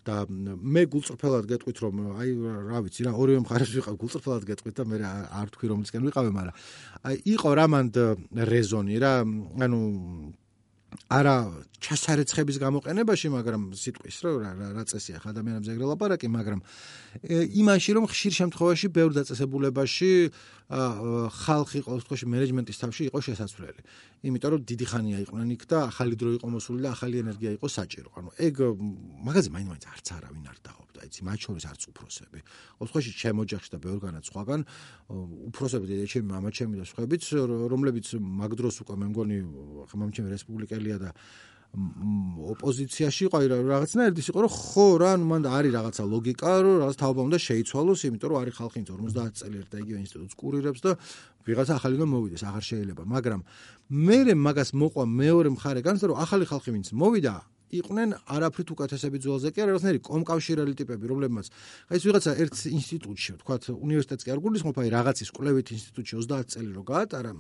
და 0.08 0.16
მე 0.32 0.84
გულწრფელად 0.94 1.46
გეტყვით 1.52 1.78
რომ 1.84 2.02
აი 2.24 2.30
რა 2.72 2.80
ვიცი 2.88 3.08
რა 3.08 3.14
ორივე 3.20 3.44
მხარეს 3.44 3.72
ვიყავ 3.78 3.96
გულწრფელად 4.02 4.44
გეტყვით 4.50 4.76
და 4.80 4.84
მე 4.88 4.98
არ 5.04 5.48
თქვი 5.54 5.72
რომლისკენ 5.74 6.08
ვიყავე 6.08 6.32
მაგრამ 6.40 6.56
აი 7.12 7.16
იყო 7.36 7.50
რამანდ 7.62 7.96
რეზონი 8.56 8.96
რა 9.04 9.14
ანუ 9.68 9.82
არა 11.08 11.36
ჩასარეცხების 11.84 12.58
გამოყენებაში, 12.64 13.28
მაგრამ 13.32 13.62
სიტყვის 13.76 14.18
რო 14.24 14.32
რა 14.44 14.52
რა 14.76 14.84
წესია 14.88 15.20
ხა 15.24 15.32
ადამიანებს 15.36 15.68
ეგრე 15.72 15.86
ლაპარაკი, 15.92 16.28
მაგრამ 16.32 16.60
იმაში 17.62 17.92
რომ 17.96 18.06
ხშირ 18.12 18.34
შემთხვევაში 18.40 18.88
ბევრ 18.96 19.12
დაწესებულებაში 19.20 20.12
ხალხი 20.68 21.80
ყოველ 21.88 22.00
შემთხვევაში 22.02 22.28
მენეჯმენტის 22.28 22.78
თავში 22.82 23.04
იყო 23.08 23.20
შესაძლებელი. 23.24 23.82
იმიტომ 24.26 24.50
რომ 24.54 24.62
დიდი 24.66 24.86
ხანია 24.90 25.18
იყვნენ 25.26 25.50
იქ 25.54 25.64
და 25.70 25.78
ახალი 25.94 26.16
დრო 26.18 26.30
იყო 26.38 26.48
მოსული 26.50 26.80
და 26.82 26.90
ახალი 26.98 27.16
ენერგია 27.22 27.52
იყო 27.58 27.68
საჭირო. 27.70 28.10
ანუ 28.18 28.30
ეგ 28.48 28.56
მაგაზე 29.30 29.50
მაინც 29.54 29.84
არც 29.94 30.08
არავინ 30.18 30.46
არ 30.50 30.58
დაობდა, 30.66 31.00
იცი, 31.06 31.22
მათ 31.28 31.40
შორის 31.46 31.64
არც 31.70 31.82
უფროსები. 31.92 32.40
შემთხვევაში 32.82 33.12
ჩემ 33.22 33.38
ოჯახში 33.46 33.70
და 33.74 33.78
ბევრგანაც 33.78 34.24
სხვაგან 34.26 34.62
უფროსები 35.54 35.86
და 35.86 36.06
ჩემი 36.10 36.28
მამა 36.34 36.50
ჩემი 36.58 36.76
და 36.82 36.86
სხვაებიც 36.90 37.24
რომლებიც 37.74 38.08
მაგ 38.18 38.52
დროს 38.58 38.76
უკვე 38.82 38.96
მე 38.98 39.06
მგონი 39.14 39.38
ხა 39.86 39.96
მამ 40.02 40.10
ჩემი 40.18 40.30
რესპუბლიკელია 40.34 40.98
და 40.98 41.10
ოპოზიციაში 41.78 43.22
იყო 43.28 43.36
აი 43.38 43.48
რაღაცნაირად 43.54 44.18
ის 44.18 44.28
იყო 44.32 44.40
რომ 44.46 44.54
ხო 44.56 44.86
რა 44.98 45.12
ნუ 45.22 45.26
მან 45.30 45.42
არის 45.46 45.72
რაღაცა 45.78 46.04
ლოგიკა 46.10 46.52
რომ 46.66 46.76
რაღაც 46.82 46.96
თაობა 46.98 47.22
უნდა 47.28 47.38
შეიცვალოს 47.48 48.00
იმიტომ 48.08 48.30
რომ 48.34 48.40
არის 48.42 48.54
ხალხი 48.58 48.80
50 48.88 49.38
წელი 49.38 49.56
ერთ 49.62 49.70
და 49.74 49.78
იგივე 49.84 50.00
ინსტიტუტს 50.02 50.36
კურირებს 50.42 50.82
და 50.82 50.92
ვიღაცა 51.46 51.74
ახალი 51.78 51.94
უნდა 52.02 52.08
მოვიდეს 52.14 52.44
აღარ 52.50 52.64
შეიძლება 52.72 53.04
მაგრამ 53.14 53.42
მე 53.94 54.20
მაგას 54.48 54.70
მოყვა 54.74 55.04
მეორე 55.22 55.50
მხარე 55.54 55.82
განსა 55.86 56.06
რომ 56.10 56.18
ახალი 56.26 56.46
ხალხი 56.50 56.70
ვინც 56.74 56.88
მოვიდა 56.98 57.36
იყვნენ 57.68 58.10
არაფრით 58.32 58.70
უკეთესები 58.74 59.18
ძველზე 59.28 59.52
კი 59.52 59.60
არა 59.64 59.72
რაღაცნაირი 59.76 60.00
კომკავშირელი 60.08 60.74
ტიპები 60.80 61.06
რომლებმაც 61.12 61.48
აი 61.92 62.00
ეს 62.00 62.04
ვიღაცა 62.08 62.32
ერთ 62.48 62.54
ინსტიტუტში 62.80 63.32
თქვა 63.44 63.56
უნივერსიტეტს 63.76 64.24
კი 64.24 64.32
არ 64.32 64.40
გულისხმობ 64.48 64.78
აი 64.82 64.90
რაღაცის 64.96 65.30
კვლევით 65.36 65.68
ინსტიტუტში 65.76 66.16
30 66.16 66.48
წელი 66.56 66.72
რო 66.80 66.84
გაატარა 66.88 67.32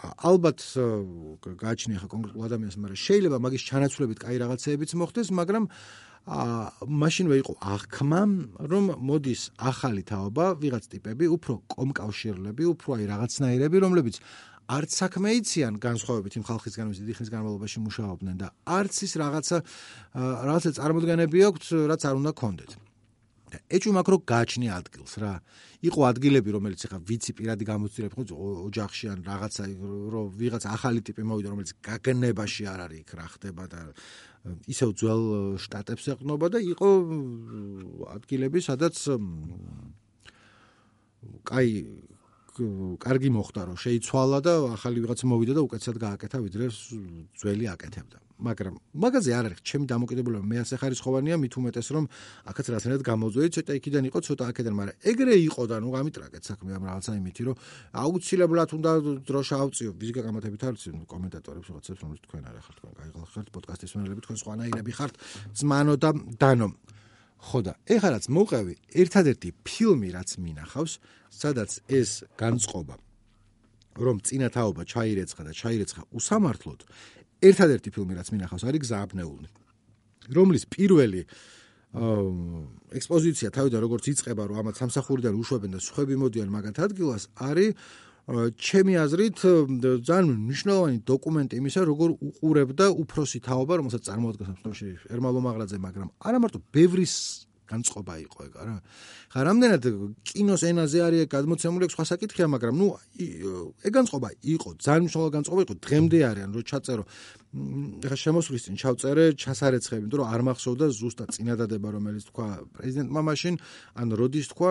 ალბათ 0.00 0.58
გააჩნია 1.62 1.98
ხა 2.02 2.08
კონკრეტულ 2.10 2.46
ადამიანს, 2.48 2.76
მაგრამ 2.82 3.00
შეიძლება 3.02 3.36
მაგის 3.44 3.62
ჩანაცვლებით 3.68 4.18
კაი 4.22 4.36
რაღაცეებიც 4.42 4.90
მოხდეს, 4.98 5.28
მაგრამ 5.36 5.64
აა 6.22 6.86
მაშინვე 6.86 7.36
იყო 7.42 7.54
აღქმა, 7.66 8.20
რომ 8.70 8.84
მოდის 9.02 9.42
ახალი 9.58 10.02
თაობა, 10.06 10.44
ვიღაც 10.62 10.84
ტიპები, 10.94 11.26
უფრო 11.34 11.54
კომკავშირლები, 11.74 12.62
უფრო 12.72 12.88
აი 12.94 13.04
რაღაცნაირები, 13.10 13.76
რომლებიც 13.82 14.16
არც 14.70 14.90
საქმე 15.02 15.28
იციან 15.42 15.74
განსხვავებით 15.82 16.32
იმ 16.38 16.44
ხალხისგან, 16.46 16.86
ვინც 16.88 16.98
დიდი 17.02 17.14
ხნის 17.18 17.30
განმავლობაში 17.34 17.78
მუშაობდნენ 17.82 18.36
და 18.38 18.48
არც 18.62 18.94
ის 19.02 19.12
რაღაცა 19.18 19.58
რაღაცა 20.46 20.70
წარმოდგენები 20.78 21.38
აქვთ, 21.50 21.64
რაც 21.90 22.02
არ 22.06 22.14
უნდა 22.22 22.32
კონდეთ. 22.38 22.70
და 23.52 23.58
ეჭვი 23.68 23.92
მაქრო 23.92 24.16
გააჩნია 24.32 24.72
ადგილს 24.80 25.14
რა. 25.20 25.34
იყო 25.84 26.00
ადგილები, 26.08 26.50
რომელიც 26.56 26.80
ახლა 26.88 26.98
ვიცი 27.04 27.32
პირადი 27.36 27.64
გამოცდილები 27.68 28.14
ხო 28.16 28.24
ოჯახში 28.68 29.06
ან 29.12 29.18
რაღაცა 29.28 29.64
რომ 30.14 30.26
ვიღაც 30.40 30.64
ახალი 30.72 31.00
ტიპი 31.04 31.22
მოვიდა, 31.26 31.48
რომელიც 31.52 31.70
გაგნებაში 31.84 32.62
არ 32.72 32.80
არის 32.86 32.98
იქ 33.02 33.10
რა 33.18 33.26
ხდება 33.34 33.64
და 33.68 33.80
ისევ 34.72 34.88
ძველ 34.98 35.22
შტატებს 35.62 36.04
ეყნობა 36.16 36.46
და 36.54 36.58
იყო 36.62 36.90
ადგილები, 38.16 38.58
სადაც 38.62 38.96
კაი 41.46 41.70
კარგი 42.52 43.30
მოხდა 43.32 43.60
რომ 43.70 43.76
შეიცვალა 43.80 44.38
და 44.44 44.52
ახალი 44.76 44.98
ვიღაც 45.04 45.20
მოვიდა 45.24 45.52
და 45.56 45.62
უკეთესად 45.66 45.96
გააკეთა 46.04 46.38
ვიდრე 46.44 46.66
ძველი 47.40 47.66
აკეთებდა. 47.72 48.18
მაგრამ 48.42 48.74
მაგაზე 48.98 49.30
არ 49.38 49.44
არის 49.48 49.60
ჩემი 49.62 49.86
დამოკიდებულება 49.86 50.44
მე 50.50 50.56
ასე 50.66 50.76
ხარისხოვანია 50.82 51.36
მით 51.38 51.54
უმეტეს 51.62 51.88
რომ 51.94 52.04
აქაც 52.50 52.66
რაღაცნაირად 52.74 53.02
გამოძვეი 53.06 53.48
ცოტა 53.54 53.72
იქიდან 53.78 54.04
იყო 54.10 54.18
ცოტა 54.26 54.44
აქედან 54.50 54.74
მაგრამ 54.78 54.96
ეგრე 55.10 55.34
იყო 55.46 55.62
და 55.70 55.76
ნუ 55.78 55.90
გამიტრაკეთ 55.96 56.42
საქმე 56.50 56.70
ამ 56.76 56.82
რაღაცა 56.90 57.12
იმითი 57.22 57.42
რომ 57.46 57.56
აუცილებლად 58.02 58.70
უნდა 58.78 58.90
დროშა 59.30 59.56
ავწიო 59.62 59.90
ვიზგა 60.02 60.20
გამათებით 60.26 60.62
არის 60.66 60.84
კომენტატორებს 61.12 61.66
რაღაცებს 61.70 62.00
რომ 62.02 62.10
თქვენ 62.26 62.42
არ 62.50 62.56
ახართ 62.58 62.76
თქვენ 62.82 62.92
გაიღალხართ 63.00 63.48
პოდკასტის 63.54 63.92
მენელები 63.96 64.20
თქვენ 64.26 64.38
სხვანაირები 64.42 64.92
ხართ 64.98 65.14
ძმანო 65.62 65.94
და 66.02 66.10
დანო 66.42 66.68
ხო 67.42 67.60
და 67.66 67.72
ეხლა 67.90 68.08
რაც 68.14 68.26
მოყევი 68.30 68.74
ერთადერთი 69.02 69.48
ფილმი 69.66 70.08
რაც 70.14 70.30
მინახავს 70.38 70.92
სადაც 71.34 71.70
ეს 71.90 72.10
განწყობა 72.38 72.94
რომ 73.98 74.16
წინათაობა 74.26 74.82
ჩაირეცხა 74.92 75.42
და 75.48 75.52
ჩაირეცხა 75.52 76.02
უსამართლოდ 76.16 76.80
ერთადერთი 77.50 77.88
ფილმი 77.92 78.14
რაც 78.18 78.28
მინახავს 78.32 78.64
არის 78.70 78.80
გზაბნეული 78.86 79.48
რომლის 80.38 80.64
პირველი 80.70 81.22
ექსპოზიცია 81.92 83.50
თავიდან 83.52 83.80
როგორც 83.84 84.04
იწება 84.08 84.46
რომ 84.48 84.56
ამათ 84.62 84.76
სამსახურიდან 84.80 85.34
უშვებენ 85.36 85.76
და 85.76 85.80
სხვები 85.82 86.16
მოდიან 86.22 86.48
მაგათ 86.48 86.78
ადგილას 86.88 87.28
არის 87.36 87.74
ჩემი 88.30 88.94
აზრით 89.02 89.38
ძალიან 90.06 90.26
მნიშვნელოვანი 90.46 90.98
დოკუმენტი 91.10 91.54
იმისა 91.58 91.80
როგორ 91.90 92.10
უყურებდა 92.22 92.86
უფროსი 93.02 93.38
თაობა 93.42 93.74
რომელსაც 93.82 94.02
წარმოადგენს 94.06 94.48
სამშობლოში 94.50 94.88
ერმალო 95.10 95.40
მაღლაძე 95.42 95.78
მაგრამ 95.82 96.08
არა 96.22 96.38
მარტო 96.38 96.58
ბევრის 96.70 97.14
განწყობა 97.72 98.14
იყო 98.26 98.38
ეგ 98.48 98.54
რა. 98.68 98.76
ხა 99.32 99.40
რამდენად 99.48 99.84
კინოს 100.28 100.62
ენაზე 100.68 100.98
არის 101.06 101.22
გადმოცემული 101.32 101.88
სხვა 101.88 102.04
საკითხია, 102.12 102.46
მაგრამ 102.52 102.74
ნუ 102.80 102.86
ეგ 103.86 103.92
განწყობა 103.96 104.28
იყო, 104.54 104.68
ძალიან 104.84 105.02
მნიშვნელოვანი 105.06 105.34
განწყობა 105.36 105.60
იყო, 105.66 105.74
დღემდე 105.86 106.18
არიან 106.30 106.50
რო 106.52 106.62
ჩაწერო 106.68 107.04
ხა 108.08 108.16
შემოსვლის 108.24 108.62
წინ 108.66 108.74
ჩავწერე 108.82 109.24
ჩასარეცხები, 109.40 110.02
იმიტომ 110.04 110.20
რომ 110.20 110.28
არ 110.34 110.40
მახსოვდა 110.48 110.86
ზუსტად 111.00 111.28
წინადადება 111.36 111.88
რომელიც 111.96 112.24
თქვა 112.28 112.46
პრეზიდენტმა 112.76 113.20
მაშინ, 113.28 113.54
ან 114.00 114.08
როდის 114.20 114.46
თქვა 114.52 114.70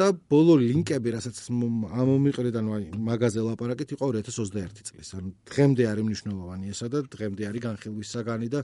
და 0.00 0.06
ბოლო 0.32 0.56
ლინკები, 0.60 1.12
რასაც 1.12 1.36
ამომიყრიდან 1.52 2.64
მაგაზე 3.04 3.44
ლაპარაკით 3.44 3.92
იყო 3.96 4.06
2021 4.16 4.86
წლის. 4.88 5.10
ანუ 5.20 5.28
დღემდე 5.50 5.84
არის 5.92 6.04
მნიშვნელოვანი 6.08 6.72
ესა 6.72 6.86
და 6.88 6.98
დღემდე 7.14 7.42
არის 7.50 7.62
განხილვის 7.68 8.08
საგანი 8.16 8.48
და 8.54 8.60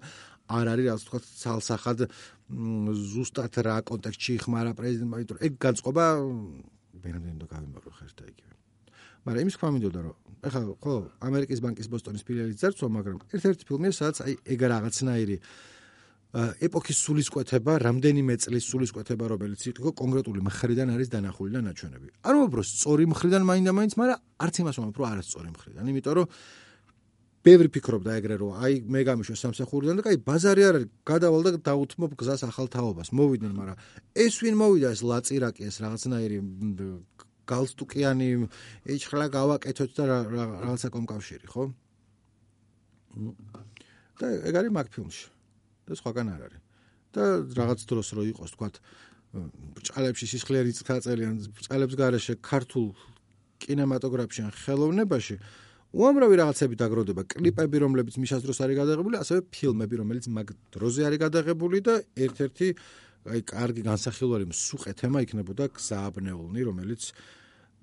არ 0.49 0.67
არის 0.73 0.87
რაც 0.89 1.03
თქვა 1.07 1.21
ცალსახად 1.43 1.99
ზუსტად 3.13 3.55
რა 3.69 3.77
კონტექსტში 3.91 4.35
ხმარა 4.47 4.73
პრეზიდენტმა, 4.79 5.17
იმიტომ 5.21 5.37
რომ 5.37 5.45
ეგ 5.47 5.53
განწყობა 5.67 6.05
ბერამდე 7.05 7.29
უნდა 7.37 7.47
გავიმაგრო 7.53 7.93
ხერთა 8.01 8.25
იგივე. 8.33 8.53
მაგრამ 9.27 9.43
იმის 9.45 9.57
თქვა 9.59 9.69
მინდოდა 9.77 10.01
რომ 10.07 10.17
ეხლა 10.47 10.61
ხო 10.83 10.95
ამერიკის 11.27 11.61
ბანკის 11.65 11.89
ბოსტონის 11.91 12.23
ფილიალის 12.27 12.61
ძერცვა, 12.63 12.89
მაგრამ 12.97 13.17
ერთ-ერთი 13.35 13.65
ფილმია 13.67 13.93
სადაც 13.93 14.17
აი 14.25 14.33
ეგ 14.55 14.61
რაღაცნაირი 14.73 15.37
ეპოქის 16.37 16.99
სულისკვეთება, 17.01 17.79
რამდენიმე 17.81 18.35
წლის 18.37 18.65
სულისკვეთება, 18.69 19.25
რომელიც 19.33 19.63
იყო 19.73 19.91
კონკრეტული 19.97 20.41
მხრიდან 20.45 20.93
არის 20.93 21.09
დანახული 21.15 21.51
და 21.57 21.61
ნაჩვენები. 21.65 22.09
არ 22.29 22.35
უბრალოდ 22.45 22.69
სწორი 22.69 23.05
მხრიდან 23.09 23.43
მაინდა-მაინც, 23.49 23.93
მაგრამ 23.97 24.19
არც 24.45 24.55
იმას 24.61 24.77
ვამბობ, 24.77 24.97
რომ 25.01 25.07
არასწორი 25.17 25.49
მხრიდან, 25.57 25.85
იმიტომ 25.97 26.15
რომ 26.21 26.27
ბევრი 27.47 27.69
ფიქრობდა 27.71 28.11
ეგრე 28.19 28.37
რომ 28.43 28.59
აი 28.59 28.75
მე 28.91 29.01
გამიშვა 29.07 29.37
სამსახურიდან 29.39 30.01
და 30.01 30.03
კაი 30.03 30.19
ბაზარი 30.27 30.63
არ 30.67 30.77
არის 30.77 30.89
გადავალ 31.07 31.43
და 31.47 31.51
დაუთმობ 31.63 32.11
გზას 32.19 32.43
ახალ 32.43 32.67
თაობას. 32.75 33.15
მოვიდნენ 33.15 33.53
მაგრამ 33.55 33.77
ეს 34.19 34.35
ვინ 34.43 34.55
მოვიდა 34.59 34.89
ეს 34.91 35.01
ლაწირაკი 35.07 35.63
ეს 35.71 35.77
რაღაცნაირი 35.79 36.39
გალსტუკიანი 37.47 38.29
ეჭხლა 38.91 39.27
გავაკეთოთ 39.31 39.91
და 39.95 40.05
რაღაცა 40.11 40.89
კომკავშირი 40.91 41.47
ხო? 41.47 41.65
და 44.19 44.27
ეგ 44.51 44.55
არის 44.59 44.73
მაგ 44.75 44.87
ფილმში 44.91 45.36
და 45.87 45.93
სხვაგან 45.97 46.27
არ 46.35 46.41
არის. 46.47 46.63
და 47.17 47.25
რაღაც 47.57 47.81
დროს 47.89 48.09
რო 48.13 48.23
იყოს 48.37 48.51
თქვა 48.55 48.69
ბრჭყალებში 49.77 50.27
სისხლიანი 50.33 50.73
წაწელიან 50.77 51.37
ბრჭყალებს 51.57 51.95
garaშე 52.01 52.35
ქართულ 52.41 52.87
კინემატოგრაფში 53.65 54.41
ან 54.47 54.53
ხელოვნებაში 54.53 55.37
უამრავი 55.97 56.37
რაღაცები 56.41 56.77
დაგროვდება 56.77 57.23
კლიპები 57.33 57.77
რომლებიც 57.85 58.17
მიშას 58.21 58.43
დროს 58.45 58.59
არის 58.65 58.77
გადაღებული 58.81 59.17
ასევე 59.21 59.41
ფილმები 59.55 59.95
რომელიც 60.03 60.25
მაგ 60.37 60.49
დროზე 60.77 61.03
არის 61.09 61.21
გადაღებული 61.25 61.79
და 61.89 61.95
ერთ-ერთი 62.27 62.69
აი 63.33 63.41
კარგი 63.49 63.83
განსახილველი 63.87 64.47
მსუყე 64.53 64.93
თემა 65.01 65.19
იქნებოდა 65.27 65.65
გზააბნეულნი 65.77 66.63
რომელიც 66.69 67.03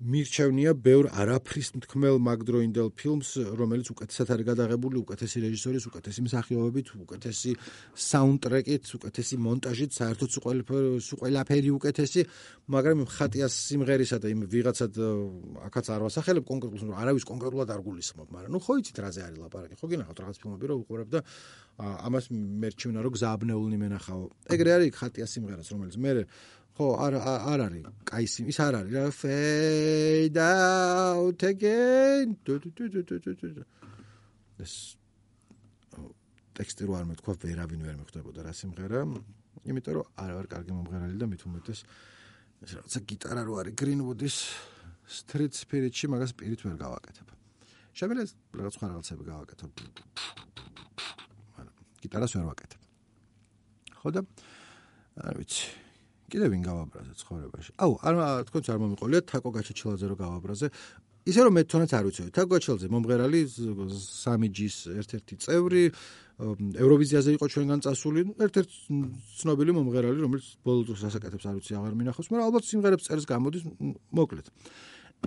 მირჩევნია 0.02 0.74
ბევრ 0.74 1.06
არაფრის 1.14 1.68
მთქმელ 1.78 2.18
მაგდროინდელ 2.18 2.88
ფილმს, 2.98 3.28
რომელიც 3.54 3.90
უკეთესად 3.94 4.32
არის 4.34 4.46
გადაღებული, 4.50 4.98
უკეთესი 4.98 5.42
რეჟისორის, 5.46 5.86
უკეთესი 5.86 6.20
მსახიობებით, 6.26 6.88
უკეთესი 6.98 7.52
საუნდტრეკით, 7.94 8.90
უკეთესი 8.98 9.34
მონტაჟით, 9.38 9.90
საერთოდ 9.94 10.28
სულ 10.34 11.18
ყველაფერი 11.22 11.70
უკეთესი, 11.78 12.26
მაგრამ 12.74 13.06
ხატიას 13.06 13.54
სიმღერისა 13.54 14.18
და 14.18 14.26
იმ 14.34 14.40
ვიღაცად 14.50 14.92
აქაც 15.70 15.86
არ 15.94 16.00
ვასახელებ 16.10 16.44
კონკრეტულს, 16.50 16.82
რომ 16.90 16.98
არავის 16.98 17.24
კონკრეტულად 17.30 17.68
არ 17.70 17.80
გულისხმობ, 17.86 18.28
მაგრამ 18.34 18.50
ნუ 18.50 18.60
ხო 18.66 18.72
იცით 18.82 18.98
რაზე 18.98 19.20
არის 19.24 19.38
ლაპარაკი, 19.46 19.74
ხო 19.78 19.86
გინახავთ 19.94 20.18
რაღაც 20.24 20.36
ფილმები 20.42 20.64
რომ 20.74 20.78
უყურებ 20.84 21.08
და 21.14 21.20
ამას 21.74 22.24
მერჩევნა 22.34 22.98
რომ 23.02 23.12
გზააბნეულნი 23.14 23.78
მენახაო. 23.82 24.24
ეგრე 24.54 24.70
არის 24.74 24.90
ხატიას 24.94 25.30
სიმღერას, 25.34 25.68
რომელიც 25.74 25.96
მე 25.98 26.10
ხო 26.74 26.86
არ 26.98 27.14
არ 27.22 27.60
არის. 27.70 27.86
კაი 28.02 28.26
ის 28.26 28.58
არ 28.58 28.74
არის. 28.82 29.14
fade 29.14 30.38
out 30.42 31.40
again. 31.46 32.34
ეს 34.58 34.74
ტექსტი 36.54 36.82
რო 36.86 36.92
არ 36.98 37.06
მეთქვა 37.10 37.32
ვერავინ 37.42 37.80
ვერ 37.86 37.96
მეხვდებოდა 38.02 38.40
რა 38.42 38.52
სიმღერა. 38.58 39.00
იმიტომ 39.70 39.92
რომ 39.94 40.06
არ 40.18 40.30
ვარ 40.34 40.46
კარგი 40.50 40.72
მომღერალი 40.74 41.16
და 41.18 41.26
მით 41.30 41.42
უმეტეს 41.46 41.80
ეს 42.62 42.70
რაღაცა 42.74 42.98
გიტარა 43.06 43.42
რო 43.46 43.54
არის. 43.62 43.74
Greenwood-ის 43.78 44.36
street 45.06 45.54
spirit-ში 45.54 46.06
მაგას 46.10 46.32
პირით 46.34 46.60
ვერ 46.66 46.74
გავაკეთებ. 46.74 47.28
შემიძლია 47.94 48.26
რაღაც 48.58 48.72
სხვა 48.74 48.86
რაღაცები 48.90 49.22
გავაკეთო. 49.30 49.66
მაგრამ 51.54 51.74
გიტარას 52.02 52.32
ვერ 52.34 52.44
ვაკეთებ. 52.50 52.80
ხო 54.02 54.08
და 54.10 54.20
არ 55.22 55.34
ვიცი 55.38 55.83
კიდევ 56.34 56.48
ვინ 56.50 56.62
გავაბრაზე 56.66 57.12
ცხოვრებაში? 57.22 57.70
აუ, 57.78 57.92
არ 58.02 58.14
თქონც 58.50 58.66
არ 58.74 58.78
მომიყოლია 58.82 59.20
თაკო 59.30 59.50
გაჩეჩილაძე 59.54 60.06
რო 60.10 60.16
გავაბრაზე. 60.18 60.66
ისე 61.30 61.40
რომ 61.46 61.52
მე 61.54 61.62
თვითონაც 61.64 61.90
არ 61.94 62.04
ვიცოდი. 62.10 62.30
თაკო 62.34 62.50
გაჩეჩილაძე 62.58 62.88
მომღერალი 62.90 63.40
3G-ს 63.46 64.76
ერთ-ერთი 64.98 65.34
წევრი 65.40 65.82
ევროვიზიაზე 66.34 67.30
იყო 67.38 67.46
ჩვენგან 67.54 67.80
წასული, 67.86 68.20
ერთ-ერთი 68.42 68.74
ცნობილი 69.38 69.70
მომღერალი, 69.78 70.18
რომელიც 70.26 70.48
ბოლო 70.66 70.82
დროს 70.90 71.06
ასაკეთებს 71.06 71.46
არ 71.46 71.54
ვიცი, 71.62 71.72
აღარ 71.78 71.94
მინახავს, 71.94 72.28
მაგრამ 72.34 72.46
ალბათ 72.50 72.64
სიმღერებს 72.66 73.06
წერს 73.06 73.24
გამოდის 73.30 73.62
მოკლედ. 74.10 74.46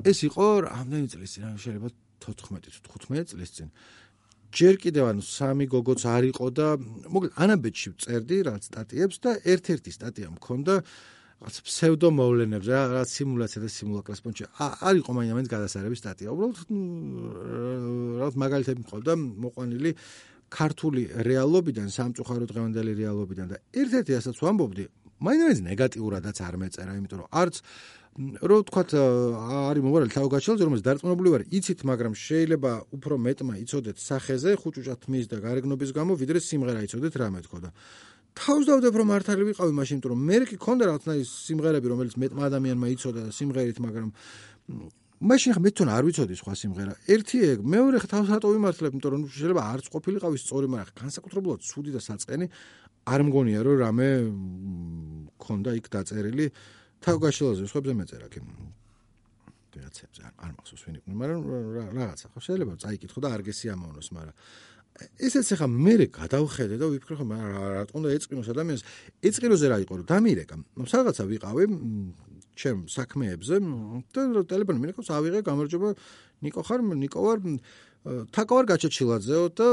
ეს 0.04 0.18
იყო 0.28 0.46
რამდენი 0.68 1.08
წლის 1.10 1.32
წინ, 1.34 1.56
შეიძლება 1.58 1.90
14-15 2.22 3.32
წლის 3.32 3.52
წინ. 3.56 3.70
ჯერ 4.58 4.76
კიდევ 4.82 5.06
ანუ 5.12 5.22
სამი 5.22 5.66
გოგოც 5.70 6.02
არ 6.10 6.24
იყო 6.34 6.48
და 6.58 6.68
მოკლედ 7.14 7.34
ანაბეჭში 7.46 7.90
წერდი 8.04 8.38
რა 8.48 8.56
სტატიებს 8.66 9.18
და 9.22 9.32
ერთ-ერთი 9.54 9.92
სტატია 9.94 10.30
მქონდა 10.34 10.76
რაც 11.38 11.56
ფსევდო 11.62 12.10
მოვლენებს 12.18 12.66
რა 12.66 12.82
რა 12.98 13.02
სიმულაცია 13.06 13.60
და 13.62 13.70
სიმულაკრას 13.70 14.22
პონჩი 14.26 14.44
არ 14.58 14.96
იყო 15.02 15.12
მაინც 15.18 15.48
გადასარების 15.54 16.02
სტატია. 16.02 16.34
უბრალოდ 16.34 16.58
რა 18.18 18.28
მაგალითები 18.42 18.82
მქონდა 18.82 19.14
მოყვანილი 19.46 19.92
ქართული 20.50 21.02
რეალობიდან 21.28 21.88
სამწუხარო 21.94 22.46
დღევანდელი 22.50 22.92
რეალობიდან 22.98 23.48
და 23.54 23.58
ერთ-ერთი 23.78 24.12
ასაც 24.18 24.38
ვამბობდი 24.42 24.86
მაინც 25.18 25.58
ნეგატიურადაც 25.66 26.38
არ 26.46 26.56
მეწერა 26.62 26.92
იმიტომ 26.98 27.20
რომ 27.24 27.30
არც 27.42 27.56
რო 28.18 28.58
თქვათ 28.66 28.90
არის 28.98 29.84
მომღერალი 29.86 30.10
თავგაჩელზე 30.10 30.64
რომელიც 30.66 30.84
დარწმუნებული 30.90 31.30
ვარ 31.34 31.44
იცით 31.54 31.80
მაგრამ 31.86 32.14
შეიძლება 32.18 32.72
უფრო 32.98 33.14
მეტმა 33.22 33.54
იცოდეთ 33.62 33.98
სახეზე 34.02 34.52
ხუჭუჭად 34.58 35.02
მის 35.06 35.26
და 35.30 35.38
გარეგნობის 35.38 35.90
გამო 35.94 36.18
ვიდრე 36.18 36.42
სიმღერა 36.42 36.82
იცოდეთ 36.90 37.14
რა 37.14 37.28
მეთქო 37.38 37.58
და. 37.62 37.70
თავს 38.38 38.64
დავდებ 38.70 38.94
რომ 38.98 39.08
მართალი 39.14 39.44
ვიყავი 39.54 39.74
მაშინ 39.78 39.98
თუ 40.02 40.08
რომ 40.14 40.20
მე 40.30 40.38
კი 40.50 40.58
ქონდა 40.58 40.84
რაღაცნაირი 40.90 41.26
სიმღერები 41.30 41.88
რომელიც 41.94 42.16
მეტმა 42.22 42.42
ადამიანმა 42.50 42.88
იცოდა 42.98 43.20
და 43.26 43.32
სიმღერით 43.38 43.78
მაგრამ 43.86 44.10
მაშინ 45.18 45.52
ხა 45.58 45.62
მე 45.62 45.70
თვითონ 45.74 45.90
არ 45.94 46.04
ვიცოდი 46.06 46.36
სხვა 46.38 46.54
სიმღერა. 46.62 46.94
ერთი 47.10 47.38
ეგ 47.54 47.60
მეორე 47.66 47.98
ხა 48.02 48.10
თავს 48.14 48.28
რატო 48.34 48.48
ვიმართლებ 48.54 48.92
იმიტომ 48.94 49.12
რომ 49.14 49.22
შეიძლება 49.34 49.62
არც 49.74 49.86
ყოფილიყავი 49.94 50.38
სწორი 50.38 50.68
მაგრამ 50.74 50.94
განსაკუთრებულად 51.02 51.60
ცუდი 51.66 51.92
და 51.98 52.02
საწყენი 52.06 52.46
არ 53.08 53.22
მგონია 53.28 53.60
რომ 53.64 53.78
რამე 53.84 54.08
ქონდა 55.40 55.72
იქ 55.80 55.86
დაწერილი 55.94 56.46
თავგაშელოზე 57.04 57.66
სხვებზე 57.72 57.94
მეწერა 57.96 58.28
კი. 58.32 58.40
რაღაცებს 59.78 60.18
არ 60.26 60.52
მახსოვს 60.58 60.84
ვინ 60.88 60.96
იყო 60.98 61.16
მაგრამ 61.22 61.42
რაღაცა 61.98 62.28
ხო 62.34 62.40
შეიძლება 62.42 62.74
წაიკითხო 62.82 63.20
და 63.22 63.28
არ 63.38 63.42
გესიამოვნოს 63.48 64.10
მაგრამ 64.18 64.36
ესეც 65.22 65.48
ახლა 65.54 65.68
მე 65.70 65.94
გადავხედე 66.18 66.76
და 66.82 66.86
ვიფიქრე 66.90 67.16
ხო 67.22 67.26
რატომ 67.78 68.00
და 68.02 68.10
ეწყინოს 68.18 68.48
ადამიანს. 68.54 68.84
ეწყინოზე 69.22 69.66
რა 69.70 69.78
იყო 69.86 69.94
რომ 70.02 70.06
დამირეკა 70.10 70.56
რაღაცა 70.82 71.24
ვიყავი 71.30 71.64
ჩემ 72.58 72.90
საქმეებზე 72.90 73.56
და 74.18 74.42
ტელეფონი 74.50 74.80
მინახავს 74.82 75.10
ავიღე 75.14 75.40
გამარჯობა 75.46 75.90
ნიკო 76.42 76.62
ხარ 76.66 76.82
ნიკო 76.98 77.20
ვარ 77.22 77.38
თაკო 78.34 78.54
ვარ 78.58 78.66
გაჩეჩილაძეო 78.74 79.44
და 79.54 79.68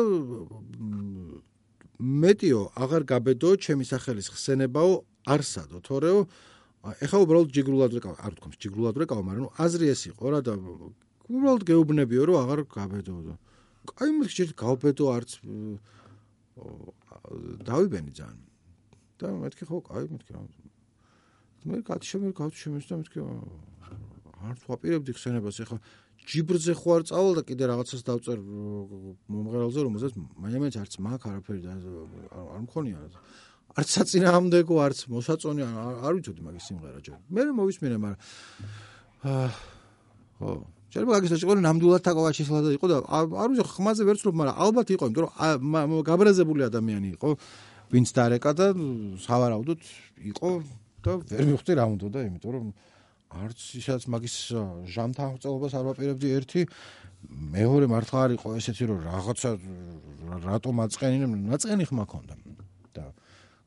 მეტიო 2.00 2.60
აღარ 2.74 3.02
გაბედო 3.06 3.50
ჩემი 3.64 3.84
სახელის 3.86 4.28
ხსენებაო 4.34 4.92
არსადო 5.30 5.78
თორეო. 5.86 6.26
ეხა 6.84 7.18
უბრალოდ 7.24 7.48
ჯიგრულად 7.54 7.90
ვეკავ, 7.96 8.14
არ 8.18 8.32
ვთქვამს 8.34 8.58
ჯიგრულად 8.60 8.94
ვეკავ, 9.00 9.20
მაგრამ 9.24 9.44
ნუ 9.46 9.50
აზრი 9.56 9.86
ეს 9.94 10.02
იყო 10.10 10.26
რა 10.34 10.40
და 10.44 10.52
უბრალოდ 11.32 11.62
გეუბნებიო 11.64 12.22
რომ 12.28 12.36
აღარ 12.44 12.60
გაბედო. 12.68 13.14
კაი 13.88 14.10
მე 14.10 14.24
შეიძლება 14.28 14.58
გავბედო 14.64 15.04
არც 15.16 15.30
დავიბენი 17.68 18.12
ძალიან. 18.18 18.40
და 19.18 19.26
მეთქი 19.40 19.64
ხო 19.70 19.78
კაი 19.88 20.04
მეთქი 20.10 20.32
რა. 20.34 20.40
მე 21.64 21.76
კაცი 21.88 22.06
შემე 22.10 22.28
კაცი 22.34 22.58
შემე 22.58 22.78
და 22.84 22.94
მეთქი 23.00 23.18
არ 24.44 24.56
ვაპირებდი 24.68 25.12
ხსენებას 25.16 25.60
ეხა 25.64 25.76
ჯიბრზე 26.24 26.72
არ 26.74 27.02
წავალ 27.08 27.32
და 27.38 27.42
კიდე 27.48 27.64
რაღაცას 27.68 28.02
დავწერ 28.08 28.38
მომღერალზე 29.28 29.80
რომელსაც 29.84 30.12
მაინც 30.40 30.76
არც 30.80 30.94
მაგ 31.04 31.20
არაფერი 31.28 31.60
არ 31.68 32.62
მქონია 32.64 32.96
არც 33.74 33.88
საწინააღმდეგო 33.98 34.74
არც 34.86 34.98
მოსაწონი 35.10 35.66
არ 35.66 36.12
ვიცოდი 36.14 36.40
მაგის 36.46 36.64
სიმღერა 36.70 37.00
ჯერ. 37.02 37.18
მე 37.26 37.42
მოვისმინე 37.58 37.96
მაგრამ 37.98 38.18
ხო. 40.38 40.50
შეიძლება 40.94 41.14
გაგის 41.18 41.30
საჭირო 41.34 41.58
ნამდვილად 41.58 42.02
თაკოვაჩის 42.06 42.48
ლადა 42.54 42.70
იყო 42.78 42.86
და 42.86 42.96
არ 43.10 43.48
ვიცი 43.50 43.64
ხმაზე 43.66 44.02
ვერ 44.06 44.14
ვცნობ 44.14 44.34
მაგრამ 44.38 44.56
ალბათ 44.62 44.88
იყო 44.94 45.04
იმიტომ 45.10 45.26
რომ 45.74 45.92
გაბრაზებული 46.06 46.62
ადამიანი 46.70 47.08
იყო 47.18 47.28
ვინც 47.90 48.08
დარეკა 48.14 48.50
და 48.54 48.66
სავარაუდოდ 49.26 49.80
იყო 50.30 50.50
და 51.02 51.12
ვერ 51.34 51.44
მივხვდი 51.50 51.72
რა 51.74 51.84
უნდა 51.90 52.06
და 52.14 52.20
იმიტომ 52.30 52.50
რომ 52.54 52.66
არც 53.34 53.60
ისაც 53.80 54.06
მაგის 54.06 54.36
ჟამთან 54.94 55.26
აღწელობას 55.34 55.72
არ 55.74 55.84
ვაპირებდი 55.90 56.28
ერთი. 56.38 56.60
მეორე 57.24 57.86
მართლა 57.88 58.18
არ 58.24 58.30
იყო 58.36 58.48
ესეთი 58.60 58.84
რომ 58.90 58.98
რაღაცა 59.08 59.50
რატო 60.44 60.70
მაწყენი 60.70 61.18
მაწყენი 61.50 61.84
ხმა 61.88 62.04
ქონდა. 62.06 62.34
და 62.94 63.04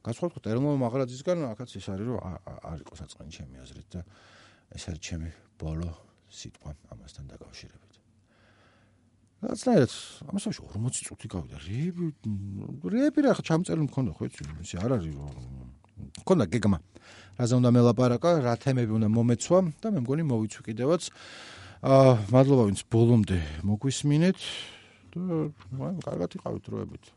გასხოვთ 0.06 0.46
ერმო 0.48 0.78
მაღრაძისგან 0.80 1.38
ახაც 1.52 1.70
ის 1.76 1.88
არის 1.92 2.08
რომ 2.08 2.20
არ 2.48 2.78
იყო 2.86 2.94
საწყენი 2.96 3.32
ჩემი 3.34 3.56
აზრით 3.66 3.88
და 3.92 4.02
ეს 4.72 4.84
არის 4.88 5.02
ჩემი 5.04 5.30
ბოლო 5.60 5.92
სიტყვა 6.32 6.72
ამასთან 6.94 7.26
დაკავშირებით. 7.34 7.94
რაცნაირად 9.38 9.92
ამასაში 10.32 10.62
40 10.64 11.04
წუთი 11.08 11.28
გავიდა. 11.30 11.58
რეები 11.68 12.06
რეები 12.94 13.20
რა 13.26 13.32
ხა 13.38 13.44
ჩამწელი 13.52 13.82
მქონდა 13.90 14.12
ხო 14.18 14.24
იცი 14.32 14.42
ის 14.64 14.72
არ 14.82 14.92
არის 14.98 15.14
რომ 15.14 15.77
მქონდა 16.24 16.46
გეგმა. 16.54 16.80
რაზე 17.38 17.54
უნდა 17.60 17.70
მელაპარაკა 17.78 18.30
რა 18.46 18.54
თემები 18.62 18.92
უნდა 18.98 19.10
მომეცვა 19.14 19.60
და 19.82 19.88
მე 19.94 20.00
მგონი 20.06 20.24
მოვიცვი 20.32 20.62
კიდევაც. 20.70 21.04
აა 21.86 22.12
მადლობა 22.34 22.64
ვინც 22.70 22.80
ბოლომდე 22.90 23.40
მოგვისმინეთ. 23.68 24.40
და 25.14 25.22
აი 25.78 25.96
კარგად 26.06 26.30
იყავით 26.38 26.64
დროებით 26.68 27.17